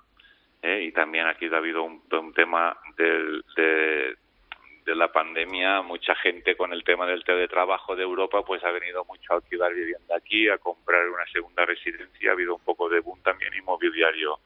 ¿eh? 0.62 0.86
y 0.88 0.92
también 0.92 1.28
aquí 1.28 1.48
ha 1.48 1.58
habido 1.58 1.84
un, 1.84 2.02
tema 2.34 2.78
de, 2.98 3.42
de, 3.56 4.96
la 4.96 5.12
pandemia, 5.12 5.84
mucha 5.84 6.16
gente 6.16 6.58
con 6.58 6.74
el 6.74 6.84
tema 6.84 7.06
del 7.06 7.24
teletrabajo 7.24 7.96
de 7.96 8.02
Europa 8.02 8.42
pues 8.44 8.64
ha 8.64 8.72
venido 8.72 9.06
mucho 9.06 9.34
a 9.34 9.36
alquilar 9.36 9.72
vivienda 9.74 10.16
aquí, 10.16 10.50
a 10.50 10.58
comprar 10.58 11.08
una 11.08 11.26
segunda 11.32 11.64
residencia, 11.64 12.32
ha 12.32 12.34
habido 12.34 12.56
un 12.56 12.62
poco 12.62 12.90
de 12.90 13.00
boom 13.00 13.22
también 13.22 13.54
inmobiliario 13.54 14.40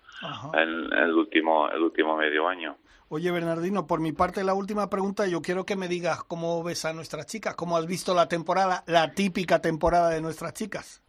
en, 0.53 0.91
el 0.91 1.13
último 1.13 1.69
el 1.69 1.81
último 1.81 2.17
medio 2.17 2.47
año. 2.47 2.77
Oye, 3.07 3.31
Bernardino, 3.31 3.85
por 3.85 4.01
mi 4.01 4.11
parte, 4.11 4.43
la 4.43 4.53
última 4.53 4.89
pregunta, 4.89 5.27
yo 5.27 5.41
quiero 5.41 5.65
que 5.65 5.75
me 5.75 5.87
digas 5.87 6.23
cómo 6.23 6.63
ves 6.63 6.83
a 6.83 6.93
nuestras 6.93 7.25
chicas, 7.27 7.55
cómo 7.55 7.77
has 7.77 7.85
visto 7.85 8.13
la 8.13 8.27
temporada, 8.27 8.83
la 8.87 9.13
típica 9.13 9.61
temporada 9.61 10.09
de 10.09 10.19
nuestras 10.19 10.53
chicas. 10.53 11.03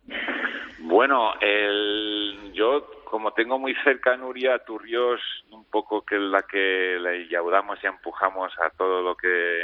Bueno, 0.94 1.35
el, 1.40 2.52
yo 2.52 3.02
como 3.02 3.33
tengo 3.33 3.59
muy 3.59 3.74
cerca 3.83 4.12
a 4.12 4.16
Nuria 4.16 4.61
Turrios, 4.61 5.20
un 5.50 5.64
poco 5.64 6.04
que 6.07 6.16
la 6.20 6.42
que 6.42 6.98
la 7.00 7.16
yaudamos 7.28 7.83
y 7.83 7.88
empujamos 7.88 8.52
a 8.61 8.70
todo 8.70 9.02
lo 9.02 9.16
que 9.16 9.61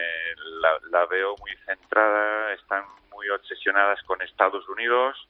la, 0.90 1.06
veo 1.06 1.36
muy 1.38 1.52
centrada, 1.64 2.52
están 2.54 2.82
muy 3.12 3.28
obsesionadas 3.28 4.02
con 4.02 4.20
Estados 4.22 4.68
Unidos, 4.68 5.28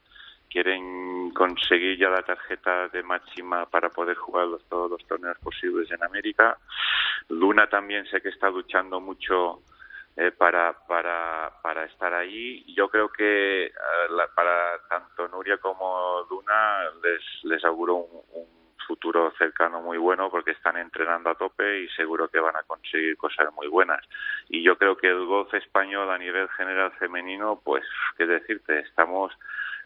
quieren 0.48 1.32
conseguir 1.32 1.98
ya 1.98 2.08
la 2.08 2.22
tarjeta 2.22 2.88
de 2.88 3.02
máxima 3.02 3.66
para 3.66 3.90
poder 3.90 4.16
jugar 4.16 4.46
todos 4.70 4.90
los 4.90 5.06
torneos 5.06 5.36
posibles 5.40 5.90
en 5.90 6.02
América. 6.02 6.56
Luna 7.28 7.66
también 7.66 8.06
sé 8.06 8.22
que 8.22 8.30
está 8.30 8.48
luchando 8.48 9.02
mucho 9.02 9.60
eh, 10.20 10.32
para, 10.32 10.74
para, 10.86 11.50
para 11.62 11.84
estar 11.86 12.12
ahí. 12.12 12.62
Yo 12.74 12.90
creo 12.90 13.08
que 13.08 13.64
eh, 13.64 13.72
para 14.34 14.78
tanto 14.86 15.26
Nuria 15.28 15.56
como 15.56 16.26
Luna 16.28 16.90
les, 17.02 17.22
les 17.44 17.64
auguro 17.64 17.94
un, 17.94 18.60
futuro 18.86 19.32
cercano 19.38 19.80
muy 19.80 19.96
bueno 19.98 20.28
porque 20.30 20.50
están 20.50 20.76
entrenando 20.76 21.30
a 21.30 21.36
tope 21.36 21.82
y 21.82 21.88
seguro 21.90 22.28
que 22.28 22.40
van 22.40 22.56
a 22.56 22.64
conseguir 22.64 23.16
cosas 23.16 23.50
muy 23.54 23.68
buenas. 23.68 24.04
Y 24.50 24.62
yo 24.62 24.76
creo 24.76 24.96
que 24.96 25.06
el 25.06 25.24
golf 25.24 25.54
español 25.54 26.10
a 26.10 26.18
nivel 26.18 26.48
general 26.50 26.90
femenino, 26.98 27.62
pues, 27.64 27.84
qué 28.18 28.26
decirte, 28.26 28.80
estamos 28.80 29.32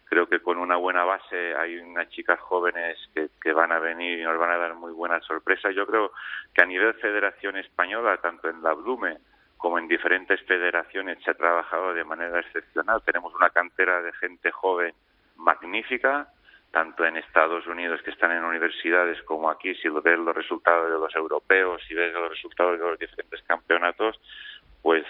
creo 0.06 0.26
que 0.26 0.40
con 0.40 0.58
una 0.58 0.76
buena 0.76 1.04
base 1.04 1.54
hay 1.54 1.76
unas 1.76 2.08
chicas 2.08 2.40
jóvenes 2.40 2.98
que, 3.14 3.28
que, 3.40 3.52
van 3.52 3.72
a 3.72 3.78
venir 3.78 4.18
y 4.18 4.22
nos 4.22 4.38
van 4.38 4.50
a 4.50 4.58
dar 4.58 4.74
muy 4.74 4.92
buenas 4.92 5.24
sorpresas. 5.24 5.74
Yo 5.74 5.86
creo 5.86 6.10
que 6.54 6.62
a 6.62 6.66
nivel 6.66 6.94
Federación 6.94 7.56
Española, 7.56 8.16
tanto 8.16 8.48
en 8.48 8.62
la 8.62 8.72
Blume 8.72 9.18
como 9.64 9.78
en 9.78 9.88
diferentes 9.88 10.38
federaciones 10.42 11.16
se 11.24 11.30
ha 11.30 11.34
trabajado 11.34 11.94
de 11.94 12.04
manera 12.04 12.38
excepcional. 12.38 13.00
Tenemos 13.02 13.34
una 13.34 13.48
cantera 13.48 14.02
de 14.02 14.12
gente 14.12 14.50
joven 14.50 14.92
magnífica, 15.36 16.28
tanto 16.70 17.06
en 17.06 17.16
Estados 17.16 17.66
Unidos 17.66 18.02
que 18.04 18.10
están 18.10 18.32
en 18.32 18.44
universidades 18.44 19.22
como 19.22 19.48
aquí, 19.48 19.74
si 19.76 19.88
ves 19.88 20.18
los 20.18 20.36
resultados 20.36 20.92
de 20.92 20.98
los 20.98 21.16
europeos, 21.16 21.80
si 21.88 21.94
ves 21.94 22.12
los 22.12 22.28
resultados 22.28 22.78
de 22.78 22.84
los 22.84 22.98
diferentes 22.98 23.42
campeonatos, 23.44 24.20
pues 24.82 25.02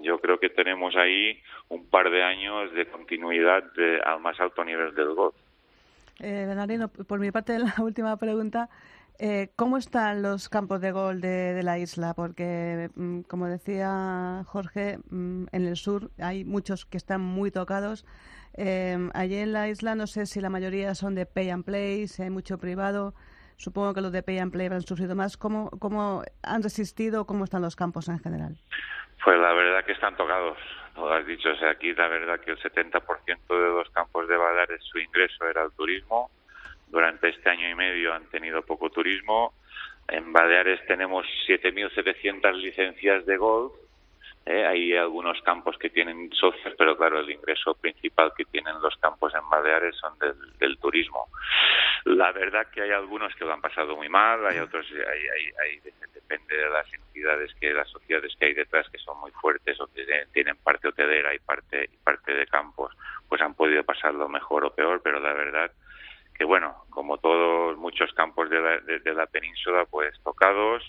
yo 0.00 0.18
creo 0.20 0.40
que 0.40 0.48
tenemos 0.48 0.96
ahí 0.96 1.38
un 1.68 1.84
par 1.90 2.08
de 2.08 2.22
años 2.22 2.72
de 2.72 2.86
continuidad 2.86 3.62
de, 3.74 4.00
al 4.00 4.20
más 4.20 4.40
alto 4.40 4.64
nivel 4.64 4.94
del 4.94 5.12
golf. 5.12 5.34
Eh, 6.20 6.46
Bernardino, 6.46 6.88
por 6.88 7.20
mi 7.20 7.30
parte, 7.30 7.58
la 7.58 7.74
última 7.76 8.16
pregunta. 8.16 8.70
Eh, 9.20 9.48
¿Cómo 9.56 9.78
están 9.78 10.22
los 10.22 10.48
campos 10.48 10.80
de 10.80 10.92
gol 10.92 11.20
de, 11.20 11.60
la 11.64 11.76
isla? 11.78 12.14
Porque, 12.14 12.88
mm, 12.94 13.22
como 13.22 13.48
decía 13.48 14.44
Jorge, 14.46 14.98
mm, 15.10 15.46
en 15.50 15.66
el 15.66 15.76
sur 15.76 16.10
hay 16.22 16.44
muchos 16.44 16.86
que 16.86 16.96
están 16.96 17.20
muy 17.20 17.50
tocados. 17.50 18.06
Eh, 18.56 18.96
allí 19.14 19.36
en 19.38 19.52
la 19.52 19.68
isla 19.68 19.96
no 19.96 20.06
sé 20.06 20.26
si 20.26 20.40
la 20.40 20.50
mayoría 20.50 20.94
son 20.94 21.16
de 21.16 21.26
pay 21.26 21.50
and 21.50 21.64
play, 21.64 22.06
si 22.06 22.22
hay 22.22 22.30
mucho 22.30 22.58
privado. 22.58 23.12
Supongo 23.56 23.92
que 23.92 24.02
los 24.02 24.12
de 24.12 24.22
pay 24.22 24.38
and 24.38 24.52
play 24.52 24.68
han 24.68 24.82
sufrido 24.82 25.16
más. 25.16 25.36
¿Cómo, 25.36 25.68
cómo 25.80 26.22
han 26.44 26.62
resistido? 26.62 27.26
¿Cómo 27.26 27.42
están 27.42 27.62
los 27.62 27.74
campos 27.74 28.08
en 28.08 28.20
general? 28.20 28.56
Pues 29.24 29.36
la 29.36 29.52
verdad 29.52 29.84
que 29.84 29.92
están 29.92 30.16
tocados. 30.16 30.58
Lo 30.94 31.12
has 31.12 31.26
dicho, 31.26 31.50
o 31.50 31.56
sea, 31.56 31.70
aquí 31.70 31.92
la 31.92 32.06
verdad 32.06 32.38
que 32.38 32.52
el 32.52 32.58
70% 32.58 33.02
de 33.48 33.68
los 33.70 33.90
campos 33.90 34.28
de 34.28 34.36
Baleares 34.36 34.80
su 34.84 34.98
ingreso 35.00 35.44
era 35.48 35.64
el 35.64 35.72
turismo 35.72 36.30
durante 36.90 37.28
este 37.28 37.50
año 37.50 37.68
y 37.68 37.74
medio 37.74 38.14
han 38.14 38.26
tenido 38.26 38.62
poco 38.62 38.90
turismo. 38.90 39.54
En 40.08 40.32
Baleares 40.32 40.84
tenemos 40.86 41.26
7.700 41.46 42.52
licencias 42.54 43.26
de 43.26 43.36
golf. 43.36 43.72
¿eh? 44.46 44.64
Hay 44.64 44.96
algunos 44.96 45.40
campos 45.42 45.76
que 45.78 45.90
tienen 45.90 46.30
socios, 46.32 46.74
pero 46.78 46.96
claro, 46.96 47.20
el 47.20 47.30
ingreso 47.30 47.74
principal 47.74 48.32
que 48.36 48.44
tienen 48.46 48.80
los 48.80 48.96
campos 48.96 49.34
en 49.34 49.48
Baleares 49.50 49.96
son 49.96 50.18
del, 50.18 50.78
turismo. 50.78 51.28
La 52.04 52.32
verdad 52.32 52.68
que 52.72 52.82
hay 52.82 52.90
algunos 52.90 53.34
que 53.34 53.44
lo 53.44 53.52
han 53.52 53.60
pasado 53.60 53.96
muy 53.96 54.08
mal, 54.08 54.46
hay 54.46 54.58
otros, 54.58 54.86
hay, 54.90 55.26
hay, 55.26 55.52
hay, 55.62 55.92
depende 56.14 56.56
de 56.56 56.70
las 56.70 56.92
entidades 56.92 57.52
que, 57.60 57.72
las 57.72 57.88
sociedades 57.88 58.34
que 58.38 58.46
hay 58.46 58.54
detrás 58.54 58.88
que 58.90 58.98
son 58.98 59.18
muy 59.20 59.30
fuertes 59.32 59.78
o 59.80 59.86
que 59.88 60.06
tienen 60.32 60.56
parte 60.56 60.88
hotelera 60.88 61.34
y 61.34 61.38
parte, 61.40 61.88
y 61.92 61.96
parte 61.98 62.32
de 62.34 62.46
campos, 62.46 62.94
pues 63.28 63.42
han 63.42 63.54
podido 63.54 63.82
pasarlo 63.82 64.28
mejor 64.28 64.64
o 64.64 64.74
peor, 64.74 65.00
pero 65.02 65.20
la 65.20 65.32
verdad 65.34 65.70
que 66.38 66.44
bueno, 66.44 66.84
como 66.90 67.18
todos 67.18 67.76
muchos 67.76 68.12
campos 68.14 68.48
de 68.48 68.60
la, 68.60 68.78
de, 68.78 69.12
la 69.12 69.26
península, 69.26 69.84
pues 69.90 70.14
tocados. 70.22 70.84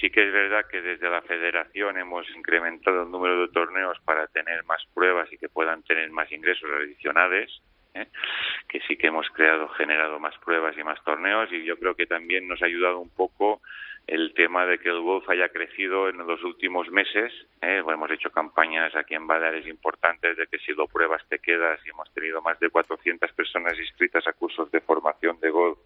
Sí 0.00 0.10
que 0.10 0.26
es 0.26 0.32
verdad 0.32 0.66
que 0.70 0.82
desde 0.82 1.08
la 1.08 1.22
federación 1.22 1.98
hemos 1.98 2.28
incrementado 2.36 3.02
el 3.02 3.10
número 3.10 3.40
de 3.40 3.48
torneos 3.48 3.98
para 4.04 4.26
tener 4.26 4.64
más 4.64 4.82
pruebas 4.94 5.32
y 5.32 5.38
que 5.38 5.48
puedan 5.48 5.82
tener 5.82 6.10
más 6.10 6.30
ingresos 6.32 6.68
adicionales. 6.82 7.50
¿eh? 7.94 8.06
que 8.68 8.80
sí 8.80 8.96
que 8.96 9.08
hemos 9.08 9.28
creado, 9.30 9.68
generado 9.70 10.18
más 10.20 10.36
pruebas 10.38 10.76
y 10.76 10.84
más 10.84 11.02
torneos 11.04 11.50
y 11.52 11.64
yo 11.64 11.78
creo 11.78 11.94
que 11.94 12.06
también 12.06 12.46
nos 12.46 12.60
ha 12.62 12.66
ayudado 12.66 12.98
un 12.98 13.10
poco 13.10 13.62
el 14.08 14.32
tema 14.32 14.64
de 14.64 14.78
que 14.78 14.88
el 14.88 15.00
golf 15.00 15.28
haya 15.28 15.50
crecido 15.50 16.08
en 16.08 16.16
los 16.16 16.42
últimos 16.42 16.90
meses. 16.90 17.30
¿eh? 17.60 17.82
hemos 17.86 18.10
hecho 18.10 18.30
campañas 18.30 18.94
aquí 18.96 19.14
en 19.14 19.26
Baleares 19.26 19.66
importantes 19.66 20.36
de 20.36 20.46
que 20.46 20.58
si 20.58 20.72
lo 20.72 20.86
pruebas 20.86 21.22
te 21.28 21.38
quedas 21.38 21.78
y 21.84 21.90
hemos 21.90 22.10
tenido 22.14 22.40
más 22.40 22.58
de 22.58 22.70
400 22.70 23.30
personas 23.32 23.78
inscritas 23.78 24.26
a 24.26 24.32
cursos 24.32 24.70
de 24.70 24.80
formación 24.80 25.38
de 25.40 25.50
golf 25.50 25.78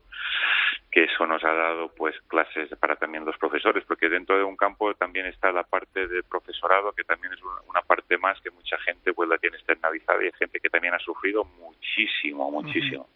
que 0.90 1.04
eso 1.04 1.26
nos 1.26 1.42
ha 1.42 1.52
dado 1.52 1.92
pues 1.96 2.14
clases 2.28 2.68
para 2.78 2.96
también 2.96 3.24
los 3.24 3.36
profesores 3.38 3.82
porque 3.88 4.08
dentro 4.08 4.36
de 4.36 4.44
un 4.44 4.56
campo 4.56 4.94
también 4.94 5.26
está 5.26 5.50
la 5.50 5.64
parte 5.64 6.06
del 6.06 6.22
profesorado 6.24 6.92
que 6.92 7.02
también 7.02 7.32
es 7.32 7.40
una, 7.42 7.82
parte 7.82 8.18
más 8.18 8.40
que 8.40 8.50
mucha 8.50 8.78
gente 8.78 9.12
pues 9.12 9.28
la 9.28 9.38
tiene 9.38 9.56
externalizada 9.56 10.22
y 10.22 10.26
hay 10.26 10.32
gente 10.38 10.60
que 10.60 10.70
también 10.70 10.94
ha 10.94 10.98
sufrido 10.98 11.44
muchísimo 11.44 12.50
muchísimo. 12.50 13.08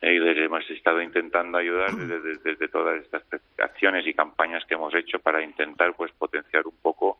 Y 0.00 0.18
les 0.18 0.38
hemos 0.38 0.68
estado 0.70 1.02
intentando 1.02 1.58
ayudar 1.58 1.92
desde, 1.92 2.20
desde, 2.20 2.50
desde 2.50 2.68
todas 2.68 3.02
estas 3.02 3.22
acciones 3.58 4.06
y 4.06 4.14
campañas 4.14 4.64
que 4.66 4.74
hemos 4.74 4.94
hecho 4.94 5.18
para 5.18 5.42
intentar 5.42 5.94
pues 5.94 6.12
potenciar 6.12 6.66
un 6.66 6.76
poco 6.80 7.18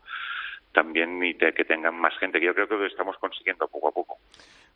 también 0.72 1.22
y 1.24 1.34
que 1.34 1.64
tengan 1.64 1.94
más 1.96 2.16
gente 2.18 2.38
que 2.38 2.46
yo 2.46 2.54
creo 2.54 2.68
que 2.68 2.76
lo 2.76 2.86
estamos 2.86 3.16
consiguiendo 3.18 3.66
poco 3.66 3.88
a 3.88 3.92
poco 3.92 4.18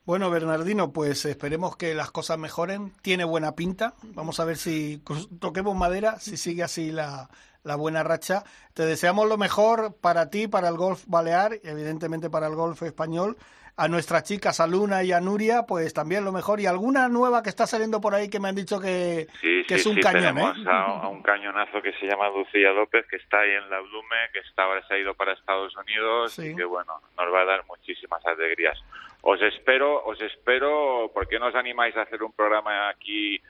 bueno, 0.05 0.31
Bernardino, 0.31 0.93
pues 0.93 1.25
esperemos 1.27 1.77
que 1.77 1.95
las 1.95 2.11
cosas 2.11 2.37
mejoren. 2.37 2.93
Tiene 3.03 3.23
buena 3.23 3.55
pinta. 3.55 3.95
Vamos 4.15 4.41
a 4.41 4.45
ver 4.45 4.57
si 4.57 5.01
toquemos 5.38 5.77
madera, 5.77 6.19
si 6.19 6.37
sigue 6.37 6.65
así 6.65 6.91
la, 6.91 7.31
la 7.62 7.77
buena 7.77 8.03
racha. 8.03 8.43
Te 8.75 8.85
deseamos 8.85 9.29
lo 9.29 9.38
mejor 9.38 9.95
para 10.01 10.29
ti, 10.29 10.49
para 10.49 10.69
el 10.69 10.77
golf 10.77 11.05
balear 11.07 11.61
y 11.62 11.69
evidentemente 11.69 12.31
para 12.31 12.49
el 12.49 12.57
golf 12.57 12.83
español. 12.83 13.37
A 13.74 13.88
nuestras 13.88 14.24
chicas, 14.24 14.61
a 14.61 14.66
Luna 14.66 15.02
y 15.02 15.12
a 15.12 15.20
Nuria, 15.20 15.62
pues 15.66 15.94
también 15.94 16.24
lo 16.24 16.32
mejor. 16.32 16.61
Y 16.61 16.66
alguna 16.66 17.08
nueva 17.08 17.42
que 17.42 17.48
está 17.48 17.66
saliendo 17.66 18.00
por 18.02 18.14
ahí 18.14 18.28
que 18.28 18.38
me 18.38 18.48
han 18.48 18.54
dicho 18.54 18.78
que, 18.78 19.28
sí, 19.40 19.64
que 19.66 19.74
sí, 19.76 19.80
es 19.80 19.87
un 19.87 19.94
sí, 19.94 20.00
cañón. 20.02 20.35
Tenemos 20.35 20.58
¿eh? 20.58 20.64
a, 20.66 20.82
a, 21.04 21.08
un 21.08 21.22
cañonazo 21.22 21.80
que 21.80 21.92
se 21.94 22.06
llama 22.06 22.28
Lucía 22.28 22.70
López, 22.72 23.06
que 23.06 23.16
está 23.16 23.40
ahí 23.40 23.52
en 23.52 23.70
la 23.70 23.80
Blume, 23.80 24.16
que 24.32 24.40
está 24.40 24.64
ahora 24.64 24.87
se 24.87 24.94
ha 24.94 24.98
ido 24.98 25.14
para 25.14 25.32
Estados 25.32 25.74
Unidos 25.76 26.38
y 26.38 26.54
que, 26.54 26.64
bueno, 26.64 27.00
nos 27.16 27.32
va 27.32 27.40
a 27.40 27.44
dar 27.46 27.64
muchísimas 27.66 28.24
alegrías. 28.26 28.78
Os 29.22 29.40
espero, 29.40 30.04
os 30.04 30.20
espero, 30.20 31.11
¿por 31.14 31.26
qué 31.26 31.38
no 31.38 31.46
os 31.46 31.54
animáis 31.54 31.96
a 31.96 32.02
hacer 32.02 32.22
un 32.22 32.32
programa 32.32 32.88
aquí 32.90 33.40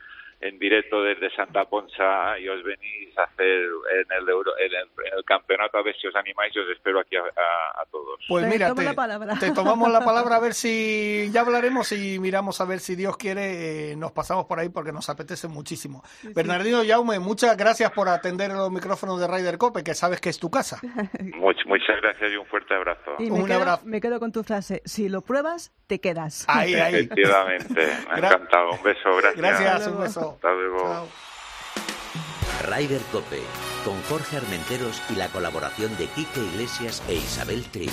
en 0.43 0.59
directo 0.59 1.01
desde 1.01 1.33
Santa 1.35 1.65
Ponsa 1.65 2.37
y 2.37 2.49
os 2.49 2.61
venís 2.63 3.17
a 3.17 3.23
hacer 3.23 3.47
en 3.47 4.21
el, 4.21 4.29
Euro, 4.29 4.51
en 4.57 4.71
el, 4.73 5.07
en 5.07 5.17
el 5.17 5.23
campeonato 5.23 5.77
a 5.77 5.83
ver 5.83 5.95
si 5.99 6.07
os 6.07 6.15
animáis 6.15 6.53
y 6.55 6.59
os 6.59 6.69
espero 6.69 6.99
aquí 6.99 7.15
a, 7.15 7.21
a, 7.21 7.81
a 7.81 7.85
todos. 7.89 8.19
Pues 8.27 8.45
mira, 8.47 8.73
te, 8.75 8.83
te, 9.39 9.51
tomamos 9.53 9.89
la 9.89 10.03
palabra 10.03 10.35
a 10.35 10.39
ver 10.39 10.53
si 10.53 11.29
ya 11.33 11.41
hablaremos 11.41 11.91
y 11.93 12.19
miramos 12.19 12.59
a 12.59 12.65
ver 12.65 12.79
si 12.79 12.95
Dios 12.95 13.15
quiere, 13.15 13.91
eh, 13.91 13.95
nos 13.95 14.11
pasamos 14.11 14.45
por 14.45 14.59
ahí 14.59 14.69
porque 14.69 14.91
nos 14.91 15.09
apetece 15.09 15.47
muchísimo. 15.47 16.03
Sí, 16.05 16.33
Bernardino 16.35 16.81
sí. 16.81 16.89
Jaume, 16.89 17.19
muchas 17.19 17.55
gracias 17.55 17.91
por 17.91 18.09
atender 18.09 18.51
los 18.51 18.71
micrófonos 18.71 19.19
de 19.21 19.27
Ryder 19.27 19.57
Cope, 19.57 19.83
que 19.83 19.93
sabes 19.93 20.19
que 20.19 20.29
es 20.29 20.39
tu 20.39 20.49
casa. 20.51 20.79
Much, 21.35 21.65
muchas 21.65 22.01
gracias 22.01 22.33
y 22.33 22.35
un 22.35 22.45
fuerte 22.47 22.73
abrazo. 22.73 23.15
Y 23.19 23.29
un 23.29 23.45
quedo, 23.45 23.61
abrazo. 23.61 23.85
Me 23.85 24.01
quedo 24.01 24.19
con 24.19 24.33
tu 24.33 24.43
frase, 24.43 24.81
si 24.83 25.07
lo 25.07 25.21
pruebas, 25.21 25.71
te 25.87 25.99
quedas. 25.99 26.45
Ahí, 26.49 26.73
ahí. 26.75 26.95
Efectivamente, 26.95 27.73
me 27.75 28.13
ha 28.13 28.17
encantado. 28.17 28.71
Un 28.71 28.83
beso, 28.83 29.15
gracias. 29.15 29.37
Gracias, 29.37 29.87
un 29.87 29.99
beso. 30.01 30.32
Hasta 30.33 30.51
luego. 30.51 30.79
Chao. 30.79 31.07
Ryder 32.69 33.01
Cope, 33.11 33.41
con 33.83 34.01
Jorge 34.03 34.37
Armenteros 34.37 35.01
y 35.09 35.15
la 35.15 35.27
colaboración 35.27 35.95
de 35.97 36.07
Quique 36.07 36.39
Iglesias 36.39 37.03
e 37.07 37.15
Isabel 37.15 37.63
Trillo. 37.71 37.91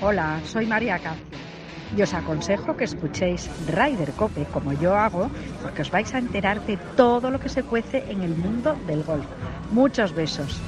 Hola, 0.00 0.40
soy 0.44 0.66
María 0.66 0.98
Cacio 0.98 1.38
y 1.96 2.02
os 2.02 2.14
aconsejo 2.14 2.76
que 2.76 2.84
escuchéis 2.84 3.50
Ryder 3.66 4.12
Cope 4.12 4.44
como 4.52 4.72
yo 4.74 4.94
hago, 4.94 5.30
porque 5.62 5.82
os 5.82 5.90
vais 5.90 6.14
a 6.14 6.18
enterar 6.18 6.64
de 6.66 6.76
todo 6.96 7.30
lo 7.30 7.40
que 7.40 7.48
se 7.48 7.62
cuece 7.62 8.04
en 8.08 8.22
el 8.22 8.34
mundo 8.36 8.76
del 8.86 9.02
golf. 9.02 9.26
Muchos 9.72 10.14
besos. 10.14 10.60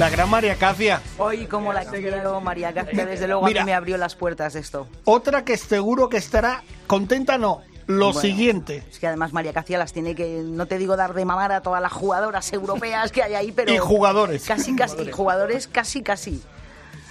La 0.00 0.08
gran 0.08 0.30
María 0.30 0.56
Cacia. 0.56 1.02
Hoy 1.18 1.44
como 1.44 1.74
la 1.74 1.84
quiero, 1.84 2.40
María 2.40 2.72
Cacia, 2.72 3.04
desde 3.04 3.26
luego 3.26 3.44
Mira, 3.44 3.60
a 3.60 3.64
mí 3.66 3.70
me 3.70 3.74
abrió 3.74 3.98
las 3.98 4.14
puertas 4.14 4.54
de 4.54 4.60
esto. 4.60 4.88
Otra 5.04 5.44
que 5.44 5.58
seguro 5.58 6.08
que 6.08 6.16
estará 6.16 6.62
contenta, 6.86 7.36
no. 7.36 7.60
Lo 7.86 8.06
bueno, 8.06 8.20
siguiente. 8.22 8.82
Es 8.90 8.98
que 8.98 9.08
además 9.08 9.34
María 9.34 9.52
Cacia 9.52 9.76
las 9.76 9.92
tiene 9.92 10.14
que, 10.14 10.40
no 10.42 10.64
te 10.64 10.78
digo 10.78 10.96
dar 10.96 11.12
de 11.12 11.26
mamar 11.26 11.52
a 11.52 11.60
todas 11.60 11.82
las 11.82 11.92
jugadoras 11.92 12.50
europeas 12.50 13.12
que 13.12 13.22
hay 13.22 13.34
ahí, 13.34 13.52
pero... 13.52 13.74
Y 13.74 13.76
jugadores. 13.76 14.46
Casi, 14.46 14.74
casi, 14.74 14.94
jugadores, 14.94 15.14
jugadores 15.14 15.66
casi, 15.66 16.02
casi. 16.02 16.42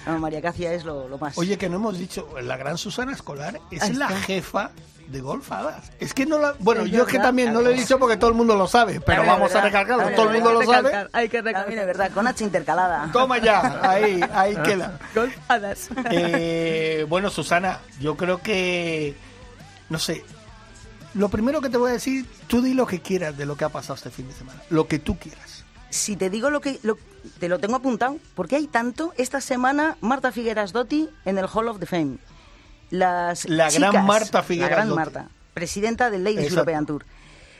No, 0.06 0.18
María 0.18 0.40
Cacia 0.40 0.72
es 0.72 0.84
lo, 0.84 1.08
lo, 1.08 1.18
más. 1.18 1.36
Oye, 1.36 1.58
que 1.58 1.68
no 1.68 1.76
hemos 1.76 1.98
dicho, 1.98 2.28
la 2.40 2.56
gran 2.56 2.78
Susana 2.78 3.12
Escolar 3.12 3.60
es 3.70 3.96
la 3.96 4.08
jefa 4.08 4.70
de 5.10 5.20
golfadas. 5.20 5.90
Es 5.98 6.14
que 6.14 6.24
no 6.24 6.38
la. 6.38 6.54
Bueno, 6.58 6.82
es 6.82 6.90
yo 6.90 7.02
es 7.02 7.08
que 7.08 7.18
también 7.18 7.52
no 7.52 7.60
lo 7.60 7.70
he 7.70 7.74
dicho 7.74 7.98
porque 7.98 8.16
todo 8.16 8.30
el 8.30 8.36
mundo 8.36 8.56
lo 8.56 8.66
sabe, 8.66 9.00
pero 9.00 9.24
vamos 9.26 9.54
a 9.54 9.60
recalcarlo. 9.60 10.14
todo 10.14 10.30
el 10.30 10.36
mundo 10.36 10.52
lo 10.52 10.62
sabe. 10.62 11.08
Hay 11.12 11.28
que 11.28 11.42
recalcar. 11.42 11.74
de 11.74 11.84
verdad, 11.84 12.10
con 12.12 12.26
H 12.26 12.44
intercalada. 12.44 13.10
Toma 13.12 13.38
ya, 13.38 13.80
ahí, 13.82 14.20
ahí 14.32 14.56
queda. 14.64 14.98
Golfadas. 15.14 15.90
Eh, 16.10 17.04
bueno, 17.08 17.30
Susana, 17.30 17.80
yo 18.00 18.16
creo 18.16 18.38
que. 18.38 19.16
No 19.88 19.98
sé. 19.98 20.24
Lo 21.14 21.28
primero 21.28 21.60
que 21.60 21.68
te 21.68 21.76
voy 21.76 21.90
a 21.90 21.94
decir, 21.94 22.24
tú 22.46 22.62
di 22.62 22.72
lo 22.72 22.86
que 22.86 23.00
quieras 23.00 23.36
de 23.36 23.44
lo 23.44 23.56
que 23.56 23.64
ha 23.64 23.68
pasado 23.68 23.94
este 23.94 24.10
fin 24.10 24.28
de 24.28 24.34
semana. 24.34 24.62
Lo 24.70 24.86
que 24.86 25.00
tú 25.00 25.18
quieras. 25.18 25.59
Si 25.90 26.16
te 26.16 26.30
digo 26.30 26.50
lo 26.50 26.60
que. 26.60 26.78
Lo, 26.82 26.98
te 27.38 27.48
lo 27.48 27.58
tengo 27.58 27.76
apuntado, 27.76 28.16
porque 28.34 28.56
hay 28.56 28.66
tanto. 28.66 29.12
Esta 29.18 29.40
semana, 29.40 29.96
Marta 30.00 30.32
Figueras 30.32 30.72
Dotti 30.72 31.08
en 31.24 31.36
el 31.36 31.46
Hall 31.52 31.68
of 31.68 31.78
the 31.78 31.86
Fame 31.86 32.18
las 32.90 33.48
la 33.48 33.68
chicas, 33.68 33.92
gran 33.92 34.06
Marta 34.06 34.42
Figueras 34.42 34.70
la 34.70 34.76
gran 34.76 34.94
Marta, 34.94 35.28
presidenta 35.54 36.10
del 36.10 36.24
Ladies 36.24 36.40
Exacto. 36.40 36.60
European 36.60 36.86
Tour. 36.86 37.04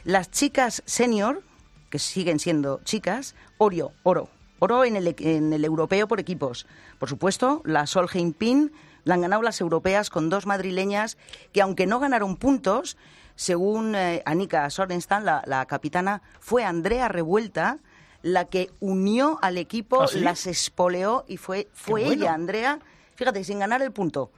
Las 0.04 0.30
chicas 0.30 0.82
senior, 0.86 1.42
que 1.88 1.98
siguen 1.98 2.38
siendo 2.38 2.80
chicas, 2.84 3.34
oro, 3.58 3.92
oro, 4.02 4.28
oro 4.58 4.84
en 4.84 4.96
el, 4.96 5.14
en 5.18 5.52
el 5.52 5.64
europeo 5.64 6.08
por 6.08 6.20
equipos. 6.20 6.66
Por 6.98 7.08
supuesto, 7.08 7.62
la 7.64 7.86
Solheim 7.86 8.32
Pin 8.32 8.72
la 9.04 9.14
han 9.14 9.22
ganado 9.22 9.42
las 9.42 9.60
europeas 9.60 10.10
con 10.10 10.28
dos 10.28 10.46
madrileñas 10.46 11.16
que, 11.52 11.62
aunque 11.62 11.86
no 11.86 12.00
ganaron 12.00 12.36
puntos, 12.36 12.96
según 13.36 13.94
eh, 13.94 14.22
Anika 14.26 14.68
Sorenstam, 14.68 15.24
la, 15.24 15.42
la, 15.46 15.64
capitana, 15.66 16.22
fue 16.40 16.64
Andrea 16.64 17.08
Revuelta 17.08 17.78
la 18.22 18.46
que 18.46 18.70
unió 18.80 19.38
al 19.42 19.58
equipo, 19.58 20.02
¿Ah, 20.02 20.08
sí? 20.08 20.20
las 20.20 20.46
espoleó 20.46 21.24
y 21.26 21.36
fue, 21.36 21.68
fue 21.72 22.04
bueno. 22.04 22.22
ella, 22.22 22.34
Andrea, 22.34 22.78
fíjate, 23.14 23.44
sin 23.44 23.58
ganar 23.58 23.82
el 23.82 23.92
punto. 23.92 24.30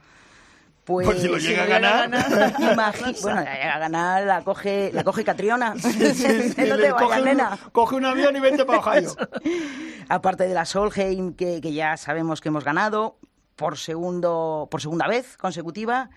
Pues, 0.83 1.07
pues, 1.07 1.21
si 1.21 1.27
lo 1.29 1.37
llega, 1.37 1.65
si 1.65 1.71
a, 1.71 1.79
ganar, 1.79 2.09
ganar 2.09 2.95
bueno, 3.21 3.39
a 3.39 3.79
ganar 3.79 4.23
la 4.23 4.41
coge, 4.43 4.91
la 4.93 5.05
coge 5.05 5.23
Catriona. 5.23 5.75
Sí, 5.77 5.91
sí, 6.13 6.13
sí, 6.55 6.61
no 6.67 6.75
te 6.75 6.91
vayas, 6.91 6.93
coge, 6.95 7.21
nena. 7.21 7.51
Un, 7.51 7.71
coge 7.71 7.95
un 7.95 8.05
avión 8.05 8.35
y 8.35 8.39
vente 8.41 8.65
para 8.65 8.79
Ohio. 8.79 9.15
Aparte 10.09 10.45
de 10.45 10.53
la 10.53 10.65
Solheim, 10.65 11.35
que, 11.35 11.61
que, 11.61 11.71
ya 11.71 11.95
sabemos 11.95 12.41
que 12.41 12.49
hemos 12.49 12.65
ganado 12.65 13.17
por 13.55 13.77
segundo, 13.77 14.67
por 14.69 14.81
segunda 14.81 15.07
vez 15.07 15.37
consecutiva. 15.37 16.09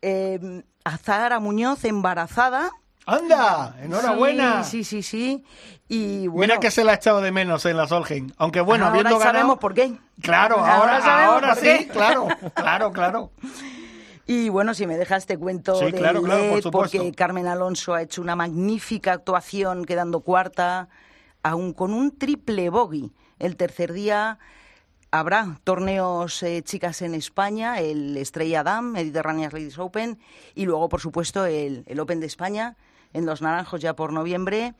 Eh, 0.00 0.64
a 0.84 0.98
Zahara 0.98 1.38
Muñoz 1.38 1.84
embarazada. 1.84 2.72
¡Anda! 3.06 3.76
¡Enhorabuena! 3.82 4.62
Sí, 4.64 4.84
sí, 4.84 5.02
sí, 5.02 5.42
sí. 5.42 5.44
Y 5.88 6.28
bueno, 6.28 6.54
Mira 6.54 6.60
que 6.60 6.70
se 6.70 6.84
la 6.84 6.92
ha 6.92 6.94
echado 6.94 7.20
de 7.20 7.32
menos 7.32 7.66
en 7.66 7.76
la 7.76 7.86
Solheim. 7.86 8.30
Aunque 8.36 8.60
bueno, 8.60 8.84
ahora 8.84 8.98
habiendo 8.98 9.18
ganado... 9.18 9.32
sabemos 9.32 9.58
por 9.58 9.74
qué. 9.74 9.98
Claro, 10.20 10.56
ahora, 10.56 10.98
ahora, 10.98 11.26
ahora 11.26 11.54
sí, 11.56 11.62
qué. 11.62 11.88
claro, 11.88 12.28
claro, 12.54 12.92
claro. 12.92 13.32
Y 14.26 14.48
bueno, 14.48 14.72
si 14.72 14.86
me 14.86 14.96
dejas 14.96 15.26
te 15.26 15.36
cuento 15.36 15.74
sí, 15.74 15.86
de 15.86 15.92
claro, 15.92 16.22
claro, 16.22 16.60
por 16.62 16.70
porque 16.70 17.12
Carmen 17.12 17.48
Alonso 17.48 17.92
ha 17.94 18.02
hecho 18.02 18.22
una 18.22 18.36
magnífica 18.36 19.12
actuación 19.12 19.84
quedando 19.84 20.20
cuarta, 20.20 20.88
aún 21.42 21.72
con 21.72 21.92
un 21.92 22.16
triple 22.16 22.70
bogey. 22.70 23.12
El 23.40 23.56
tercer 23.56 23.92
día 23.92 24.38
habrá 25.10 25.58
torneos 25.64 26.40
eh, 26.44 26.62
chicas 26.62 27.02
en 27.02 27.14
España, 27.14 27.80
el 27.80 28.16
Estrella 28.16 28.62
Dam, 28.62 28.92
Mediterranean 28.92 29.50
Ladies 29.52 29.78
Open, 29.78 30.20
y 30.54 30.66
luego, 30.66 30.88
por 30.88 31.00
supuesto, 31.00 31.44
el, 31.44 31.82
el 31.86 32.00
Open 32.00 32.20
de 32.20 32.26
España 32.26 32.76
en 33.12 33.26
Los 33.26 33.42
Naranjos 33.42 33.80
ya 33.80 33.94
por 33.94 34.12
noviembre. 34.12 34.74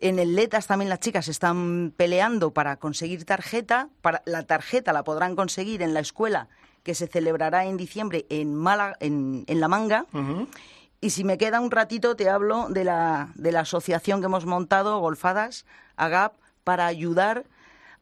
En 0.00 0.18
el 0.18 0.36
Letas 0.36 0.66
también 0.66 0.88
las 0.88 1.00
chicas 1.00 1.26
están 1.28 1.92
peleando 1.96 2.52
para 2.52 2.76
conseguir 2.76 3.24
tarjeta. 3.24 3.88
Para, 4.00 4.22
la 4.26 4.44
tarjeta 4.44 4.92
la 4.92 5.02
podrán 5.02 5.34
conseguir 5.34 5.82
en 5.82 5.92
la 5.92 6.00
escuela 6.00 6.48
que 6.84 6.94
se 6.94 7.08
celebrará 7.08 7.64
en 7.64 7.76
diciembre 7.76 8.24
en, 8.30 8.54
Málaga, 8.54 8.96
en, 9.00 9.44
en 9.46 9.60
La 9.60 9.68
Manga. 9.68 10.06
Y 11.00 11.10
si 11.10 11.24
me 11.24 11.38
queda 11.38 11.60
un 11.60 11.70
ratito, 11.70 12.16
te 12.16 12.28
hablo 12.28 12.68
de 12.68 12.84
la, 12.84 13.32
de 13.34 13.52
la 13.52 13.60
asociación 13.60 14.20
que 14.20 14.26
hemos 14.26 14.46
montado, 14.46 14.98
Golfadas, 14.98 15.64
AGAP, 15.96 16.34
para 16.64 16.86
ayudar 16.86 17.44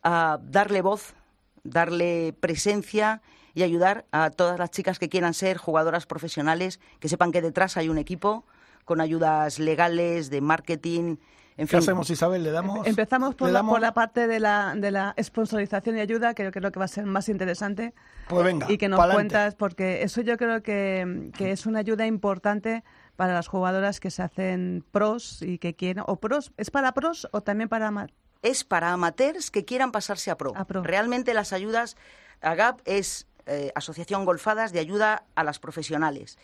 a 0.03 0.39
darle 0.43 0.83
voz, 0.83 1.15
darle 1.63 2.35
presencia 2.39 3.23
y 3.55 3.63
ayudar 3.63 4.05
a 4.13 4.31
todas 4.31 4.59
las 4.59 4.71
chicas 4.71 4.99
que 4.99 5.09
quieran 5.09 5.35
ser 5.35 5.57
jugadoras 5.57 6.07
profesionales, 6.07 6.79
que 7.01 7.09
sepan 7.09 7.33
que 7.33 7.43
detrás 7.43 7.77
hay 7.77 7.89
un 7.89 7.99
equipo 7.99 8.45
con 8.87 9.03
ayudas 9.03 9.59
legales, 9.59 10.31
de 10.31 10.41
marketing, 10.41 11.17
en 11.59 11.67
¿Qué 11.67 11.67
fin. 11.67 11.79
hacemos, 11.81 12.09
Isabel? 12.09 12.43
¿Le 12.45 12.51
damos? 12.53 12.87
Empezamos 12.87 13.35
por, 13.35 13.49
¿le 13.49 13.53
la, 13.55 13.63
por 13.65 13.81
la 13.81 13.93
parte 13.95 14.27
de 14.29 14.39
la, 14.41 14.75
de 14.77 14.91
la 14.91 15.15
sponsorización 15.21 15.97
y 15.97 16.01
ayuda, 16.01 16.35
que 16.35 16.51
creo 16.51 16.71
que 16.71 16.79
va 16.79 16.85
a 16.85 16.89
ser 16.89 17.05
más 17.07 17.29
interesante. 17.29 17.95
Pues 18.29 18.45
venga, 18.45 18.67
y 18.71 18.79
que 18.79 18.89
nos 18.89 18.99
pa'lante. 18.99 19.17
cuentas, 19.17 19.55
porque 19.57 20.03
eso 20.03 20.21
yo 20.21 20.37
creo 20.37 20.63
que, 20.63 21.31
que 21.37 21.51
es 21.51 21.67
una 21.67 21.81
ayuda 21.81 22.07
importante 22.07 22.85
para 23.17 23.35
las 23.35 23.49
jugadoras 23.49 23.99
que 24.01 24.11
se 24.11 24.23
hacen 24.23 24.85
pros 24.93 25.43
y 25.43 25.59
que 25.59 25.75
quieren. 25.75 26.05
¿O 26.07 26.17
pros? 26.21 26.53
¿Es 26.59 26.71
para 26.71 26.93
pros 26.93 27.27
o 27.33 27.41
también 27.43 27.69
para 27.69 27.89
ama- 27.89 28.07
es 28.43 28.63
para 28.63 28.93
amateurs 28.93 29.51
que 29.51 29.65
quieran 29.65 29.91
pasarse 29.93 30.31
a 30.31 30.37
pro. 30.37 30.53
A 30.55 30.65
pro. 30.67 30.83
Realmente 30.85 31.35
las 31.35 31.53
ayudas, 31.55 31.97
AGAP 32.43 32.81
es 32.85 33.27
eh, 33.47 33.73
Asociación 33.75 34.27
Golfadas 34.27 34.73
de 34.73 34.79
Ayuda 34.81 35.25
a 35.35 35.43
las 35.43 35.59
Profesionales. 35.59 36.39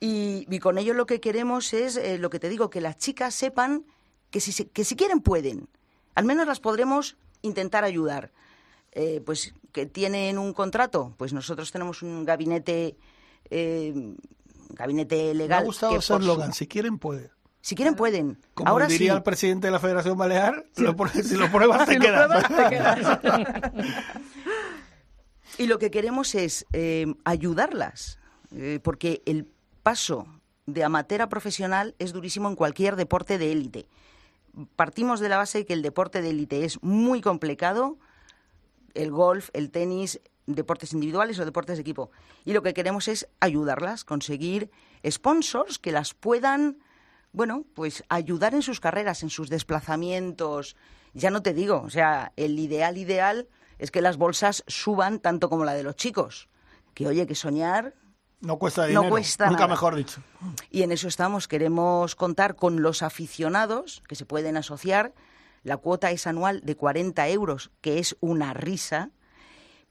Y, 0.00 0.46
y 0.50 0.58
con 0.58 0.78
ello 0.78 0.92
lo 0.94 1.06
que 1.06 1.20
queremos 1.20 1.72
es, 1.72 1.96
eh, 1.96 2.18
lo 2.18 2.28
que 2.30 2.38
te 2.38 2.48
digo, 2.48 2.68
que 2.70 2.80
las 2.80 2.98
chicas 2.98 3.34
sepan 3.34 3.84
que 4.30 4.40
si, 4.40 4.64
que 4.66 4.84
si 4.84 4.96
quieren 4.96 5.20
pueden. 5.20 5.68
Al 6.14 6.24
menos 6.24 6.46
las 6.46 6.60
podremos 6.60 7.16
intentar 7.42 7.84
ayudar. 7.84 8.32
Eh, 8.92 9.20
pues 9.24 9.54
que 9.72 9.84
tienen 9.86 10.38
un 10.38 10.54
contrato, 10.54 11.14
pues 11.18 11.32
nosotros 11.34 11.70
tenemos 11.70 12.02
un 12.02 12.24
gabinete, 12.24 12.96
eh, 13.50 14.14
gabinete 14.70 15.28
Me 15.28 15.34
legal. 15.34 15.62
ha 15.62 15.66
gustado 15.66 15.96
ese 15.96 16.14
eslogan. 16.14 16.52
Si 16.54 16.66
quieren, 16.66 16.98
puede. 16.98 17.30
Si 17.60 17.74
quieren 17.74 17.94
pueden. 17.94 18.38
Como 18.54 18.70
Ahora 18.70 18.86
diría 18.86 19.12
sí. 19.12 19.16
el 19.16 19.22
presidente 19.22 19.66
de 19.66 19.70
la 19.72 19.80
Federación 19.80 20.16
Balear, 20.16 20.64
lo 20.76 20.94
si 21.08 21.36
lo 21.36 21.50
pruebas 21.50 21.84
te 21.86 21.92
Si 21.92 21.98
lo 21.98 22.04
quedas. 22.04 22.26
pruebas, 22.26 22.48
te 22.48 22.68
quedas. 22.76 24.02
Y 25.58 25.66
lo 25.66 25.78
que 25.78 25.90
queremos 25.90 26.34
es 26.34 26.66
eh, 26.72 27.06
ayudarlas, 27.24 28.18
eh, 28.54 28.80
porque 28.82 29.22
el 29.26 29.48
paso 29.86 30.26
de 30.66 30.82
amateur 30.82 31.22
a 31.22 31.28
profesional 31.28 31.94
es 32.00 32.12
durísimo 32.12 32.48
en 32.48 32.56
cualquier 32.56 32.96
deporte 32.96 33.38
de 33.38 33.52
élite. 33.52 33.86
Partimos 34.74 35.20
de 35.20 35.28
la 35.28 35.36
base 35.36 35.58
de 35.58 35.64
que 35.64 35.74
el 35.74 35.82
deporte 35.82 36.22
de 36.22 36.30
élite 36.30 36.64
es 36.64 36.82
muy 36.82 37.20
complicado, 37.20 37.96
el 38.94 39.12
golf, 39.12 39.48
el 39.52 39.70
tenis, 39.70 40.20
deportes 40.46 40.92
individuales 40.92 41.38
o 41.38 41.44
deportes 41.44 41.76
de 41.76 41.82
equipo. 41.82 42.10
Y 42.44 42.52
lo 42.52 42.64
que 42.64 42.74
queremos 42.74 43.06
es 43.06 43.28
ayudarlas, 43.38 44.02
conseguir 44.02 44.72
sponsors 45.08 45.78
que 45.78 45.92
las 45.92 46.14
puedan, 46.14 46.78
bueno, 47.30 47.64
pues 47.72 48.02
ayudar 48.08 48.54
en 48.56 48.62
sus 48.62 48.80
carreras, 48.80 49.22
en 49.22 49.30
sus 49.30 49.50
desplazamientos. 49.50 50.74
Ya 51.14 51.30
no 51.30 51.42
te 51.42 51.54
digo, 51.54 51.82
o 51.82 51.90
sea, 51.90 52.32
el 52.34 52.58
ideal 52.58 52.98
ideal 52.98 53.46
es 53.78 53.92
que 53.92 54.00
las 54.00 54.16
bolsas 54.16 54.64
suban 54.66 55.20
tanto 55.20 55.48
como 55.48 55.64
la 55.64 55.74
de 55.74 55.84
los 55.84 55.94
chicos. 55.94 56.48
Que 56.92 57.06
oye, 57.06 57.28
que 57.28 57.36
soñar 57.36 57.94
No 58.40 58.58
cuesta 58.58 58.82
No 58.82 58.88
dinero. 58.88 59.08
cuesta 59.10 59.46
Nunca 59.46 59.62
nada. 59.62 59.72
mejor 59.74 59.94
dicho. 59.94 60.20
y 60.70 60.82
en 60.82 60.92
eso 60.92 61.08
estamos. 61.08 61.48
Queremos 61.48 62.14
contar 62.14 62.54
con 62.56 62.82
los 62.82 63.02
aficionados 63.02 64.02
que 64.08 64.14
se 64.14 64.26
pueden 64.26 64.56
asociar. 64.56 65.14
La 65.62 65.78
cuota 65.78 66.10
es 66.10 66.26
anual 66.26 66.60
de 66.64 66.76
40 66.76 67.26
euros, 67.28 67.70
que 67.80 67.98
es 67.98 68.16
una 68.20 68.52
risa. 68.54 69.10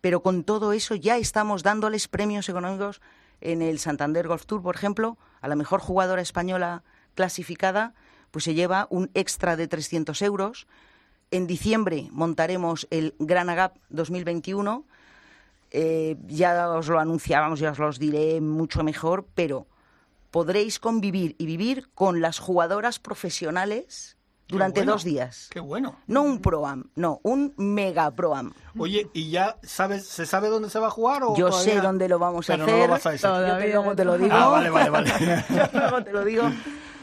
Pero 0.02 0.22
con 0.22 0.44
todo 0.44 0.72
eso 0.74 0.96
ya 0.96 1.18
estamos 1.18 1.64
dándoles 1.64 2.08
premios 2.08 2.48
económicos 2.48 3.02
en 3.42 3.62
el 3.62 3.80
Santander 3.80 4.28
Golf 4.28 4.46
Tour, 4.46 4.62
por 4.62 4.76
ejemplo, 4.76 5.18
a 5.42 5.48
la 5.48 5.56
mejor 5.56 5.80
jugadora 5.82 6.22
española 6.22 6.84
clasificada, 7.16 7.94
pues 8.32 8.46
se 8.46 8.54
lleva 8.54 8.88
un 8.90 9.10
extra 9.14 9.56
de 9.58 9.68
300 9.68 10.22
euros. 10.22 10.68
En 11.32 11.48
diciembre 11.48 12.08
montaremos 12.12 12.88
el 12.92 13.16
Gran 13.20 13.50
Agap 13.50 13.78
2021. 13.90 14.86
Eh, 15.78 16.16
ya 16.28 16.70
os 16.70 16.88
lo 16.88 17.00
anunciábamos, 17.00 17.60
ya 17.60 17.72
os 17.72 17.80
los 17.80 18.00
diré 18.00 18.40
mucho 18.40 18.82
mejor, 18.82 19.28
pero 19.36 19.68
podréis 20.32 20.80
convivir 20.80 21.36
y 21.38 21.46
vivir 21.46 21.90
con 21.94 22.22
las 22.22 22.40
jugadoras 22.40 22.98
profesionales 23.00 24.16
durante 24.48 24.80
bueno. 24.80 24.94
dos 24.94 25.04
días. 25.04 25.50
Qué 25.52 25.60
bueno. 25.60 25.98
No 26.08 26.24
un 26.24 26.40
Pro-Am, 26.40 26.86
no, 26.96 27.20
un 27.24 27.54
Mega 27.58 28.10
Pro-Am. 28.12 28.54
Oye, 28.78 29.10
¿y 29.14 29.32
ya 29.32 29.58
sabes, 29.64 30.08
se 30.08 30.26
sabe 30.26 30.48
dónde 30.48 30.70
se 30.70 30.80
va 30.80 30.88
a 30.88 30.92
jugar? 30.92 31.24
O 31.24 31.36
Yo 31.36 31.50
todavía? 31.50 31.74
sé 31.74 31.82
dónde 31.82 32.08
lo 32.08 32.20
vamos 32.20 32.50
a 32.50 32.54
Pero 32.54 32.64
hacer. 32.64 32.76
no 32.78 32.86
lo 32.86 32.92
vas 32.92 33.06
a 33.06 33.12
decir. 33.12 33.30
Todavía 33.30 33.54
Yo 33.54 33.60
te, 33.60 33.74
luego 33.74 33.96
te 33.98 34.06
lo 34.06 34.18
digo. 34.18 34.34
Ah, 34.34 34.48
vale, 34.48 34.70
vale, 34.70 34.90
vale. 34.90 35.12
Luego 35.74 36.04
te 36.06 36.12
lo 36.14 36.24
digo. 36.24 36.44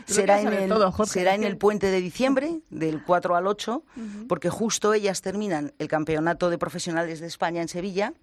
Será 0.06 0.40
en, 0.40 0.52
el, 0.52 0.68
todo, 0.70 0.90
Jorge, 0.92 1.12
será 1.12 1.34
en 1.34 1.44
el 1.44 1.58
puente 1.58 1.88
de 1.90 2.00
diciembre, 2.00 2.60
del 2.70 3.04
4 3.04 3.36
al 3.36 3.46
8, 3.46 3.82
porque 4.28 4.48
justo 4.48 4.94
ellas 4.94 5.20
terminan 5.20 5.74
el 5.78 5.88
campeonato 5.88 6.48
de 6.48 6.56
profesionales 6.58 7.20
de 7.20 7.26
España 7.26 7.60
en 7.60 7.68
Sevilla. 7.68 8.14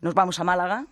Nos 0.00 0.14
vamos 0.14 0.38
a 0.40 0.44
Málaga. 0.44 0.86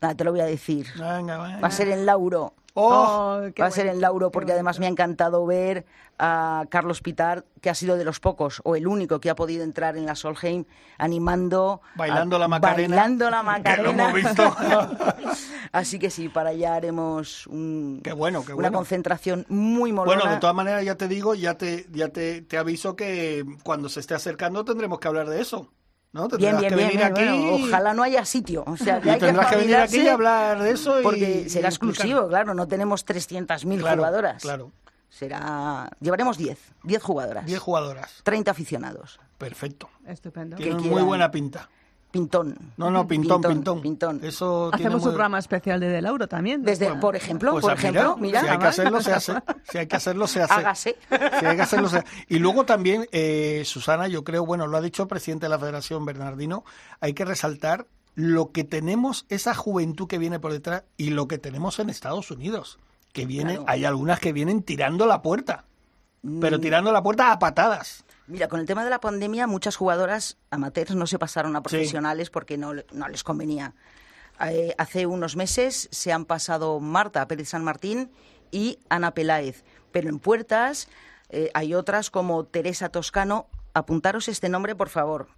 Nada, 0.00 0.14
te 0.14 0.24
lo 0.24 0.30
voy 0.32 0.40
a 0.40 0.46
decir. 0.46 0.86
Venga, 0.94 1.38
venga. 1.42 1.60
Va 1.60 1.68
a 1.68 1.70
ser 1.70 1.88
en 1.88 2.06
Lauro. 2.06 2.54
¡Oh! 2.74 3.40
Va 3.60 3.66
a 3.66 3.70
ser 3.72 3.88
en 3.88 4.00
Lauro 4.00 4.30
porque 4.30 4.52
además 4.52 4.78
me 4.78 4.86
ha 4.86 4.88
encantado 4.88 5.44
ver 5.44 5.84
a 6.20 6.64
Carlos 6.70 7.00
Pitar, 7.02 7.44
que 7.60 7.68
ha 7.68 7.74
sido 7.74 7.96
de 7.96 8.04
los 8.04 8.20
pocos 8.20 8.60
o 8.64 8.76
el 8.76 8.86
único 8.86 9.20
que 9.20 9.28
ha 9.28 9.34
podido 9.34 9.64
entrar 9.64 9.96
en 9.96 10.06
la 10.06 10.14
Solheim 10.14 10.64
animando. 10.96 11.80
Bailando 11.96 12.36
a- 12.36 12.38
la 12.38 12.48
Macarena. 12.48 12.96
Bailando 12.96 13.28
la 13.30 13.38
Que 13.64 13.82
lo 13.82 13.92
Macarena. 13.92 14.08
hemos 14.10 14.14
visto. 14.14 14.56
Así 15.72 15.98
que 15.98 16.10
sí, 16.10 16.28
para 16.28 16.50
allá 16.50 16.74
haremos 16.76 17.46
un- 17.48 18.00
Qué 18.04 18.12
bueno, 18.12 18.44
qué 18.44 18.54
una 18.54 18.70
concentración 18.70 19.44
muy 19.48 19.92
molona. 19.92 20.16
Bueno, 20.20 20.32
de 20.34 20.40
todas 20.40 20.54
maneras 20.56 20.84
ya 20.84 20.94
te 20.94 21.08
digo, 21.08 21.34
ya 21.34 21.54
te, 21.58 21.86
ya 21.92 22.08
te, 22.08 22.42
te 22.42 22.56
aviso 22.56 22.94
que 22.96 23.44
cuando 23.64 23.88
se 23.88 24.00
esté 24.00 24.14
acercando 24.14 24.64
tendremos 24.64 25.00
que 25.00 25.08
hablar 25.08 25.28
de 25.28 25.40
eso. 25.40 25.68
¿No? 26.12 26.28
Bien, 26.28 26.56
Tendrás 26.56 26.60
bien, 26.60 26.70
que 26.70 26.76
bien. 26.76 26.88
venir 26.88 27.12
bien, 27.14 27.28
aquí. 27.28 27.42
bueno, 27.50 27.66
ojalá 27.66 27.94
no 27.94 28.02
haya 28.02 28.24
sitio. 28.24 28.64
O 28.66 28.76
sea, 28.76 29.00
que 29.00 29.08
y 29.08 29.10
hay 29.12 29.18
que 29.18 29.26
tendrás 29.26 29.46
que 29.50 29.56
venir 29.56 29.76
aquí 29.76 30.00
y 30.00 30.08
hablar 30.08 30.62
de 30.62 30.70
eso. 30.72 31.00
y- 31.00 31.02
Porque 31.02 31.42
y 31.46 31.48
será 31.50 31.68
exclusivo, 31.68 32.28
claro. 32.28 32.54
No 32.54 32.66
tenemos 32.68 33.06
300.000 33.06 33.78
Claro, 33.80 33.96
jugadoras. 34.02 34.42
Claro, 34.42 34.72
Será... 35.08 35.90
Llevaremos 36.00 36.38
10. 36.38 36.56
10 36.84 37.02
jugadoras. 37.02 37.44
10 37.44 37.58
jugadoras. 37.58 38.20
30 38.22 38.50
aficionados. 38.52 39.18
Perfecto. 39.38 39.88
Estupendo. 40.06 40.56
Tiene 40.56 40.74
muy 40.74 40.82
quieran. 40.84 41.06
buena 41.06 41.30
pinta. 41.32 41.68
Pintón. 42.10 42.56
No, 42.76 42.90
no, 42.90 43.06
pintón, 43.06 43.40
Pintón, 43.40 43.52
pintón. 43.52 43.80
pintón. 43.82 44.20
Eso 44.24 44.70
tiene 44.72 44.86
Hacemos 44.86 45.02
muy- 45.02 45.08
un 45.08 45.14
programa 45.14 45.38
especial 45.38 45.78
de 45.78 45.88
De 45.88 46.02
Lauro 46.02 46.26
también. 46.26 46.62
Desde, 46.62 46.86
Bueno, 46.86 47.00
por 47.00 47.14
ejemplo, 47.14 47.52
Pues 47.52 47.62
por 47.62 47.70
ah, 47.70 47.74
ejemplo, 47.74 48.16
mira, 48.16 48.40
si 48.40 48.48
hay 48.48 48.58
que 48.58 48.66
hacerlo, 48.66 49.00
se 49.00 49.12
hace. 49.12 49.32
Si 49.70 49.78
hay 49.78 49.86
que 49.86 49.96
hacerlo, 49.96 50.26
se 50.26 50.42
hace. 50.42 50.52
hágase. 50.52 50.96
Si 51.38 51.46
hay 51.46 51.56
que 51.56 51.62
hacerlo, 51.62 51.88
se 51.88 51.98
hace. 51.98 52.06
Y 52.28 52.38
luego 52.40 52.64
también, 52.66 53.06
eh, 53.12 53.62
Susana, 53.64 54.08
yo 54.08 54.24
creo, 54.24 54.44
bueno, 54.44 54.66
lo 54.66 54.76
ha 54.76 54.80
dicho 54.80 55.02
el 55.04 55.08
presidente 55.08 55.46
de 55.46 55.50
la 55.50 55.58
Federación, 55.60 56.04
Bernardino, 56.04 56.64
hay 57.00 57.14
que 57.14 57.24
resaltar 57.24 57.86
lo 58.16 58.50
que 58.50 58.64
tenemos, 58.64 59.24
esa 59.28 59.54
juventud 59.54 60.08
que 60.08 60.18
viene 60.18 60.40
por 60.40 60.52
detrás 60.52 60.82
y 60.96 61.10
lo 61.10 61.28
que 61.28 61.38
tenemos 61.38 61.78
en 61.78 61.90
Estados 61.90 62.30
Unidos. 62.32 62.78
Que 63.12 63.24
viene, 63.24 63.54
Claro. 63.54 63.64
hay 63.68 63.84
algunas 63.84 64.18
que 64.18 64.32
vienen 64.32 64.62
tirando 64.64 65.06
la 65.06 65.22
puerta, 65.22 65.64
pero 66.40 66.58
Mm. 66.58 66.60
tirando 66.60 66.92
la 66.92 67.02
puerta 67.02 67.30
a 67.32 67.38
patadas. 67.38 68.04
Mira, 68.30 68.48
con 68.48 68.60
el 68.60 68.66
tema 68.66 68.84
de 68.84 68.90
la 68.90 69.00
pandemia, 69.00 69.46
muchas 69.46 69.76
jugadoras 69.76 70.38
amateurs 70.50 70.94
no 70.94 71.06
se 71.06 71.18
pasaron 71.18 71.56
a 71.56 71.58
Sí. 71.60 71.62
profesionales 71.64 72.30
porque 72.30 72.56
no, 72.56 72.74
le- 72.74 72.86
no 72.92 73.08
les 73.08 73.24
convenía. 73.24 73.74
Eh, 74.46 74.74
hace 74.78 75.06
unos 75.06 75.36
meses 75.36 75.88
se 75.90 76.12
han 76.12 76.24
pasado 76.24 76.80
Marta 76.80 77.26
Pérez 77.28 77.48
San 77.50 77.64
Martín 77.64 78.10
y 78.50 78.78
Ana 78.88 79.12
Peláez. 79.12 79.64
Pero 79.92 80.08
en 80.08 80.18
puertas 80.18 80.88
eh, 81.28 81.50
hay 81.54 81.74
otras 81.74 82.10
como 82.10 82.44
Teresa 82.44 82.88
Toscano. 82.88 83.46
Apuntaros 83.74 84.28
este 84.28 84.48
nombre, 84.48 84.74
por 84.74 84.88
favor. 84.88 85.28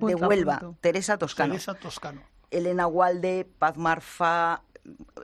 De 0.00 0.14
Huelva, 0.14 0.56
apunto. 0.56 0.78
Teresa 0.80 1.16
Toscano. 1.18 1.54
Teresa 1.54 1.74
Toscano. 1.74 2.22
Elena 2.50 2.86
Walde, 2.86 3.48
Paz 3.58 3.76
Marfa, 3.76 4.62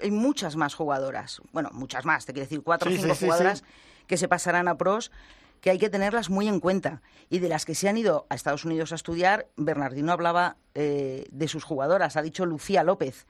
hay 0.02 0.10
muchas 0.10 0.56
más 0.56 0.74
jugadoras. 0.74 1.40
Bueno, 1.52 1.68
muchas 1.72 2.04
más, 2.04 2.24
te 2.26 2.32
quiero 2.32 2.46
decir, 2.46 2.62
cuatro 2.62 2.88
o 2.88 2.92
Sí, 2.92 2.98
cinco 3.00 3.14
sí, 3.14 3.20
sí, 3.20 3.24
jugadoras 3.26 3.58
sí. 3.58 3.64
que 4.06 4.16
se 4.16 4.26
pasarán 4.28 4.66
a 4.66 4.76
pros, 4.78 5.12
que 5.60 5.70
hay 5.70 5.78
que 5.78 5.90
tenerlas 5.90 6.30
muy 6.30 6.48
en 6.48 6.60
cuenta. 6.60 7.02
Y 7.30 7.38
de 7.38 7.48
las 7.48 7.64
que 7.64 7.74
se 7.74 7.88
han 7.88 7.96
ido 7.96 8.26
a 8.28 8.34
Estados 8.34 8.64
Unidos 8.64 8.92
a 8.92 8.94
estudiar, 8.94 9.48
Bernardino 9.56 10.12
hablaba 10.12 10.56
eh, 10.74 11.26
de 11.30 11.48
sus 11.48 11.64
jugadoras, 11.64 12.16
ha 12.16 12.22
dicho 12.22 12.46
Lucía 12.46 12.84
López. 12.84 13.26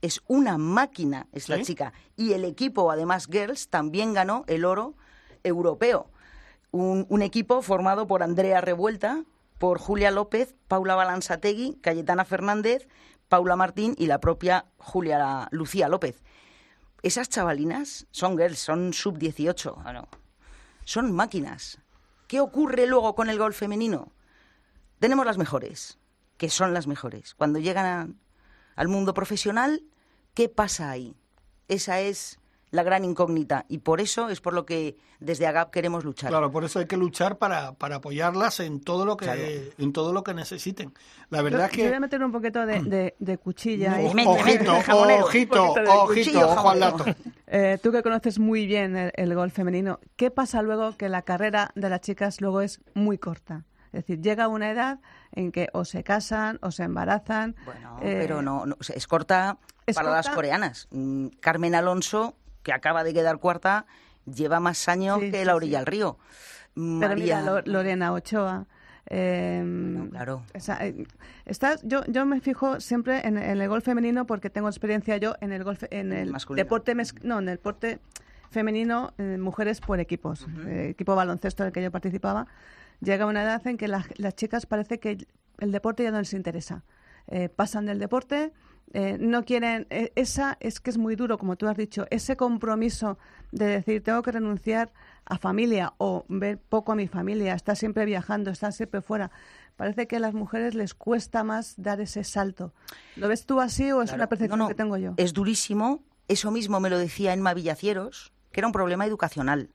Es 0.00 0.20
una 0.26 0.58
máquina 0.58 1.28
esta 1.32 1.56
¿Sí? 1.56 1.62
chica. 1.62 1.92
Y 2.16 2.32
el 2.32 2.44
equipo, 2.44 2.90
además, 2.90 3.28
Girls, 3.30 3.68
también 3.68 4.14
ganó 4.14 4.44
el 4.48 4.64
oro 4.64 4.94
europeo. 5.44 6.10
Un, 6.70 7.06
un 7.08 7.22
equipo 7.22 7.62
formado 7.62 8.06
por 8.06 8.22
Andrea 8.22 8.60
Revuelta, 8.60 9.24
por 9.58 9.78
Julia 9.78 10.10
López, 10.10 10.56
Paula 10.66 10.94
Balanzategui, 10.96 11.78
Cayetana 11.80 12.24
Fernández, 12.24 12.88
Paula 13.28 13.56
Martín 13.56 13.94
y 13.96 14.06
la 14.06 14.18
propia 14.20 14.66
Julia 14.76 15.48
Lucía 15.52 15.88
López. 15.88 16.22
Esas 17.02 17.28
chavalinas 17.28 18.06
son 18.10 18.36
girls, 18.36 18.58
son 18.58 18.92
sub-18, 18.92 19.82
bueno, 19.82 20.08
son 20.84 21.12
máquinas. 21.12 21.78
¿Qué 22.26 22.40
ocurre 22.40 22.86
luego 22.86 23.14
con 23.14 23.30
el 23.30 23.38
golf 23.38 23.58
femenino? 23.58 24.12
Tenemos 24.98 25.26
las 25.26 25.38
mejores, 25.38 25.98
que 26.36 26.48
son 26.48 26.72
las 26.72 26.86
mejores. 26.86 27.34
Cuando 27.34 27.58
llegan 27.58 28.20
al 28.76 28.88
mundo 28.88 29.14
profesional, 29.14 29.82
¿qué 30.34 30.48
pasa 30.48 30.90
ahí? 30.90 31.16
Esa 31.68 32.00
es 32.00 32.38
la 32.72 32.82
gran 32.82 33.04
incógnita 33.04 33.64
y 33.68 33.78
por 33.78 34.00
eso 34.00 34.28
es 34.28 34.40
por 34.40 34.54
lo 34.54 34.66
que 34.66 34.96
desde 35.20 35.46
AGAP 35.46 35.70
queremos 35.70 36.04
luchar. 36.04 36.30
Claro, 36.30 36.50
por 36.50 36.64
eso 36.64 36.78
hay 36.80 36.86
que 36.86 36.96
luchar 36.96 37.38
para, 37.38 37.72
para 37.74 37.96
apoyarlas 37.96 38.58
en 38.60 38.80
todo 38.80 39.06
lo 39.06 39.16
que 39.16 39.26
Claro. 39.26 39.40
en 39.78 39.92
todo 39.92 40.12
lo 40.12 40.24
que 40.24 40.34
necesiten. 40.34 40.92
La 41.30 41.38
Yo, 41.38 41.44
verdad 41.44 41.66
es 41.70 41.76
yo 41.76 41.82
voy 41.84 41.88
a 41.88 41.92
que 41.92 42.00
meter 42.00 42.24
un 42.24 42.32
poquito 42.32 42.66
de, 42.66 42.82
de- 42.82 43.14
de 43.18 43.38
cuchilla 43.38 43.92
ahí. 43.94 44.06
Ojito, 44.06 44.80
jamonero, 44.84 45.24
ojito, 45.24 45.54
de 45.74 45.80
ojito, 45.88 46.06
cuchillo, 46.06 46.48
ojo 46.50 46.70
al 46.70 46.80
dato. 46.80 47.04
Eh, 47.46 47.78
tú 47.82 47.92
que 47.92 48.02
conoces 48.02 48.38
muy 48.38 48.66
bien 48.66 48.96
el, 48.96 49.12
el 49.14 49.34
golf 49.34 49.52
femenino, 49.54 50.00
¿qué 50.16 50.30
pasa 50.30 50.62
luego 50.62 50.96
que 50.96 51.08
la 51.10 51.22
carrera 51.22 51.70
de 51.74 51.90
las 51.90 52.00
chicas 52.00 52.40
luego 52.40 52.62
es 52.62 52.80
muy 52.94 53.18
corta? 53.18 53.64
Es 53.92 54.06
decir, 54.06 54.22
llega 54.22 54.48
una 54.48 54.70
edad 54.70 55.00
en 55.32 55.52
que 55.52 55.68
o 55.74 55.84
se 55.84 56.02
casan 56.02 56.58
o 56.62 56.70
se 56.70 56.84
embarazan. 56.84 57.54
Bueno, 57.66 57.98
eh, 58.00 58.16
pero 58.22 58.40
no, 58.40 58.64
no, 58.64 58.76
es 58.80 59.06
corta 59.06 59.58
¿es 59.84 59.94
para 59.94 60.10
las 60.10 60.24
corta? 60.28 60.34
coreanas. 60.36 60.88
Mm, 60.92 61.26
Carmen 61.40 61.74
Alonso, 61.74 62.34
que 62.62 62.72
acaba 62.72 63.04
de 63.04 63.12
quedar 63.14 63.38
cuarta, 63.38 63.86
lleva 64.26 64.60
más 64.60 64.88
años 64.88 65.18
Sí, 65.20 65.30
que 65.30 65.40
sí, 65.40 65.44
la 65.44 65.56
orilla 65.56 65.78
sí. 65.78 65.84
del 65.84 65.86
río. 65.86 66.18
Pero 66.74 66.82
María, 66.84 67.40
mira, 67.40 67.42
Lo- 67.42 67.62
Lorena 67.72 68.12
Ochoa. 68.12 68.66
eh, 69.06 69.60
Bueno, 69.64 70.10
claro. 70.10 70.42
eh, 70.54 71.04
está- 71.44 71.76
yo, 71.82 72.04
yo 72.06 72.24
me 72.24 72.40
fijo 72.40 72.80
siempre 72.80 73.26
en, 73.26 73.36
en 73.36 73.60
el 73.60 73.68
golf 73.68 73.84
femenino 73.84 74.26
porque 74.26 74.48
tengo 74.48 74.68
experiencia 74.68 75.16
yo 75.16 75.34
en 75.40 75.52
el 75.52 75.64
golf, 75.64 75.82
en 75.90 76.12
el 76.12 76.30
Masculino. 76.30 76.64
deporte, 76.64 76.94
no, 77.22 77.38
en 77.40 77.48
el 77.48 77.56
deporte 77.56 77.98
femenino, 78.50 79.12
eh, 79.18 79.38
mujeres 79.38 79.80
por 79.80 79.98
equipos, 79.98 80.46
eh, 80.66 80.88
equipo 80.90 81.14
baloncesto 81.16 81.62
en 81.64 81.68
el 81.68 81.72
que 81.72 81.82
yo 81.82 81.90
participaba. 81.90 82.46
Llega 83.00 83.26
una 83.26 83.42
edad 83.42 83.66
en 83.66 83.76
que 83.76 83.88
la- 83.88 84.06
las 84.16 84.34
chicas 84.36 84.66
parece 84.66 85.00
que 85.00 85.26
el 85.58 85.72
deporte 85.72 86.04
ya 86.04 86.10
no 86.12 86.18
les 86.18 86.32
interesa. 86.32 86.84
Eh, 87.26 87.48
pasan 87.48 87.86
del 87.86 87.98
deporte, 87.98 88.52
eh, 88.92 89.16
no 89.18 89.44
quieren, 89.44 89.86
eh, 89.90 90.12
esa 90.16 90.56
es 90.60 90.80
que 90.80 90.90
es 90.90 90.98
muy 90.98 91.16
duro, 91.16 91.38
como 91.38 91.56
tú 91.56 91.66
has 91.68 91.76
dicho, 91.76 92.06
ese 92.10 92.36
compromiso 92.36 93.18
de 93.50 93.66
decir 93.66 94.02
tengo 94.02 94.22
que 94.22 94.32
renunciar 94.32 94.92
a 95.24 95.38
familia 95.38 95.94
o 95.98 96.24
ver 96.28 96.58
poco 96.58 96.92
a 96.92 96.94
mi 96.94 97.08
familia, 97.08 97.54
estar 97.54 97.76
siempre 97.76 98.04
viajando, 98.04 98.50
estar 98.50 98.72
siempre 98.72 99.00
fuera. 99.00 99.30
Parece 99.76 100.06
que 100.06 100.16
a 100.16 100.20
las 100.20 100.34
mujeres 100.34 100.74
les 100.74 100.94
cuesta 100.94 101.42
más 101.44 101.74
dar 101.76 102.00
ese 102.00 102.24
salto. 102.24 102.72
¿Lo 103.16 103.28
ves 103.28 103.46
tú 103.46 103.60
así 103.60 103.90
o 103.92 104.02
es 104.02 104.10
Claro. 104.10 104.20
una 104.22 104.28
percepción 104.28 104.58
No, 104.58 104.64
no, 104.64 104.68
que 104.68 104.74
tengo 104.74 104.96
yo? 104.98 105.14
Es 105.16 105.32
durísimo. 105.32 106.02
Eso 106.28 106.50
mismo 106.50 106.78
me 106.80 106.90
lo 106.90 106.98
decía 106.98 107.32
Enma 107.32 107.54
Villacieros, 107.54 108.32
que 108.52 108.60
era 108.60 108.66
un 108.66 108.72
problema 108.72 109.06
educacional. 109.06 109.70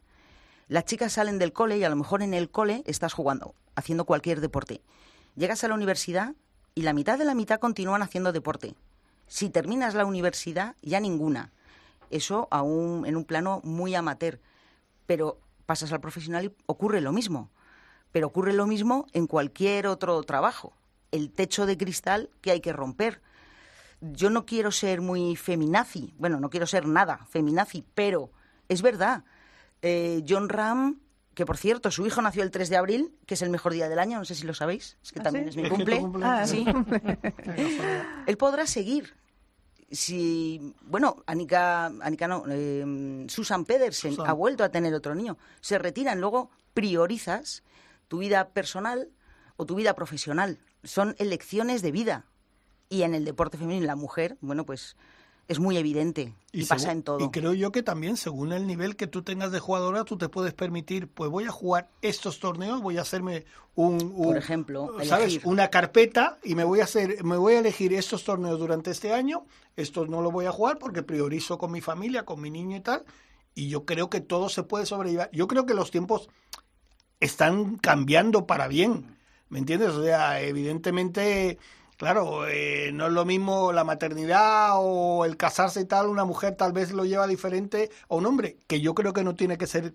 Las 0.68 0.86
chicas 0.86 1.13
salen 1.13 1.39
del 1.39 1.53
cole 1.53 1.78
y 1.78 1.84
a 1.84 1.89
lo 1.89 1.95
mejor 1.95 2.22
en 2.22 2.34
el 2.34 2.49
cole 2.49 2.84
estás 2.86 3.13
jugando, 3.13 3.55
haciendo 3.76 4.05
cualquier 4.05 4.41
deporte. 4.41 4.82
Llegas 5.36 5.63
a 5.63 5.68
la 5.68 5.76
universidad 5.76 6.36
y 6.76 6.82
la 6.82 6.93
mitad 6.93 7.18
de 7.18 7.26
la 7.26 7.36
mitad 7.36 7.59
continúan 7.59 8.01
haciendo 8.01 8.32
deporte. 8.32 8.76
Si 9.28 9.50
terminas 9.50 9.96
la 9.96 10.06
universidad, 10.06 10.76
ya 10.82 11.00
ninguna. 11.00 11.52
Eso 12.10 12.48
aún 12.52 13.06
en 13.06 13.16
un 13.16 13.26
plano 13.26 13.62
muy 13.64 13.96
amateur. 13.96 14.40
Pero 15.06 15.40
pasas 15.66 15.92
al 15.92 16.02
profesional 16.02 16.46
y 16.46 16.56
ocurre 16.66 17.02
lo 17.02 17.12
mismo. 17.12 17.50
Pero 18.12 18.28
ocurre 18.28 18.54
lo 18.54 18.68
mismo 18.68 19.06
en 19.14 19.28
cualquier 19.28 19.88
otro 19.88 20.22
trabajo. 20.24 20.74
El 21.12 21.32
techo 21.32 21.66
de 21.66 21.78
cristal 21.78 22.30
que 22.42 22.52
hay 22.52 22.62
que 22.62 22.74
romper 22.74 23.22
yo 24.02 24.30
no 24.30 24.46
quiero 24.46 24.72
ser 24.72 25.02
muy 25.02 25.36
feminazi, 25.36 26.14
bueno, 26.18 26.40
no 26.40 26.50
quiero 26.50 26.68
ser 26.68 26.88
nada 26.88 27.26
feminazi, 27.30 27.84
pero 27.96 28.32
es 28.70 28.82
verdad. 28.82 29.24
Eh, 29.82 30.24
John 30.28 30.50
Ram, 30.50 31.00
que 31.38 31.46
por 31.46 31.56
cierto, 31.58 31.92
su 31.92 32.08
hijo 32.08 32.20
nació 32.24 32.42
el 32.42 32.50
3 32.50 32.68
de 32.68 32.78
abril, 32.78 33.16
que 33.28 33.36
es 33.36 33.44
el 33.44 33.52
mejor 33.52 33.72
día 33.72 33.88
del 33.88 34.00
año, 34.00 34.18
no 34.18 34.26
sé 34.26 34.34
si 34.34 34.44
lo 34.48 34.56
sabéis, 34.56 34.98
es 35.04 35.12
que 35.12 35.20
¿Ah, 35.20 35.24
también 35.24 35.44
sí? 35.46 35.50
es 35.52 35.56
mi 35.64 35.70
cumple. 35.70 36.02
cumple- 36.02 36.26
Ah, 36.26 36.48
sí. 36.48 36.66
Él 38.26 38.38
podrá 38.38 38.66
seguir. 38.66 39.14
Si, 39.92 40.74
bueno, 40.82 41.24
Anika, 41.28 41.86
Anika 42.02 42.28
no, 42.28 42.44
eh, 42.50 43.26
Susan 43.30 43.66
Pedersen 43.66 44.14
Susan. 44.16 44.28
ha 44.28 44.34
vuelto 44.34 44.64
a 44.64 44.70
tener 44.70 44.94
otro 44.96 45.14
niño. 45.14 45.38
Se 45.62 45.78
retiran, 45.78 46.20
luego 46.20 46.50
priorizas 46.74 47.62
tu 48.08 48.18
vida 48.18 48.50
personal 48.50 49.10
o 49.58 49.66
tu 49.68 49.76
vida 49.76 49.94
profesional. 49.96 50.58
Son 50.84 51.16
elecciones 51.20 51.84
de 51.84 51.92
vida. 51.92 52.26
Y 52.90 53.04
en 53.04 53.14
el 53.14 53.26
deporte 53.26 53.58
femenino, 53.58 53.86
la 53.86 53.96
mujer, 53.96 54.38
bueno, 54.42 54.66
pues 54.66 54.98
es 55.48 55.60
muy 55.60 55.78
evidente 55.78 56.34
y, 56.52 56.66
pasa 56.66 56.91
en 56.91 57.04
todo. 57.04 57.20
Y 57.24 57.30
creo 57.30 57.54
yo 57.54 57.72
que 57.72 57.84
también, 57.84 58.18
según 58.18 58.52
el 58.52 58.68
nivel 58.68 58.95
que 58.95 59.08
tú 59.08 59.22
tengas 59.22 59.52
de 59.52 59.60
jugadora, 59.60 60.04
tú 60.04 60.18
te 60.18 60.28
puedes 60.28 60.54
permitir, 60.54 61.08
pues 61.08 61.30
voy 61.30 61.45
a 61.45 61.52
jugar 61.52 61.89
estos 62.02 62.39
torneos, 62.39 62.82
voy 62.82 62.98
a 62.98 63.02
hacerme 63.02 63.45
un, 63.76 64.14
un- 64.16 64.28
Por 64.28 64.38
ejemplo, 64.38 64.93
¿sabes? 65.04 65.28
elegir. 65.28 65.41
Una 65.45 65.70
carpeta 65.70 66.38
y 66.43 66.56
me 66.56 66.64
voy 66.64 66.82
a 66.82 66.84
hacer, 66.84 67.24
me 67.24 67.38
voy 67.38 67.54
a 67.54 67.60
elegir 67.60 67.93
estos 67.93 68.24
torneos 68.24 68.60
durante 68.60 68.91
este 68.91 69.14
año. 69.14 69.45
Estos 69.76 70.10
no 70.10 70.22
los 70.22 70.34
voy 70.34 70.45
a 70.45 70.52
jugar 70.52 70.80
porque 70.80 71.04
priorizo 71.04 71.58
con 71.58 71.72
mi 71.72 71.82
familia, 71.82 72.26
con 72.26 72.41
mi 72.41 72.50
niño 72.50 72.78
y 72.78 72.82
tal. 72.82 73.06
Y 73.56 73.70
yo 73.70 73.86
creo 73.86 74.10
que 74.10 74.20
todo 74.22 74.50
se 74.50 74.64
puede 74.64 74.86
sobrellevar. 74.86 75.30
Yo 75.32 75.48
creo 75.48 75.66
que 75.66 75.74
los 75.74 75.91
tiempos 75.91 76.30
están 77.20 77.78
cambiando 77.78 78.45
para 78.45 78.68
bien. 78.68 79.18
¿Me 79.50 79.60
entiendes? 79.60 79.89
O 79.89 80.04
sea, 80.04 80.41
evidentemente, 80.41 81.58
claro, 81.98 82.48
eh, 82.48 82.91
no 82.93 83.08
es 83.08 83.12
lo 83.14 83.26
mismo 83.26 83.72
la 83.74 83.84
maternidad 83.84 84.72
o 84.76 85.26
el 85.26 85.36
casarse 85.38 85.82
y 85.82 85.86
tal. 85.86 86.08
Una 86.08 86.24
mujer 86.26 86.56
tal 86.56 86.72
vez 86.72 86.91
lo 86.91 87.06
lleva 87.06 87.28
diferente 87.28 87.89
a 88.10 88.16
un 88.16 88.26
hombre, 88.26 88.58
que 88.68 88.80
yo 88.82 88.93
creo 88.95 89.14
que 89.14 89.24
no 89.24 89.36
tiene 89.36 89.58
que 89.58 89.68
ser 89.68 89.93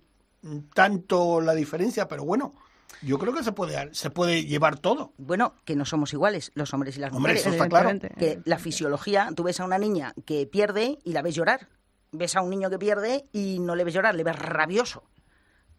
tanto 0.75 1.41
la 1.41 1.55
diferencia, 1.55 2.09
pero 2.09 2.25
bueno, 2.25 2.55
yo 3.03 3.19
creo 3.19 3.33
que 3.33 3.43
se 3.45 3.53
puede, 3.53 3.95
se 3.95 4.11
puede 4.11 4.45
llevar 4.45 4.79
todo. 4.79 5.13
Bueno, 5.19 5.55
que 5.65 5.77
no 5.77 5.85
somos 5.85 6.13
iguales, 6.13 6.51
los 6.55 6.73
hombres 6.75 6.97
y 6.97 7.01
las 7.01 7.13
Hombre, 7.13 7.35
mujeres. 7.35 7.43
eso 7.43 7.51
está 7.51 7.69
claro. 7.69 7.99
Que 8.19 8.41
la 8.45 8.59
fisiología, 8.59 9.31
tú 9.35 9.45
ves 9.45 9.61
a 9.61 9.65
una 9.65 9.79
niña 9.79 10.15
que 10.25 10.47
pierde 10.47 10.99
y 11.05 11.13
la 11.13 11.23
ves 11.23 11.35
llorar. 11.35 11.69
Ves 12.15 12.37
a 12.37 12.43
un 12.43 12.51
niño 12.51 12.69
que 12.69 12.79
pierde 12.79 13.25
y 13.33 13.59
no 13.59 13.75
le 13.75 13.85
ves 13.85 13.95
llorar, 13.95 14.15
le 14.15 14.23
ves 14.25 14.39
rabioso. 14.39 15.03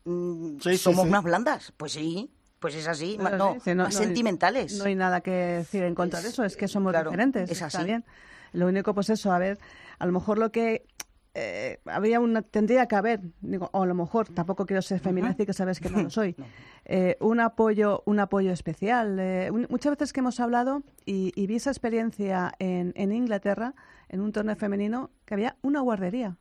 Mm, 0.06 0.58
Sí, 0.62 0.72
sí, 0.72 0.78
Somos 0.78 1.06
sí. 1.06 1.12
más 1.12 1.24
blandas. 1.24 1.74
Pues 1.78 1.92
sí, 1.94 2.32
pues 2.64 2.76
es 2.76 2.88
así. 2.88 3.18
No, 3.18 3.56
sí, 3.56 3.60
sí, 3.66 3.76
no- 3.76 3.84
más 3.84 3.94
no 3.94 4.00
hay- 4.00 4.06
sentimentales. 4.06 4.78
No 4.80 4.86
hay 4.86 4.96
nada 4.96 5.20
que 5.20 5.32
decir 5.32 5.84
en 5.84 5.94
contra 5.96 6.22
de 6.22 6.28
Es- 6.30 6.34
eso, 6.34 6.46
es 6.46 6.56
que 6.56 6.70
somos 6.70 6.94
claro, 6.94 7.10
diferentes. 7.12 7.52
es 7.52 7.62
Está 7.62 7.80
así. 7.80 7.86
bien. 7.88 8.06
Lo 8.54 8.68
único, 8.68 8.94
pues 8.94 9.10
eso, 9.10 9.34
a 9.34 9.38
ver, 9.38 9.60
a 10.00 10.06
lo 10.06 10.14
mejor 10.14 10.38
lo 10.38 10.50
que 10.52 10.86
eh, 11.36 11.80
habría 11.86 12.20
una, 12.20 12.42
tendría 12.44 12.86
que 12.88 12.96
haber, 12.96 13.20
digo, 13.42 13.68
o 13.74 13.82
a 13.82 13.86
lo 13.88 13.96
mejor, 13.96 14.30
tampoco 14.30 14.66
quiero 14.68 14.82
ser 14.84 15.00
feminazi, 15.00 15.46
que 15.48 15.54
sabes 15.54 15.80
que 15.80 15.90
no 15.90 16.02
lo 16.04 16.10
soy, 16.12 16.36
eh, 16.86 17.18
un 17.20 17.40
apoyo, 17.40 18.04
un 18.06 18.20
apoyo 18.20 18.52
especial. 18.52 19.18
Eh, 19.20 19.50
un- 19.52 19.66
muchas 19.70 19.92
veces 19.94 20.14
que 20.14 20.20
hemos 20.22 20.40
hablado 20.40 20.84
y, 21.06 21.32
y 21.36 21.48
vi 21.48 21.56
esa 21.56 21.72
experiencia 21.72 22.54
en, 22.60 22.94
en 22.96 23.12
Inglaterra, 23.12 23.74
en 24.10 24.22
un 24.22 24.32
torneo 24.32 24.56
femenino, 24.56 25.10
que 25.26 25.34
había 25.34 25.58
una 25.64 25.82
guardería. 25.82 26.38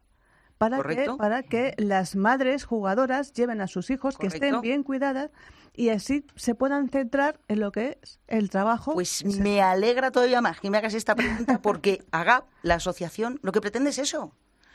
Para 0.71 0.83
que, 0.83 1.07
para 1.19 1.43
que 1.43 1.75
las 1.79 2.17
madres 2.17 2.65
jugadoras 2.65 3.33
lleven 3.33 3.61
a 3.61 3.67
sus 3.67 3.91
hijos, 3.91 4.17
que 4.17 4.27
estén 4.29 4.61
bien 4.61 4.83
cuidadas 4.83 5.31
y 5.75 5.89
así 5.89 6.25
se 6.37 6.55
puedan 6.55 6.89
centrar 6.89 7.41
en 7.49 7.61
lo 7.61 7.73
que 7.73 7.99
es 8.03 8.21
el 8.29 8.51
trabajo. 8.51 8.93
Pues 8.95 9.23
Es- 9.23 9.39
me 9.39 9.61
alegra 9.63 10.11
todavía 10.11 10.41
más 10.41 10.61
que 10.61 10.71
me 10.71 10.79
hagas 10.79 10.95
esta 10.95 11.15
pregunta 11.15 11.61
porque 11.63 12.05
AGAP, 12.13 12.47
la 12.63 12.75
asociación, 12.77 13.39
lo 13.43 13.53
que 13.53 13.61
pretende 13.61 13.91
es 13.91 13.99
eso, 13.99 14.35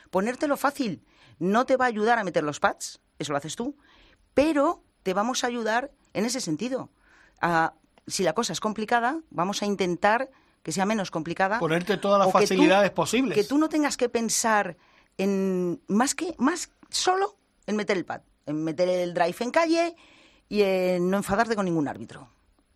ponértelo 0.09 0.57
fácil. 0.57 1.03
No 1.39 1.65
te 1.65 1.77
va 1.77 1.85
a 1.85 1.87
ayudar 1.89 2.17
a 2.19 2.23
meter 2.23 2.43
los 2.43 2.59
pads, 2.59 2.99
eso 3.19 3.31
lo 3.31 3.37
haces 3.37 3.55
tú, 3.55 3.75
pero 4.33 4.83
te 5.03 5.13
vamos 5.13 5.43
a 5.43 5.47
ayudar 5.47 5.91
en 6.13 6.25
ese 6.25 6.41
sentido. 6.41 6.89
A- 7.41 7.73
si 8.07 8.23
la 8.23 8.33
cosa 8.33 8.53
es 8.53 8.59
complicada, 8.59 9.19
vamos 9.29 9.61
a 9.61 9.65
intentar 9.65 10.29
que 10.63 10.71
sea 10.71 10.85
menos 10.85 11.11
complicada. 11.11 11.59
Ponerte 11.59 11.97
todas 11.97 12.19
las 12.19 12.27
tú- 12.27 12.33
facilidades 12.39 12.91
posibles. 12.91 13.37
Que 13.37 13.43
tú 13.43 13.57
no 13.57 13.69
tengas 13.69 13.95
que 13.97 14.09
pensar 14.09 14.77
en 15.17 15.81
más 15.87 16.15
que 16.15 16.35
más 16.37 16.71
solo 16.89 17.35
en 17.65 17.75
meter 17.75 17.97
el 17.97 18.05
pad, 18.05 18.21
en 18.45 18.63
meter 18.63 18.87
el 18.89 19.13
drive 19.13 19.35
en 19.39 19.51
calle 19.51 19.95
y 20.49 20.61
en 20.61 21.09
no 21.09 21.17
enfadarte 21.17 21.55
con 21.55 21.65
ningún 21.65 21.87
árbitro. 21.87 22.29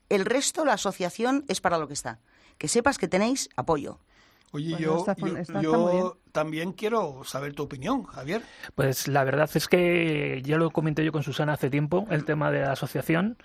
El 0.09 0.25
resto, 0.25 0.65
la 0.65 0.73
asociación 0.73 1.45
es 1.47 1.61
para 1.61 1.77
lo 1.77 1.87
que 1.87 1.93
está. 1.93 2.19
Que 2.57 2.67
sepas 2.67 2.97
que 2.97 3.07
tenéis 3.07 3.49
apoyo. 3.55 3.99
Oye, 4.51 4.71
Bueno, 4.71 4.79
yo, 4.85 4.97
está- 4.99 5.15
yo- 5.15 5.27
está- 5.27 5.39
está 5.41 5.61
yo 5.61 5.73
muy 5.79 5.91
bien. 5.93 6.07
también 6.33 6.73
quiero 6.73 7.23
saber 7.23 7.53
tu 7.53 7.63
opinión, 7.63 8.03
Javier. 8.03 8.41
Pues 8.75 9.07
la 9.07 9.23
verdad 9.23 9.49
es 9.53 9.69
que 9.69 10.41
ya 10.43 10.57
lo 10.57 10.71
comenté 10.71 11.05
yo 11.05 11.13
con 11.13 11.23
Susana 11.23 11.53
hace 11.53 11.69
tiempo, 11.69 12.05
el 12.09 12.25
tema 12.25 12.51
de 12.51 12.59
la 12.59 12.73
asociación. 12.73 13.37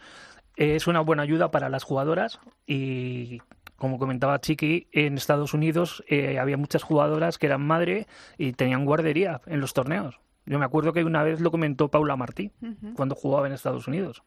Es 0.56 0.88
una 0.88 1.00
buena 1.02 1.22
ayuda 1.22 1.52
para 1.52 1.68
las 1.68 1.84
jugadoras 1.84 2.40
y, 2.66 3.40
como 3.76 3.98
comentaba 3.98 4.40
Chiqui, 4.40 4.88
en 4.92 5.16
Estados 5.16 5.54
Unidos 5.54 6.02
eh, 6.08 6.38
había 6.38 6.56
muchas 6.56 6.82
jugadoras 6.82 7.38
que 7.38 7.46
eran 7.46 7.66
madre 7.66 8.06
y 8.38 8.52
tenían 8.52 8.84
guardería 8.84 9.40
en 9.46 9.60
los 9.60 9.74
torneos. 9.74 10.20
Yo 10.46 10.58
me 10.58 10.64
acuerdo 10.64 10.92
que 10.92 11.04
una 11.04 11.22
vez 11.22 11.40
lo 11.40 11.50
comentó 11.50 11.88
Paula 11.88 12.16
Martí 12.16 12.52
cuando 12.94 13.14
jugaba 13.14 13.46
en 13.46 13.52
Estados 13.52 13.88
Unidos. 13.88 14.22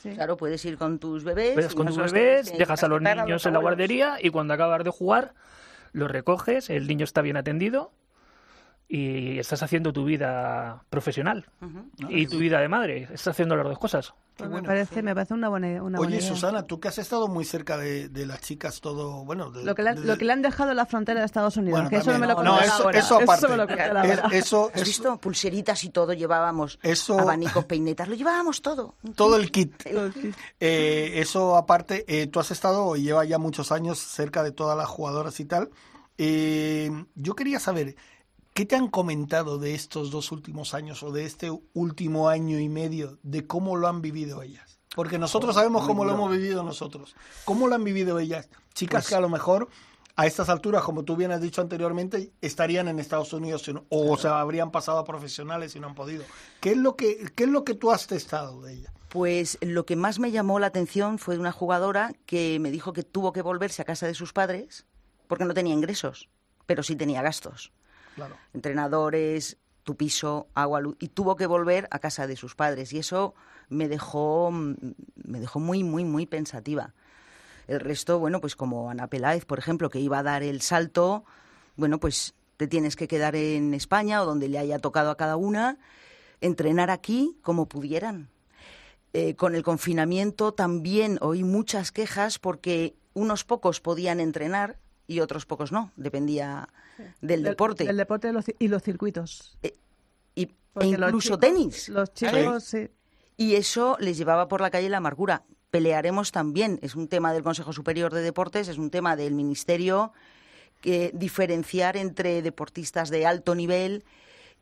Sí. 0.00 0.10
Claro, 0.10 0.36
puedes 0.36 0.64
ir 0.64 0.78
con 0.78 0.98
tus 0.98 1.24
bebés. 1.24 1.54
Puedes 1.54 1.74
con 1.74 1.86
tus 1.86 2.12
bebés, 2.12 2.52
que 2.52 2.58
dejas 2.58 2.84
a 2.84 2.88
los 2.88 3.02
niños 3.02 3.44
en 3.46 3.52
la 3.52 3.58
guardería 3.58 4.18
y 4.22 4.30
cuando 4.30 4.54
acabas 4.54 4.84
de 4.84 4.90
jugar, 4.90 5.34
los 5.92 6.10
recoges, 6.10 6.70
el 6.70 6.86
niño 6.86 7.04
está 7.04 7.22
bien 7.22 7.36
atendido 7.36 7.90
y 8.88 9.38
estás 9.40 9.62
haciendo 9.64 9.92
tu 9.92 10.04
vida 10.04 10.84
profesional 10.90 11.46
y 12.08 12.26
tu 12.28 12.38
vida 12.38 12.60
de 12.60 12.68
madre. 12.68 13.02
Estás 13.04 13.28
haciendo 13.28 13.56
las 13.56 13.64
dos 13.66 13.78
cosas. 13.78 14.14
Pues 14.36 14.50
bueno. 14.50 14.62
me, 14.62 14.68
parece, 14.68 15.02
me 15.02 15.14
parece 15.14 15.32
una 15.32 15.48
buena, 15.48 15.66
una 15.82 15.96
buena 15.98 16.00
Oye, 16.00 16.18
idea. 16.18 16.28
Susana, 16.28 16.62
tú 16.62 16.78
que 16.78 16.88
has 16.88 16.98
estado 16.98 17.26
muy 17.26 17.44
cerca 17.46 17.78
de, 17.78 18.10
de 18.10 18.26
las 18.26 18.42
chicas, 18.42 18.82
todo, 18.82 19.24
bueno... 19.24 19.50
de- 19.50 19.64
Lo 19.64 19.74
que, 19.74 19.82
le, 19.82 19.88
han- 19.90 19.96
de- 20.02 20.06
lo 20.06 20.18
que 20.18 20.26
le 20.26 20.32
han 20.34 20.42
dejado 20.42 20.70
en 20.72 20.76
la 20.76 20.84
frontera 20.84 21.20
de 21.20 21.26
Estados 21.26 21.56
Unidos, 21.56 21.72
Bueno, 21.80 21.88
que 21.88 21.96
eso 21.96 22.12
no 22.12 22.18
me 22.18 22.26
lo. 22.26 22.42
No, 22.42 22.60
eso- 22.60 22.84
ahora. 22.84 22.98
eso 22.98 23.16
aparte. 23.18 23.48
me 23.48 23.56
lo 23.56 23.66
contará 23.66 24.04
Es- 24.04 24.18
ahora. 24.20 24.36
eso, 24.36 24.66
¿Has 24.74 24.82
eso- 24.82 24.84
visto? 24.84 25.18
Pulseritas 25.18 25.82
y 25.84 25.88
todo 25.88 26.12
llevábamos. 26.12 26.78
Eso- 26.82 27.18
Abanicos, 27.18 27.64
peinetas, 27.64 28.08
lo 28.08 28.14
llevábamos 28.14 28.60
todo. 28.60 28.94
todo 29.14 29.36
el 29.40 29.50
kit. 29.50 29.72
Eh, 30.60 31.12
eso 31.14 31.56
aparte, 31.56 32.04
eh, 32.06 32.26
tú 32.26 32.38
has 32.38 32.50
estado 32.50 32.94
y 32.94 33.02
lleva 33.04 33.24
ya 33.24 33.38
muchos 33.38 33.72
años 33.72 33.98
cerca 33.98 34.42
de 34.42 34.52
todas 34.52 34.76
las 34.76 34.86
jugadoras 34.86 35.40
y 35.40 35.46
tal. 35.46 35.70
Eh, 36.18 36.90
yo 37.14 37.34
quería 37.34 37.58
saber, 37.58 37.96
¿qué 38.56 38.64
te 38.64 38.74
han 38.74 38.88
comentado 38.88 39.58
de 39.58 39.74
estos 39.74 40.10
dos 40.10 40.32
últimos 40.32 40.72
años 40.72 41.02
o 41.02 41.12
de 41.12 41.26
este 41.26 41.50
último 41.74 42.30
año 42.30 42.58
y 42.58 42.70
medio, 42.70 43.18
de 43.22 43.46
cómo 43.46 43.76
lo 43.76 43.86
han 43.86 44.00
vivido 44.00 44.40
ellas? 44.40 44.78
Porque 44.94 45.18
nosotros 45.18 45.54
sabemos 45.54 45.84
cómo 45.86 46.06
lo 46.06 46.14
hemos 46.14 46.32
vivido 46.32 46.62
nosotros. 46.62 47.14
¿Cómo 47.44 47.68
lo 47.68 47.74
han 47.74 47.84
vivido 47.84 48.18
ellas? 48.18 48.48
Chicas 48.72 49.02
Pues 49.04 49.08
que 49.10 49.14
a 49.14 49.20
lo 49.20 49.28
mejor 49.28 49.68
a 50.16 50.24
estas 50.26 50.48
alturas, 50.48 50.82
como 50.84 51.04
tú 51.04 51.16
bien 51.16 51.32
has 51.32 51.42
dicho 51.42 51.60
anteriormente, 51.60 52.32
estarían 52.40 52.88
en 52.88 52.98
Estados 52.98 53.34
Unidos 53.34 53.68
no- 53.68 53.84
o 53.90 54.16
se 54.16 54.28
habrían 54.28 54.70
pasado 54.70 54.96
a 55.00 55.04
profesionales 55.04 55.76
y 55.76 55.80
no 55.80 55.88
han 55.88 55.94
podido. 55.94 56.24
¿Qué 56.62 56.70
es 56.70 56.76
lo 56.78 56.96
que, 56.96 57.26
qué 57.36 57.44
es 57.44 57.50
lo 57.50 57.62
que 57.62 57.74
tú 57.74 57.90
has 57.90 58.06
testado 58.06 58.62
de 58.62 58.72
ella? 58.72 58.92
Pues 59.10 59.58
lo 59.60 59.84
que 59.84 59.96
más 59.96 60.18
me 60.18 60.30
llamó 60.30 60.58
la 60.60 60.68
atención 60.68 61.18
fue 61.18 61.36
una 61.36 61.52
jugadora 61.52 62.14
que 62.24 62.58
me 62.58 62.70
dijo 62.70 62.94
que 62.94 63.02
tuvo 63.02 63.34
que 63.34 63.42
volverse 63.42 63.82
a 63.82 63.84
casa 63.84 64.06
de 64.06 64.14
sus 64.14 64.32
padres 64.32 64.86
porque 65.26 65.44
no 65.44 65.52
tenía 65.52 65.74
ingresos, 65.74 66.30
pero 66.64 66.82
sí 66.82 66.96
tenía 66.96 67.20
gastos. 67.20 67.70
Entrenadores, 68.54 69.58
tu 69.82 69.96
piso, 69.96 70.48
agua, 70.54 70.80
luz, 70.80 70.96
y 70.98 71.08
tuvo 71.08 71.36
que 71.36 71.46
volver 71.46 71.86
a 71.90 71.98
casa 71.98 72.26
de 72.26 72.36
sus 72.36 72.54
padres. 72.54 72.92
Y 72.92 72.98
eso 72.98 73.34
me 73.68 73.88
dejó, 73.88 74.50
mm, 74.50 74.74
me 75.24 75.40
dejó 75.40 75.60
muy, 75.60 75.84
muy, 75.84 76.04
muy 76.04 76.26
pensativa. 76.26 76.94
El 77.66 77.80
resto, 77.80 78.18
bueno, 78.18 78.40
pues 78.40 78.56
como 78.56 78.90
Ana 78.90 79.08
Peláez, 79.08 79.44
por 79.44 79.58
ejemplo, 79.58 79.90
que 79.90 80.00
iba 80.00 80.18
a 80.18 80.22
dar 80.22 80.42
el 80.42 80.60
salto, 80.60 81.24
bueno, 81.76 81.98
pues 81.98 82.34
te 82.56 82.66
tienes 82.66 82.96
que 82.96 83.08
quedar 83.08 83.36
en 83.36 83.74
España 83.74 84.22
o 84.22 84.26
donde 84.26 84.48
le 84.48 84.58
haya 84.58 84.78
tocado 84.78 85.10
a 85.10 85.16
cada 85.16 85.36
una, 85.36 85.78
entrenar 86.40 86.90
aquí 86.90 87.36
como 87.42 87.66
pudieran. 87.66 88.28
Eh, 89.12 89.34
con 89.34 89.54
el 89.54 89.62
confinamiento 89.62 90.52
también 90.52 91.18
oí 91.22 91.42
muchas 91.42 91.90
quejas 91.90 92.38
porque 92.38 92.94
unos 93.14 93.44
pocos 93.44 93.80
podían 93.80 94.20
entrenar 94.20 94.78
y 95.06 95.20
otros 95.20 95.46
pocos 95.46 95.72
no, 95.72 95.92
dependía 95.96 96.68
del 97.20 97.42
deporte. 97.42 97.84
Del 97.84 97.96
deporte 97.96 98.28
y 98.28 98.32
los, 98.32 98.46
ci- 98.46 98.56
y 98.58 98.68
los 98.68 98.82
circuitos. 98.82 99.56
y, 100.34 100.42
e 100.42 100.48
los 100.74 101.08
incluso 101.08 101.28
chicos- 101.36 101.40
tenis. 101.40 101.88
Los 101.88 102.12
chicos, 102.12 102.64
sí. 102.64 102.88
Y 103.36 103.54
eso 103.54 103.96
les 104.00 104.16
llevaba 104.18 104.48
por 104.48 104.60
la 104.60 104.70
calle 104.70 104.88
la 104.88 104.96
amargura. 104.98 105.44
Pelearemos 105.70 106.32
también. 106.32 106.78
Es 106.82 106.94
un 106.94 107.08
tema 107.08 107.32
del 107.32 107.42
Consejo 107.42 107.72
Superior 107.72 108.12
de 108.14 108.22
Deportes, 108.22 108.68
es 108.68 108.78
un 108.78 108.90
tema 108.90 109.14
del 109.16 109.34
Ministerio, 109.34 110.12
que 110.80 111.10
diferenciar 111.14 111.96
entre 111.96 112.40
deportistas 112.42 113.10
de 113.10 113.26
alto 113.26 113.54
nivel 113.54 114.04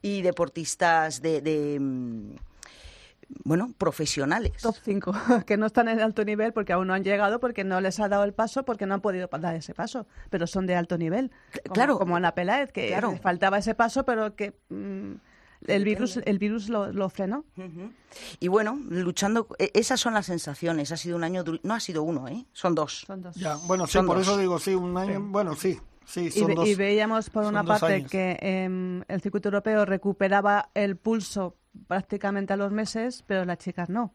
y 0.03 0.23
deportistas 0.23 1.23
de, 1.23 1.41
de, 1.41 1.79
mm, 1.81 2.35
bueno, 3.45 3.73
profesionales. 3.79 4.53
Top 4.63 4.77
5, 4.83 5.13
que 5.47 5.57
no 5.57 5.67
están 5.67 5.89
en 5.89 6.01
alto 6.01 6.25
nivel 6.25 6.53
porque 6.53 6.73
aún 6.73 6.87
no 6.89 6.95
han 6.95 7.05
llegado, 7.05 7.41
porque 7.41 7.65
no 7.65 7.81
les 7.81 8.01
ha 8.01 8.09
dado 8.09 8.25
el 8.25 8.33
paso, 8.35 8.65
porque 8.65 8.87
no 8.87 8.95
han 8.95 9.01
podido 9.01 9.29
dar 9.41 9.55
ese 9.55 9.75
paso, 9.75 10.07
pero 10.31 10.47
son 10.47 10.67
de 10.67 10.75
alto 10.77 10.99
nivel. 10.99 11.31
Como, 11.63 11.75
claro. 11.75 11.99
Como 11.99 12.17
Ana 12.17 12.33
Peláez, 12.35 12.73
que 12.73 12.89
Claro. 12.89 13.17
faltaba 13.23 13.59
ese 13.59 13.75
paso, 13.75 14.05
pero 14.05 14.35
que 14.37 14.55
mm, 14.69 15.13
el 15.67 15.85
virus, 15.85 16.19
el 16.25 16.39
virus 16.39 16.69
lo, 16.69 16.93
lo 16.93 17.09
frenó. 17.09 17.45
Y 18.41 18.49
bueno, 18.49 18.79
luchando, 18.91 19.47
e- 19.59 19.71
esas 19.75 19.99
son 20.01 20.15
las 20.15 20.27
sensaciones. 20.27 20.93
Ha 20.93 20.97
sido 20.97 21.17
un 21.17 21.25
año, 21.25 21.43
no 21.63 21.75
ha 21.75 21.81
sido 21.81 22.03
uno, 22.03 22.29
¿eh? 22.29 22.45
Son 22.53 22.75
dos. 22.75 23.05
Son 23.07 23.23
dos. 23.23 23.35
Ya, 23.37 23.57
bueno, 23.67 23.87
sí, 23.87 23.95
Son 23.95 24.07
por 24.07 24.17
dos. 24.19 24.27
eso 24.29 24.37
digo, 24.39 24.59
sí, 24.59 24.75
un 24.75 24.97
año, 24.99 25.21
bueno, 25.23 25.55
sí, 25.55 25.79
sí, 26.05 26.27
Y, 26.27 26.31
son 26.31 26.55
dos. 26.55 26.69
y 26.69 26.75
veíamos 26.75 27.31
por 27.31 27.45
una 27.47 27.65
parte 27.65 27.95
años. 27.95 28.11
que 28.11 28.37
em, 28.43 29.03
el 29.09 29.21
circuito 29.23 29.49
europeo 29.49 29.85
recuperaba 29.87 30.69
el 30.75 30.97
pulso 30.97 31.57
prácticamente 31.87 32.53
a 32.53 32.57
los 32.57 32.73
meses, 32.73 33.25
pero 33.27 33.45
las 33.45 33.59
chicas 33.59 33.89
no. 33.89 34.13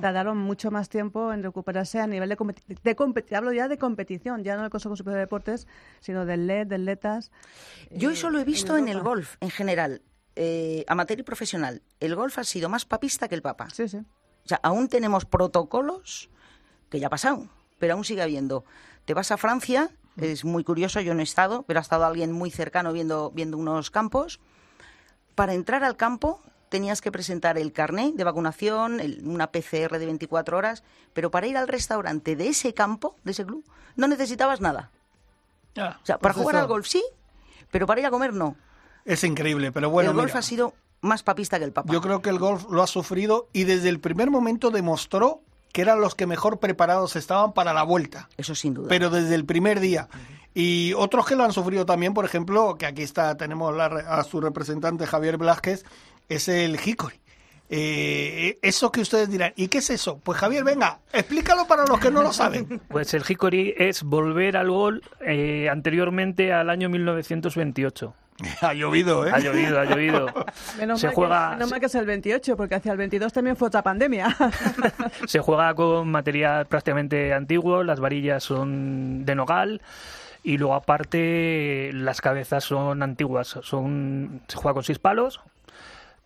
Tardaron 0.00 0.36
mucho 0.38 0.72
más 0.72 0.88
tiempo 0.88 1.32
en 1.32 1.42
recuperarse 1.44 2.00
a 2.00 2.06
nivel 2.08 2.28
de 2.28 2.36
competición. 2.36 2.78
De 2.82 2.96
competi- 2.96 3.36
hablo 3.36 3.52
ya 3.52 3.68
de 3.68 3.78
competición, 3.78 4.42
ya 4.42 4.56
no 4.56 4.62
del 4.62 4.70
Consejo 4.70 4.96
Superior 4.96 5.18
de 5.18 5.26
Deportes, 5.26 5.68
sino 6.00 6.24
del 6.26 6.48
LED, 6.48 6.66
del 6.66 6.84
LETAS. 6.84 7.30
Yo 7.92 8.10
eh, 8.10 8.14
eso 8.14 8.30
lo 8.30 8.40
he 8.40 8.44
visto 8.44 8.76
en, 8.76 8.88
el 8.88 9.00
golf, 9.00 9.36
en 9.40 9.50
general, 9.50 10.02
eh, 10.34 10.84
amateur 10.88 11.20
y 11.20 11.22
profesional. 11.22 11.82
El 12.00 12.16
golf 12.16 12.38
ha 12.38 12.44
sido 12.44 12.68
más 12.68 12.86
papista 12.86 13.28
que 13.28 13.36
el 13.36 13.42
papa. 13.42 13.68
Sí, 13.70 13.86
sí. 13.88 13.98
O 13.98 14.48
sea, 14.48 14.58
aún 14.64 14.88
tenemos 14.88 15.26
protocolos 15.26 16.28
que 16.90 16.98
ya 16.98 17.06
ha 17.06 17.10
pasado, 17.10 17.46
pero 17.78 17.94
aún 17.94 18.04
sigue 18.04 18.22
habiendo. 18.22 18.64
Te 19.04 19.14
vas 19.14 19.30
a 19.30 19.36
Francia, 19.36 19.90
es 20.16 20.44
muy 20.44 20.64
curioso, 20.64 21.00
yo 21.00 21.14
no 21.14 21.20
he 21.20 21.24
estado, 21.24 21.62
pero 21.62 21.78
ha 21.78 21.82
estado 21.82 22.04
alguien 22.04 22.32
muy 22.32 22.50
cercano 22.50 22.92
viendo, 22.92 23.30
viendo 23.30 23.56
unos 23.56 23.92
campos. 23.92 24.40
Para 25.36 25.54
entrar 25.54 25.84
al 25.84 25.96
campo 25.96 26.42
tenías 26.68 27.00
que 27.00 27.10
presentar 27.12 27.58
el 27.58 27.72
carné 27.72 28.12
de 28.14 28.24
vacunación, 28.24 29.00
el- 29.00 29.20
una 29.26 29.50
PCR 29.50 29.98
de 29.98 30.06
24 30.06 30.56
horas, 30.56 30.82
pero 31.12 31.30
para 31.30 31.46
ir 31.46 31.56
al 31.56 31.68
restaurante 31.68 32.36
de 32.36 32.48
ese 32.48 32.74
campo, 32.74 33.16
de 33.24 33.32
ese 33.32 33.44
club, 33.44 33.64
no 33.96 34.06
necesitabas 34.08 34.60
nada. 34.60 34.90
Ya, 35.74 35.98
O 36.02 36.06
sea, 36.06 36.18
para 36.18 36.34
pues 36.34 36.42
jugar 36.42 36.56
al 36.56 36.66
golf 36.66 36.86
sí, 36.86 37.02
pero 37.70 37.86
para 37.86 38.00
ir 38.00 38.06
a 38.06 38.10
comer 38.10 38.32
no. 38.32 38.56
Es 39.04 39.24
increíble, 39.24 39.72
pero 39.72 39.90
bueno, 39.90 40.10
el 40.10 40.16
golf 40.16 40.30
mira, 40.30 40.38
ha 40.40 40.42
sido 40.42 40.74
más 41.00 41.22
papista 41.22 41.58
que 41.58 41.64
el 41.64 41.72
papa. 41.72 41.92
yo 41.92 42.00
creo 42.00 42.20
que 42.22 42.30
el 42.30 42.38
golf 42.38 42.66
lo 42.70 42.82
ha 42.82 42.86
sufrido 42.86 43.48
y 43.52 43.64
desde 43.64 43.88
el 43.88 44.00
primer 44.00 44.30
momento 44.30 44.70
demostró 44.70 45.40
que 45.72 45.82
eran 45.82 46.00
los 46.00 46.14
que 46.14 46.26
mejor 46.26 46.58
preparados 46.58 47.14
estaban 47.14 47.52
para 47.52 47.72
la 47.74 47.82
vuelta. 47.84 48.28
Eso 48.36 48.54
sin 48.54 48.74
duda. 48.74 48.88
pero 48.88 49.10
desde 49.10 49.34
el 49.34 49.44
primer 49.44 49.80
día. 49.80 50.08
Y 50.54 50.92
otros 50.94 51.26
que 51.26 51.36
lo 51.36 51.44
han 51.44 51.52
sufrido 51.52 51.86
también, 51.86 52.14
por 52.14 52.24
ejemplo, 52.24 52.74
que 52.76 52.86
aquí 52.86 53.02
está, 53.02 53.36
tenemos 53.36 53.76
la 53.76 53.84
a 53.86 54.24
su 54.24 54.40
representante 54.40 55.06
Javier 55.06 55.36
Velázquez, 55.38 55.84
es 56.28 56.48
el 56.48 56.78
Hickory. 56.78 57.20
Eh, 57.70 58.58
eso 58.62 58.90
que 58.90 59.02
ustedes 59.02 59.28
dirán, 59.28 59.52
¿y 59.54 59.68
qué 59.68 59.78
es 59.78 59.90
eso? 59.90 60.18
Pues 60.18 60.38
Javier, 60.38 60.64
venga, 60.64 61.00
explícalo 61.12 61.66
para 61.66 61.84
los 61.84 62.00
que 62.00 62.10
no 62.10 62.22
lo 62.22 62.32
saben. 62.32 62.80
Pues 62.88 63.12
el 63.12 63.24
Hickory 63.28 63.74
es 63.76 64.02
volver 64.02 64.56
al 64.56 64.70
gol 64.70 65.02
eh, 65.20 65.68
anteriormente 65.70 66.52
al 66.52 66.70
año 66.70 66.88
1928. 66.88 68.14
ha 68.62 68.72
llovido, 68.72 69.26
¿eh? 69.26 69.32
Ha 69.34 69.38
llovido, 69.38 69.80
ha 69.80 69.84
llovido. 69.84 70.26
Menos, 70.78 71.00
Se 71.00 71.08
mal 71.08 71.14
juega, 71.14 71.48
que, 71.50 71.56
menos 71.56 71.70
mal 71.70 71.80
que 71.80 71.86
es 71.86 71.94
el 71.94 72.06
28, 72.06 72.56
porque 72.56 72.74
hacia 72.76 72.92
el 72.92 72.98
22 72.98 73.32
también 73.32 73.56
fue 73.56 73.68
otra 73.68 73.82
pandemia. 73.82 74.34
se 75.26 75.40
juega 75.40 75.74
con 75.74 76.08
material 76.08 76.66
prácticamente 76.66 77.34
antiguo, 77.34 77.82
las 77.82 78.00
varillas 78.00 78.42
son 78.42 79.26
de 79.26 79.34
nogal 79.34 79.82
y 80.42 80.56
luego 80.56 80.74
aparte 80.74 81.90
las 81.92 82.22
cabezas 82.22 82.64
son 82.64 83.02
antiguas, 83.02 83.58
son 83.62 84.40
se 84.46 84.56
juega 84.56 84.72
con 84.72 84.84
seis 84.84 84.98
palos 84.98 85.40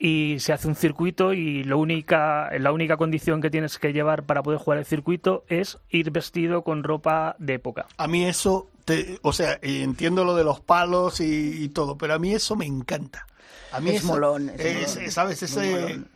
y 0.04 0.40
se 0.40 0.52
hace 0.52 0.66
un 0.66 0.74
circuito 0.74 1.32
y 1.32 1.62
lo 1.62 1.78
única 1.78 2.50
la 2.58 2.72
única 2.72 2.96
condición 2.96 3.40
que 3.40 3.50
tienes 3.50 3.78
que 3.78 3.92
llevar 3.92 4.24
para 4.24 4.42
poder 4.42 4.58
jugar 4.58 4.80
el 4.80 4.84
circuito 4.84 5.44
es 5.46 5.78
ir 5.90 6.10
vestido 6.10 6.62
con 6.64 6.82
ropa 6.82 7.36
de 7.38 7.54
época. 7.54 7.86
A 7.98 8.08
mí 8.08 8.24
eso, 8.24 8.68
te- 8.84 9.20
o 9.22 9.32
sea, 9.32 9.60
entiendo 9.62 10.24
lo 10.24 10.34
de 10.34 10.42
los 10.42 10.58
palos 10.60 11.20
y, 11.20 11.62
y 11.62 11.68
todo, 11.68 11.96
pero 11.96 12.14
a 12.14 12.18
mí 12.18 12.34
eso 12.34 12.56
me 12.56 12.66
encanta. 12.66 13.26
A 13.70 13.78
mí 13.80 13.90
Es 13.90 13.96
eso- 13.98 14.08
molón, 14.08 14.50
es 14.50 14.60
es- 14.60 14.96
molón. 14.96 15.10
¿Sabes? 15.12 15.42
Ese, 15.44 15.70
molón. 15.70 16.08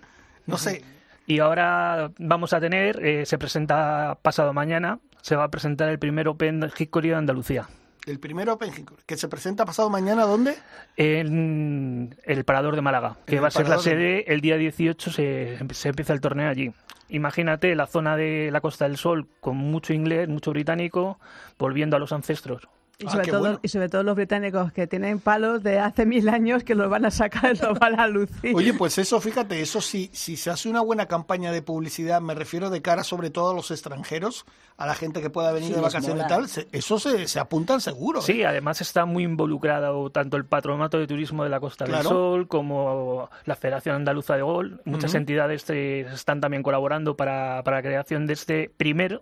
no 0.46 0.58
sé, 0.58 0.82
Y 1.28 1.38
ahora 1.38 2.10
vamos 2.18 2.52
a 2.54 2.60
tener, 2.60 3.04
eh, 3.06 3.24
se 3.24 3.38
presenta 3.38 4.18
pasado 4.20 4.52
mañana, 4.52 4.98
se 5.22 5.36
va 5.36 5.44
a 5.44 5.48
presentar 5.48 5.88
el 5.90 5.98
primer 6.00 6.26
Open 6.28 6.70
Hickory 6.76 7.10
de 7.10 7.14
Andalucía. 7.14 7.68
El 8.06 8.18
primer 8.20 8.48
Open 8.48 8.72
que 9.04 9.16
se 9.16 9.28
presenta 9.28 9.64
pasado 9.64 9.90
mañana, 9.90 10.22
¿dónde? 10.24 10.54
en 10.96 12.16
el 12.24 12.44
Parador 12.44 12.76
de 12.76 12.82
Málaga, 12.82 13.16
que 13.26 13.40
va 13.40 13.48
a 13.48 13.50
ser 13.50 13.68
la 13.68 13.76
de- 13.76 13.82
sede 13.82 14.32
el 14.32 14.40
día 14.40 14.56
18, 14.56 15.10
se, 15.10 15.58
se 15.72 15.88
empieza 15.88 16.12
el 16.12 16.20
torneo 16.20 16.48
allí. 16.48 16.72
Imagínate 17.08 17.74
la 17.76 17.86
zona 17.86 18.16
de 18.16 18.50
la 18.52 18.60
Costa 18.60 18.86
del 18.88 18.96
Sol 18.96 19.28
con 19.40 19.56
mucho 19.56 19.92
inglés, 19.92 20.28
mucho 20.28 20.50
británico, 20.52 21.18
volviendo 21.58 21.96
a 21.96 21.98
los 22.00 22.12
ancestros. 22.12 22.68
Y 22.98 23.06
Ah, 23.06 23.10
sobre, 23.10 23.26
todo, 23.30 23.40
bueno. 23.40 23.60
y 23.62 23.68
sobre 23.68 23.88
todo 23.90 24.02
los 24.04 24.16
británicos 24.16 24.72
que 24.72 24.86
tienen 24.86 25.18
palos 25.18 25.62
de 25.62 25.78
hace 25.78 26.06
mil 26.06 26.30
años 26.30 26.64
que 26.64 26.74
los 26.74 26.88
van 26.88 27.04
a 27.04 27.10
sacar 27.10 27.54
los 27.62 27.78
van 27.78 28.00
a 28.00 28.06
lucir. 28.06 28.54
Oye, 28.56 28.72
pues 28.72 28.96
eso, 28.96 29.20
fíjate, 29.20 29.60
eso 29.60 29.82
sí, 29.82 30.08
si 30.14 30.38
se 30.38 30.48
hace 30.48 30.70
una 30.70 30.80
buena 30.80 31.04
campaña 31.04 31.52
de 31.52 31.60
publicidad, 31.60 32.22
me 32.22 32.34
refiero 32.34 32.70
de 32.70 32.80
cara 32.80 33.04
sobre 33.04 33.28
todo 33.28 33.50
a 33.50 33.54
los 33.54 33.70
extranjeros, 33.70 34.46
a 34.78 34.86
la 34.86 34.94
gente 34.94 35.20
que 35.20 35.28
pueda 35.28 35.52
venir 35.52 35.68
Sí, 35.68 35.74
de 35.74 35.82
vacaciones 35.82 36.24
y 36.24 36.28
tal, 36.28 36.48
se- 36.48 36.68
eso 36.72 36.98
se, 36.98 37.28
se 37.28 37.38
apuntan 37.38 37.82
seguro. 37.82 38.20
¿eh? 38.20 38.22
Sí, 38.22 38.44
además 38.44 38.80
está 38.80 39.04
muy 39.04 39.24
involucrado 39.24 40.08
tanto 40.08 40.38
el 40.38 40.46
Patronato 40.46 40.98
de 40.98 41.06
Turismo 41.06 41.44
de 41.44 41.50
la 41.50 41.60
Costa 41.60 41.84
Claro. 41.84 41.98
del 42.02 42.08
Sol 42.08 42.48
como 42.48 43.28
la 43.44 43.56
Federación 43.56 43.96
Andaluza 43.96 44.36
de 44.36 44.42
Gol. 44.42 44.80
Muchas 44.86 45.10
Ujú. 45.10 45.18
entidades 45.18 45.66
eh, 45.68 46.06
están 46.14 46.40
también 46.40 46.62
colaborando 46.62 47.14
para, 47.14 47.62
para 47.62 47.76
la 47.76 47.82
creación 47.82 48.26
de 48.26 48.32
este 48.32 48.70
primer, 48.74 49.20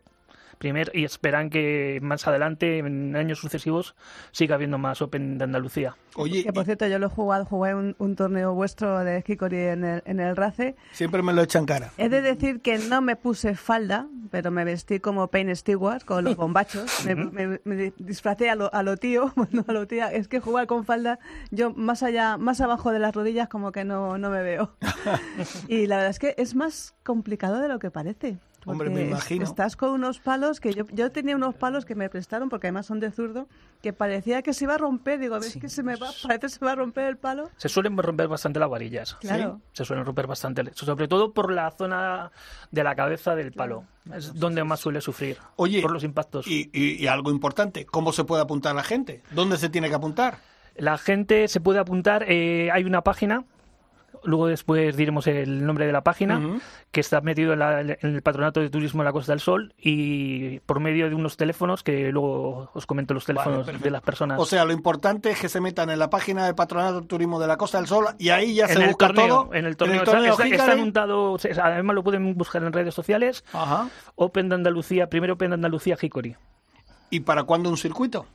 primer 0.57 0.91
y 0.95 1.05
esperan 1.05 1.51
que 1.51 1.99
más 2.03 2.27
adelante, 2.27 2.79
en 2.79 3.15
años 3.17 3.39
sucesivos, 3.39 3.95
siga 4.33 4.55
habiendo 4.55 4.79
más 4.79 5.03
Open 5.03 5.39
de 5.39 5.45
Andalucía. 5.45 5.97
Oye, 6.17 6.45
Que 6.45 6.53
por 6.53 6.63
y 6.63 6.67
cierto, 6.67 6.87
yo 6.87 6.99
lo 6.99 7.07
he 7.07 7.11
jugado, 7.11 7.45
jugué 7.45 7.75
un, 7.75 7.97
un 7.99 8.15
torneo 8.17 8.55
vuestro 8.55 9.01
de 9.05 9.25
Hickory 9.27 9.57
en 9.59 9.85
el, 9.85 10.03
en 10.07 10.21
el 10.21 10.37
RACE. 10.37 10.77
siempre 10.93 11.23
me 11.23 11.33
lo 11.33 11.43
echan 11.43 11.67
cara. 11.67 11.91
He 11.99 12.09
de 12.09 12.23
decir 12.23 12.61
que 12.61 12.79
no 12.79 13.01
me 13.01 13.17
puse 13.17 13.55
falda, 13.57 14.07
pero 14.31 14.51
me 14.51 14.65
vestí 14.65 15.01
como 15.01 15.27
Payne 15.29 15.55
Stewart, 15.57 16.05
con 16.05 16.25
los 16.25 16.37
bombachos. 16.37 17.05
me, 17.05 17.15
me- 17.17 17.61
me 17.65 17.93
disfracé 17.99 18.49
a 18.51 18.55
lo, 18.55 18.73
a 18.73 18.83
lo 18.83 18.97
tío, 18.97 19.33
bueno, 19.37 19.65
a 19.67 19.73
lo 19.73 19.87
tía. 19.87 20.13
Es 20.13 20.29
que 20.29 20.41
jugar 20.41 20.67
con 20.67 20.85
falda, 20.85 21.19
yo 21.51 21.73
más 21.73 22.03
allá, 22.03 22.37
más 22.37 22.61
abajo 22.61 22.93
de 22.93 22.99
las 23.01 23.15
rodillas 23.15 23.49
como 23.49 23.73
que 23.73 23.85
no, 23.85 24.17
no 24.19 24.31
me 24.31 24.43
veo. 24.43 24.71
y 25.69 25.87
la 25.87 25.97
verdad 25.97 26.11
es 26.11 26.19
que 26.19 26.35
es 26.39 26.55
más 26.55 26.95
complicado 27.03 27.59
de 27.61 27.69
lo 27.69 27.79
que 27.79 27.91
parece. 27.91 28.39
Hombre, 28.67 28.91
me 28.91 29.03
imagino. 29.03 29.45
Estás 29.45 29.77
con 29.77 29.91
unos 29.91 30.21
palos 30.21 30.61
que 30.61 30.73
yo, 30.73 30.85
yo 30.93 31.11
tenía 31.13 31.37
unos 31.37 31.55
palos 31.55 31.85
que 31.85 31.95
me 31.95 32.09
prestaron, 32.09 32.49
porque 32.49 32.69
además 32.69 32.87
son 32.87 33.01
de 33.01 33.11
zurdo, 33.11 33.47
que 33.83 33.93
parecía 33.93 34.43
que 34.43 34.55
se 34.55 34.65
iba 34.65 34.75
a 34.75 34.79
romper. 34.79 35.19
Digo, 35.19 35.39
¿ves 35.39 35.57
que 35.61 35.69
se 35.69 35.83
me 35.83 35.97
va? 35.97 36.09
Parece 36.23 36.41
que 36.41 36.49
se 36.49 36.65
va 36.65 36.73
a 36.73 36.75
romper 36.75 37.07
el 37.07 37.17
palo. 37.17 37.51
Se 37.57 37.69
suelen 37.69 37.97
romper 37.97 38.29
bastante 38.29 38.59
las 38.59 38.71
varillas. 38.71 39.15
Claro. 39.21 39.61
Se 39.73 39.85
suelen 39.85 40.05
romper 40.05 40.27
bastante, 40.27 40.63
sobre 40.75 41.09
todo 41.09 41.33
por 41.33 41.53
la 41.53 41.71
zona 41.71 42.33
de 42.71 42.85
la 42.85 42.95
cabeza 42.95 43.35
del 43.35 43.53
palo. 43.53 43.85
Es 44.15 44.35
donde 44.35 44.65
más 44.65 44.81
suele 44.81 45.01
sufrir. 45.01 45.39
Oye, 45.57 45.81
por 45.83 45.93
los 45.93 46.05
impactos. 46.05 46.47
Y, 46.47 46.71
y- 46.73 47.03
y 47.03 47.07
algo 47.07 47.31
importante, 47.31 47.87
¿cómo 47.87 48.13
se 48.13 48.25
puede 48.25 48.43
apuntar 48.43 48.75
la 48.75 48.83
gente? 48.83 49.23
¿Dónde 49.33 49.57
se 49.57 49.69
tiene 49.69 49.89
que 49.89 49.95
apuntar? 49.95 50.39
La 50.77 50.99
gente 50.99 51.47
se 51.49 51.61
puede 51.61 51.79
apuntar, 51.79 52.25
eh, 52.29 52.69
hay 52.73 52.83
una 52.85 53.03
página, 53.03 53.45
luego 54.23 54.47
después 54.47 54.97
diremos 54.97 55.27
el 55.27 55.67
nombre 55.67 55.87
de 55.87 55.93
la 55.93 56.03
página, 56.03 56.41
que 56.93 57.01
está 57.01 57.21
metido 57.21 57.53
en, 57.53 57.59
la- 57.59 57.81
en 57.81 57.97
el 58.03 58.23
Patronato 58.23 58.61
de 58.61 58.71
Turismo 58.71 59.03
de 59.03 59.07
la 59.07 59.13
Costa 59.13 59.33
del 59.33 59.41
Sol 59.41 59.75
y 59.79 60.61
por 60.61 60.81
medio 60.81 61.09
de 61.09 61.15
unos 61.15 61.37
teléfonos, 61.37 61.83
que 61.83 62.13
luego 62.13 62.71
os 62.75 62.87
comento 62.87 63.15
los 63.15 63.25
teléfonos 63.25 63.67
Vale, 63.67 63.79
de 63.79 63.91
las 63.91 64.03
personas. 64.03 64.39
O 64.41 64.47
sea, 64.47 64.65
lo 64.65 64.73
importante 64.73 65.31
es 65.31 65.41
que 65.41 65.49
se 65.49 65.61
metan 65.61 65.91
en 65.91 65.99
la 65.99 66.11
página 66.11 66.47
del 66.47 66.55
Patronato 66.55 67.01
de 67.01 67.07
Turismo 67.07 67.41
de 67.41 67.47
la 67.49 67.57
Costa 67.57 67.79
del 67.79 67.87
Sol 67.87 68.07
y 68.19 68.29
ahí 68.31 68.55
ya 68.55 68.67
en 68.67 68.75
se 68.77 68.87
busca 68.87 69.07
torneo, 69.09 69.27
todo. 69.45 69.55
en 69.55 69.65
el 69.67 69.77
torneo, 69.77 69.99
está, 69.99 70.13
torneo 70.13 70.33
está- 71.37 71.65
además 71.67 71.95
lo 71.95 72.03
pueden 72.05 72.35
buscar 72.37 72.63
en 72.63 72.73
redes 72.73 72.95
sociales, 72.95 73.45
Ajá. 73.53 73.89
Open 74.15 74.49
de 74.49 74.55
Andalucía, 74.55 75.09
primero 75.09 75.35
Open 75.35 75.51
de 75.51 75.55
Andalucía 75.55 75.97
Hickory. 76.01 76.37
¿Y 77.11 77.21
para 77.21 77.45
cuándo 77.45 77.69
un 77.71 77.77
circuito? 77.77 78.27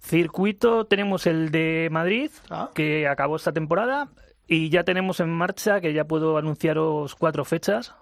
Circuito 0.00 0.84
tenemos 0.86 1.26
el 1.26 1.50
de 1.50 1.88
Madrid, 1.90 2.30
Ah. 2.50 2.70
que 2.74 3.08
acabó 3.08 3.36
esta 3.36 3.52
temporada, 3.52 4.08
y 4.48 4.68
ya 4.68 4.84
tenemos 4.84 5.18
en 5.20 5.30
marcha, 5.30 5.80
que 5.80 5.92
ya 5.92 6.04
puedo 6.04 6.38
anunciaros 6.38 7.14
cuatro 7.16 7.44
fechas, 7.44 7.94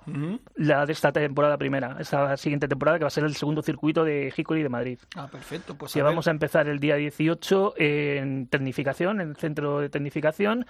la 0.57 0.85
de 0.85 0.93
esta 0.93 1.11
temporada 1.11 1.57
primera, 1.57 1.97
esta 1.99 2.37
siguiente 2.37 2.69
temporada, 2.69 2.99
que 2.99 3.05
va 3.05 3.09
a 3.09 3.11
ser 3.11 3.25
el 3.25 3.35
segundo 3.35 3.63
circuito 3.63 4.05
de 4.05 4.33
Hickory 4.37 4.63
de 4.63 4.69
Madrid. 4.69 4.99
Ah, 5.17 5.29
perfecto. 5.31 5.75
Pues 5.75 5.93
Que 5.93 6.01
a 6.01 6.05
ver. 6.05 6.13
vamos 6.13 6.29
a 6.29 6.31
empezar 6.33 6.69
el 6.69 6.81
día 6.81 6.97
18 6.97 7.75
en 7.79 8.47
Tecnificación, 8.49 9.21
en 9.23 9.31
el 9.31 9.37
centro 9.37 9.81
de 9.81 9.89
Tecnificación. 9.89 10.67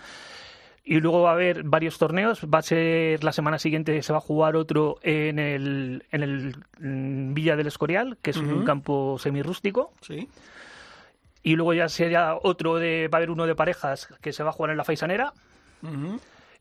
Y 0.86 1.00
luego 1.00 1.22
va 1.22 1.30
a 1.30 1.32
haber 1.32 1.62
varios 1.64 1.96
torneos. 1.98 2.44
Va 2.44 2.58
a 2.58 2.62
ser 2.62 3.24
la 3.24 3.32
semana 3.32 3.58
siguiente, 3.58 4.00
se 4.02 4.12
va 4.12 4.18
a 4.18 4.20
jugar 4.20 4.54
otro 4.54 4.98
en 5.02 5.38
el, 5.38 6.04
en 6.12 6.22
el 6.22 6.56
en 6.78 7.32
Villa 7.32 7.56
del 7.56 7.68
Escorial, 7.68 8.18
que 8.20 8.30
es 8.30 8.36
un 8.36 8.64
campo 8.64 9.16
semirrústico. 9.18 9.92
Sí. 10.02 10.28
Y 11.42 11.56
luego 11.56 11.72
ya 11.72 11.88
sería 11.88 12.34
otro 12.40 12.76
de, 12.76 13.08
va 13.08 13.16
a 13.16 13.18
haber 13.18 13.30
uno 13.30 13.46
de 13.46 13.54
parejas 13.54 14.08
que 14.20 14.32
se 14.32 14.42
va 14.42 14.50
a 14.50 14.52
jugar 14.52 14.72
en 14.72 14.76
la 14.76 14.84
Faisanera. 14.84 15.32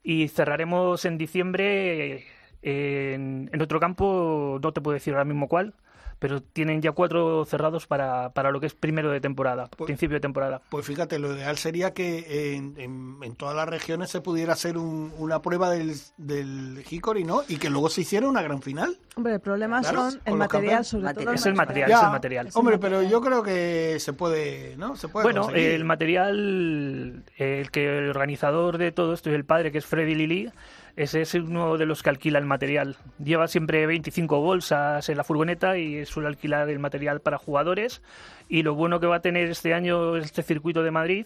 Y 0.04 0.28
cerraremos 0.28 1.06
en 1.06 1.18
diciembre 1.18 2.26
eh, 2.62 3.14
en, 3.14 3.50
en 3.54 3.62
otro 3.62 3.80
campo, 3.80 4.60
no 4.62 4.74
te 4.74 4.82
puedo 4.82 4.94
decir 4.94 5.14
ahora 5.14 5.26
mismo 5.26 5.48
cuál, 5.48 5.76
pero 6.24 6.42
tienen 6.42 6.82
ya 6.82 6.94
cuatro 6.94 7.44
cerrados 7.44 7.86
para, 7.86 8.30
para 8.30 8.50
lo 8.50 8.62
que 8.62 8.68
es 8.68 8.74
primero 8.74 9.12
de 9.12 9.20
temporada, 9.20 9.68
Pues- 9.76 9.88
principio 9.88 10.16
de 10.16 10.22
temporada. 10.22 10.62
Pues 10.70 10.86
fíjate, 10.86 11.20
lo 11.20 11.36
ideal 11.36 11.58
sería 11.58 11.94
que 11.94 12.56
en, 12.56 12.76
en- 12.78 13.18
en 13.22 13.36
todas 13.36 13.54
las 13.58 13.68
regiones 13.68 14.10
se 14.10 14.22
pudiera 14.22 14.54
hacer 14.54 14.78
un- 14.78 15.12
una 15.18 15.42
prueba 15.42 15.70
del, 15.70 15.94
del 16.16 16.82
Hickory, 16.90 17.26
¿no? 17.26 17.42
Y 17.50 17.58
que 17.58 17.70
luego 17.70 17.90
se 17.90 18.00
hiciera 18.02 18.26
una 18.30 18.42
gran 18.42 18.62
final. 18.62 18.98
Hombre, 19.18 19.34
el 19.34 19.42
problema 19.42 19.82
Claro, 19.82 20.12
son 20.12 20.20
con 20.20 20.32
el 20.34 20.40
material, 20.40 20.86
sobre 20.86 21.04
Material. 21.04 21.26
todo. 21.26 21.36
Es 21.36 21.46
el 21.46 21.56
material, 21.56 21.90
Ya, 21.90 21.98
es 21.98 22.04
el 22.04 22.10
material. 22.12 22.50
Hombre, 22.54 22.78
pero 22.78 23.04
yo 23.04 23.20
creo 23.20 23.44
que 23.44 23.98
se 24.00 24.14
puede, 24.14 24.78
¿no? 24.78 24.96
Se 24.96 25.10
puede 25.10 25.26
Bueno, 25.26 25.42
conseguir. 25.42 25.72
el 25.72 25.84
material, 25.84 27.24
el 27.38 27.70
que 27.72 27.98
el 27.98 28.10
organizador 28.12 28.78
de 28.78 28.94
todo 28.94 29.14
esto 29.14 29.30
es 29.30 29.36
el 29.36 29.44
padre, 29.44 29.74
que 29.74 29.80
es 29.80 29.86
Freddy 29.86 30.16
Lili, 30.16 30.50
ese 30.96 31.22
es 31.22 31.34
uno 31.34 31.78
de 31.78 31.86
los 31.86 32.04
que 32.04 32.10
alquila 32.10 32.40
el 32.40 32.46
material. 32.46 32.98
Lleva 33.24 33.48
siempre 33.48 33.86
25 33.88 34.40
bolsas 34.40 35.10
en 35.10 35.18
la 35.18 35.24
furgoneta 35.24 35.78
y 35.78 36.06
suele 36.06 36.30
alquilar 36.30 36.70
el 36.70 36.80
material 36.80 37.20
para 37.20 37.38
jugadores. 37.38 38.02
Y 38.48 38.64
lo 38.64 38.76
bueno 38.76 39.00
que 39.00 39.08
va 39.08 39.18
a 39.18 39.22
tener 39.22 39.50
este 39.50 39.74
año 39.74 40.16
este 40.18 40.44
circuito 40.44 40.84
de 40.84 40.92
Madrid, 40.92 41.26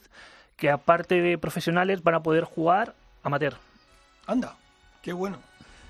que 0.55 0.69
aparte 0.69 1.21
de 1.21 1.37
profesionales 1.37 2.01
van 2.01 2.15
a 2.15 2.23
poder 2.23 2.45
jugar 2.45 2.95
amateur. 3.23 3.55
Anda, 4.25 4.55
qué 5.01 5.11
bueno. 5.13 5.39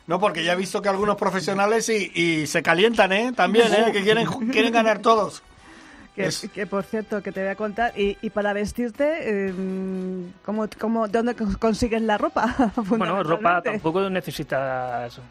No, 0.08 0.20
porque 0.20 0.44
ya 0.44 0.54
he 0.54 0.56
visto 0.56 0.82
que 0.82 0.90
algunos 0.90 1.18
profesionales 1.18 1.90
y, 1.90 2.12
y 2.16 2.48
se 2.48 2.64
calientan, 2.64 3.12
¿eh? 3.12 3.34
También, 3.36 3.74
¿eh? 3.74 3.92
Que 3.92 4.02
quieren, 4.04 4.26
quieren 4.52 4.72
ganar 4.74 5.00
todos. 5.00 5.44
Que, 6.18 6.26
Es- 6.26 6.50
que, 6.52 6.66
por 6.66 6.84
cierto, 6.84 7.22
que 7.22 7.32
te 7.32 7.42
voy 7.42 7.50
a 7.50 7.56
contar. 7.56 7.94
Y, 7.98 8.18
y 8.24 8.32
para 8.32 8.52
vestirte, 8.52 9.06
eh, 9.50 9.54
¿cómo, 10.44 10.68
cómo, 10.80 11.08
¿de 11.08 11.14
dónde 11.20 11.36
cons- 11.38 11.58
consigues 11.58 12.02
la 12.02 12.18
ropa? 12.18 12.54
Bueno, 12.88 13.22
ropa 13.24 13.62
tampoco 13.62 14.10
necesitas 14.10 15.22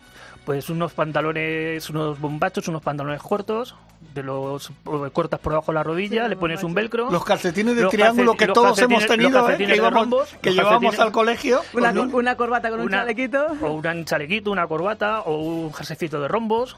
pues 0.44 0.70
unos 0.70 0.92
pantalones, 0.92 1.90
unos 1.90 2.20
bombachos, 2.20 2.68
unos 2.68 2.80
pantalones 2.80 3.20
cortos, 3.20 3.74
de 4.14 4.22
los 4.22 4.70
cortas 5.12 5.40
por 5.40 5.54
debajo 5.54 5.72
de 5.72 5.74
la 5.74 5.82
rodilla, 5.82 6.22
Sí, 6.22 6.28
le 6.30 6.36
pones 6.36 6.62
un 6.62 6.72
velcro. 6.72 7.10
Los 7.10 7.24
calcetines 7.24 7.74
de 7.74 7.82
Los 7.82 7.90
triángulo 7.90 8.34
calcet- 8.34 8.38
que 8.46 8.52
todos 8.52 8.78
hemos 8.78 9.04
tenido, 9.08 9.30
los 9.30 9.40
¿eh? 9.40 9.46
calcetines 9.48 9.66
Que, 9.74 9.80
de 9.80 9.86
íbamos- 9.88 10.00
rombos, 10.02 10.36
que 10.40 10.50
los 10.50 10.56
llevábamos 10.58 10.98
al 11.00 11.10
colegio. 11.10 11.62
Una, 11.74 11.92
Pues 11.92 12.14
una 12.14 12.36
corbata 12.36 12.70
con 12.70 12.78
un 12.80 12.88
chalequito. 12.88 13.44
O 13.60 13.72
un 13.72 14.04
chalequito, 14.04 14.52
una 14.52 14.68
corbata, 14.68 15.22
o 15.22 15.36
un 15.38 15.72
jerseycito 15.74 16.20
de 16.20 16.28
rombos. 16.28 16.76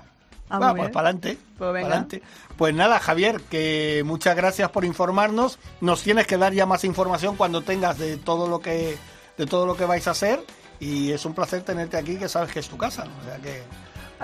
Ah, 0.50 0.74
pues 0.74 0.90
para 0.90 1.08
adelante. 1.10 1.38
Pues. 1.58 2.22
Pues 2.56 2.74
nada, 2.74 2.98
Javier, 2.98 3.40
que 3.50 4.02
muchas 4.04 4.34
gracias 4.36 4.70
por 4.70 4.84
informarnos. 4.84 5.58
Nos 5.80 6.02
tienes 6.02 6.26
que 6.26 6.36
dar 6.36 6.52
ya 6.52 6.66
más 6.66 6.84
información 6.84 7.36
cuando 7.36 7.62
tengas 7.62 7.98
de 7.98 8.16
todo 8.16 8.48
lo 8.48 8.60
que 8.60 8.96
de 9.36 9.46
todo 9.46 9.66
lo 9.66 9.76
que 9.76 9.84
vais 9.84 10.06
a 10.08 10.12
hacer 10.12 10.40
y 10.80 11.12
es 11.12 11.24
un 11.24 11.32
placer 11.34 11.62
tenerte 11.62 11.96
aquí, 11.96 12.16
que 12.16 12.28
sabes 12.28 12.52
que 12.52 12.58
es 12.60 12.68
tu 12.68 12.76
casa. 12.76 13.04
O 13.20 13.24
sea 13.24 13.36
que 13.38 13.62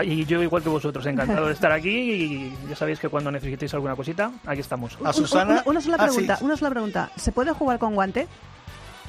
Y 0.05 0.25
yo, 0.25 0.43
igual 0.43 0.63
que 0.63 0.69
vosotros, 0.69 1.07
encantado 1.07 1.47
de 1.47 1.53
estar 1.53 1.71
aquí. 1.71 1.89
Y 1.91 2.57
ya 2.69 2.75
sabéis 2.75 2.99
que 2.99 3.09
cuando 3.09 3.31
necesitéis 3.31 3.73
alguna 3.75 3.95
cosita, 3.95 4.33
aquí 4.47 4.61
estamos. 4.61 4.99
a 5.05 5.13
Susana. 5.13 5.53
Una, 5.53 5.63
una 5.67 5.81
sola 5.81 5.97
Ah, 6.01 6.09
sí. 6.09 6.15
pregunta, 6.17 6.39
una 6.41 6.57
sola 6.57 6.71
pregunta. 6.71 7.11
¿Se 7.17 7.31
puede 7.33 7.53
jugar 7.53 7.79
con 7.79 7.95
guante? 7.95 8.27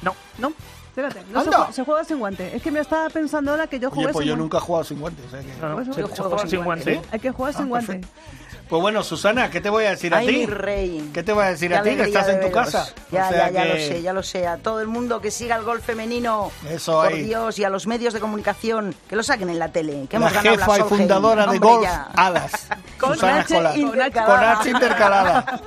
No, 0.02 0.14
No. 0.38 0.52
Espérate, 0.96 1.20
no 1.30 1.44
se, 1.44 1.50
juega, 1.50 1.72
se 1.72 1.84
juega 1.84 2.04
sin 2.04 2.18
guante. 2.18 2.56
Es 2.56 2.62
que 2.62 2.70
me 2.70 2.80
estaba 2.80 3.10
pensando 3.10 3.50
ahora 3.50 3.66
que 3.66 3.78
yo 3.78 3.90
jugué 3.90 4.06
Oye, 4.06 4.12
pues 4.14 4.22
sin 4.24 4.28
yo 4.28 4.32
guante. 4.34 4.42
nunca 4.44 4.56
he 4.56 4.60
jugado 4.60 4.84
sin 4.84 4.98
guantes. 5.00 5.26
o 5.26 5.30
sea 5.30 5.40
que- 5.40 5.60
no, 5.60 5.68
no, 5.68 5.74
Pues 5.74 5.86
se, 5.94 6.00
yo 6.00 6.06
se 6.08 6.14
juego 6.14 6.30
juega 6.30 6.38
sin 6.42 6.50
sin 6.50 6.64
guante. 6.64 6.92
guante. 6.94 7.08
Hay 7.12 7.20
que 7.20 7.30
jugar 7.32 7.52
sin 7.52 7.62
Ah, 7.64 7.68
guante. 7.68 7.86
perfecto. 7.92 8.20
Pues 8.68 8.82
bueno, 8.82 9.02
Susana, 9.04 9.48
¿qué 9.50 9.60
te 9.60 9.68
voy 9.70 9.84
a 9.84 9.90
decir 9.90 10.12
a 10.14 10.16
Ay, 10.18 10.26
ti? 10.26 10.36
mi 10.38 10.46
rey. 10.46 11.10
¿Qué 11.14 11.22
te 11.22 11.32
voy 11.32 11.44
a 11.44 11.48
decir 11.50 11.68
Qué 11.70 11.76
a 11.76 11.82
ti? 11.82 11.90
Que 11.90 11.94
alegría 12.02 12.18
estás 12.20 12.34
en 12.34 12.40
tu 12.40 12.46
veros. 12.48 12.64
casa. 12.72 12.94
Ya, 13.12 13.26
O 13.26 13.28
sea 13.28 13.46
ya, 13.46 13.50
ya 13.52 13.64
lo 13.66 13.74
que- 13.74 13.86
sé, 13.88 14.02
ya 14.02 14.12
lo 14.12 14.22
sé. 14.24 14.46
A 14.48 14.56
todo 14.56 14.80
el 14.80 14.88
mundo 14.88 15.20
que 15.20 15.30
siga 15.30 15.54
el 15.56 15.62
golf 15.64 15.84
femenino. 15.84 16.50
Eso 16.68 16.94
Por 16.94 17.12
ahí. 17.12 17.22
Dios, 17.24 17.58
y 17.60 17.64
a 17.64 17.68
los 17.70 17.86
medios 17.86 18.12
de 18.14 18.18
comunicación, 18.20 18.92
que 19.08 19.14
lo 19.16 19.22
saquen 19.22 19.50
en 19.50 19.58
la 19.60 19.68
tele. 19.68 20.06
Que 20.08 20.18
la 20.18 20.30
ganado 20.30 20.56
jefa 20.56 20.64
y 20.78 20.80
Solheim. 20.80 20.88
fundadora 20.88 21.42
de 21.46 21.58
Hombre, 21.58 21.68
Golf 21.68 21.82
ya. 21.84 22.08
Alas. 22.16 22.52
Con 22.98 23.14
Susana 23.14 23.40
H 23.40 23.54
Escolar. 23.54 23.78
intercalada. 23.78 24.54
Con 24.54 24.60
H 24.62 24.70
intercalada. 24.70 25.60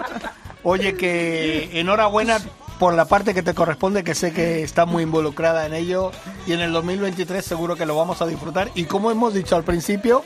Oye, 0.63 0.95
que 0.97 1.80
enhorabuena 1.80 2.38
por 2.80 2.93
la 2.93 3.05
parte 3.05 3.34
que 3.34 3.43
te 3.43 3.53
corresponde, 3.53 4.03
que 4.05 4.15
sé 4.15 4.32
que 4.32 4.63
estás 4.63 4.88
muy 4.88 5.03
involucrada 5.03 5.65
en 5.65 5.73
ello. 5.73 6.11
Y 6.47 6.53
en 6.53 6.61
el 6.61 6.71
2023 6.71 7.43
seguro 7.43 7.75
que 7.75 7.86
lo 7.86 7.95
vamos 7.95 8.21
a 8.21 8.25
disfrutar. 8.25 8.71
Y 8.73 8.86
como 8.86 9.11
hemos 9.11 9.34
dicho 9.34 9.57
al 9.57 9.63
principio, 9.63 10.23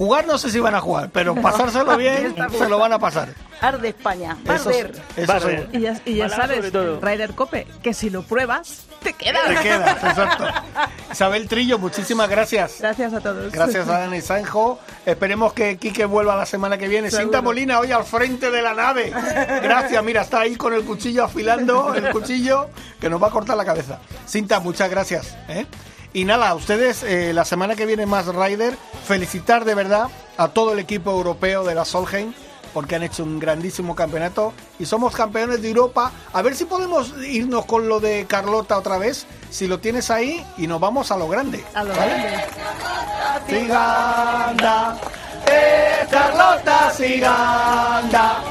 jugar 0.00 0.26
no 0.26 0.38
sé 0.38 0.50
si 0.50 0.58
van 0.60 0.74
a 0.74 0.80
jugar, 0.80 1.10
pero 1.12 1.34
pasárselo 1.34 1.94
bien 1.98 2.34
se 2.58 2.68
lo 2.70 2.78
van 2.78 2.94
a 2.94 2.98
pasar. 2.98 3.28
Arde 3.60 3.90
España. 3.90 4.34
Va 4.48 4.54
a 4.54 4.56
Eso, 4.56 4.70
arder. 4.70 5.02
eso. 5.14 5.50
Y 5.74 5.80
ya, 5.80 6.00
y 6.06 6.14
ya 6.14 6.24
Balada 6.28 6.54
sabes. 6.54 6.72
Ryder 6.72 7.34
Cope, 7.34 7.66
que 7.82 7.92
si 7.92 8.08
lo 8.08 8.22
pruebas, 8.22 8.84
te 9.02 9.12
quedas. 9.12 9.46
Te 9.46 9.54
quedas, 9.56 10.02
exacto. 10.02 10.44
Isabel 11.12 11.46
Trillo, 11.48 11.78
muchísimas 11.78 12.30
gracias. 12.30 12.76
Gracias 12.80 13.12
a 13.12 13.20
todos. 13.20 13.52
Gracias 13.52 13.86
a 13.90 13.98
Dani 13.98 14.22
Sanjo. 14.22 14.78
Esperemos 15.04 15.52
que 15.52 15.76
Quique 15.76 16.06
vuelva 16.06 16.34
la 16.34 16.46
semana 16.46 16.78
que 16.78 16.88
viene. 16.88 17.10
Seguro. 17.10 17.24
Cinta 17.26 17.42
Molina 17.42 17.78
hoy 17.80 17.92
al 17.92 18.04
frente 18.04 18.50
de 18.50 18.62
la 18.62 18.72
nave. 18.72 19.12
Gracias, 19.62 20.02
mira, 20.02 20.22
está 20.22 20.40
ahí 20.40 20.56
con 20.56 20.72
el 20.72 20.82
cuchillo 20.84 21.24
afilando 21.26 21.94
el 21.94 22.08
cuchillo 22.10 22.70
que 22.98 23.10
nos 23.10 23.22
va 23.22 23.26
a 23.28 23.30
cortar 23.30 23.58
la 23.58 23.66
cabeza. 23.66 23.98
Cinta, 24.26 24.60
muchas 24.60 24.88
gracias. 24.88 25.36
¿eh? 25.50 25.66
Y 26.12 26.24
nada, 26.24 26.48
a 26.48 26.54
ustedes 26.54 27.02
eh, 27.04 27.32
la 27.32 27.44
semana 27.44 27.76
que 27.76 27.86
viene 27.86 28.06
más 28.06 28.26
Ryder. 28.26 28.76
Felicitar 29.06 29.64
de 29.64 29.74
verdad 29.74 30.08
a 30.36 30.48
todo 30.48 30.72
el 30.72 30.78
equipo 30.78 31.10
europeo 31.10 31.64
de 31.64 31.74
la 31.74 31.84
Solheim 31.84 32.32
porque 32.72 32.96
han 32.96 33.02
hecho 33.02 33.24
un 33.24 33.38
grandísimo 33.38 33.94
campeonato 33.94 34.52
y 34.78 34.86
somos 34.86 35.14
campeones 35.14 35.62
de 35.62 35.68
Europa. 35.68 36.12
A 36.32 36.42
ver 36.42 36.54
si 36.54 36.64
podemos 36.64 37.14
irnos 37.22 37.64
con 37.64 37.88
lo 37.88 38.00
de 38.00 38.26
Carlota 38.28 38.78
otra 38.78 38.98
vez, 38.98 39.26
si 39.50 39.66
lo 39.66 39.78
tienes 39.80 40.10
ahí 40.10 40.44
y 40.56 40.66
nos 40.66 40.80
vamos 40.80 41.10
a 41.10 41.16
lo 41.16 41.28
grande. 41.28 41.64
A 41.74 41.84
lo 41.84 41.94
¿vale? 41.94 42.12
grande. 42.12 42.44
Siganda, 43.48 44.98
eh, 45.46 46.06
Carlota 46.10 46.92
Siganda, 46.92 48.42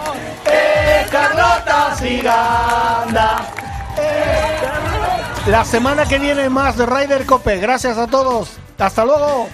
eh, 0.45 1.05
Carlota 1.09 1.95
Siganda. 1.95 3.53
La 5.47 5.65
semana 5.65 6.05
que 6.05 6.19
viene 6.19 6.49
más 6.49 6.77
de 6.77 6.85
Ryder 6.85 7.25
Cope. 7.25 7.57
Gracias 7.57 7.97
a 7.97 8.07
todos. 8.07 8.49
Hasta 8.77 9.03
luego. 9.03 9.47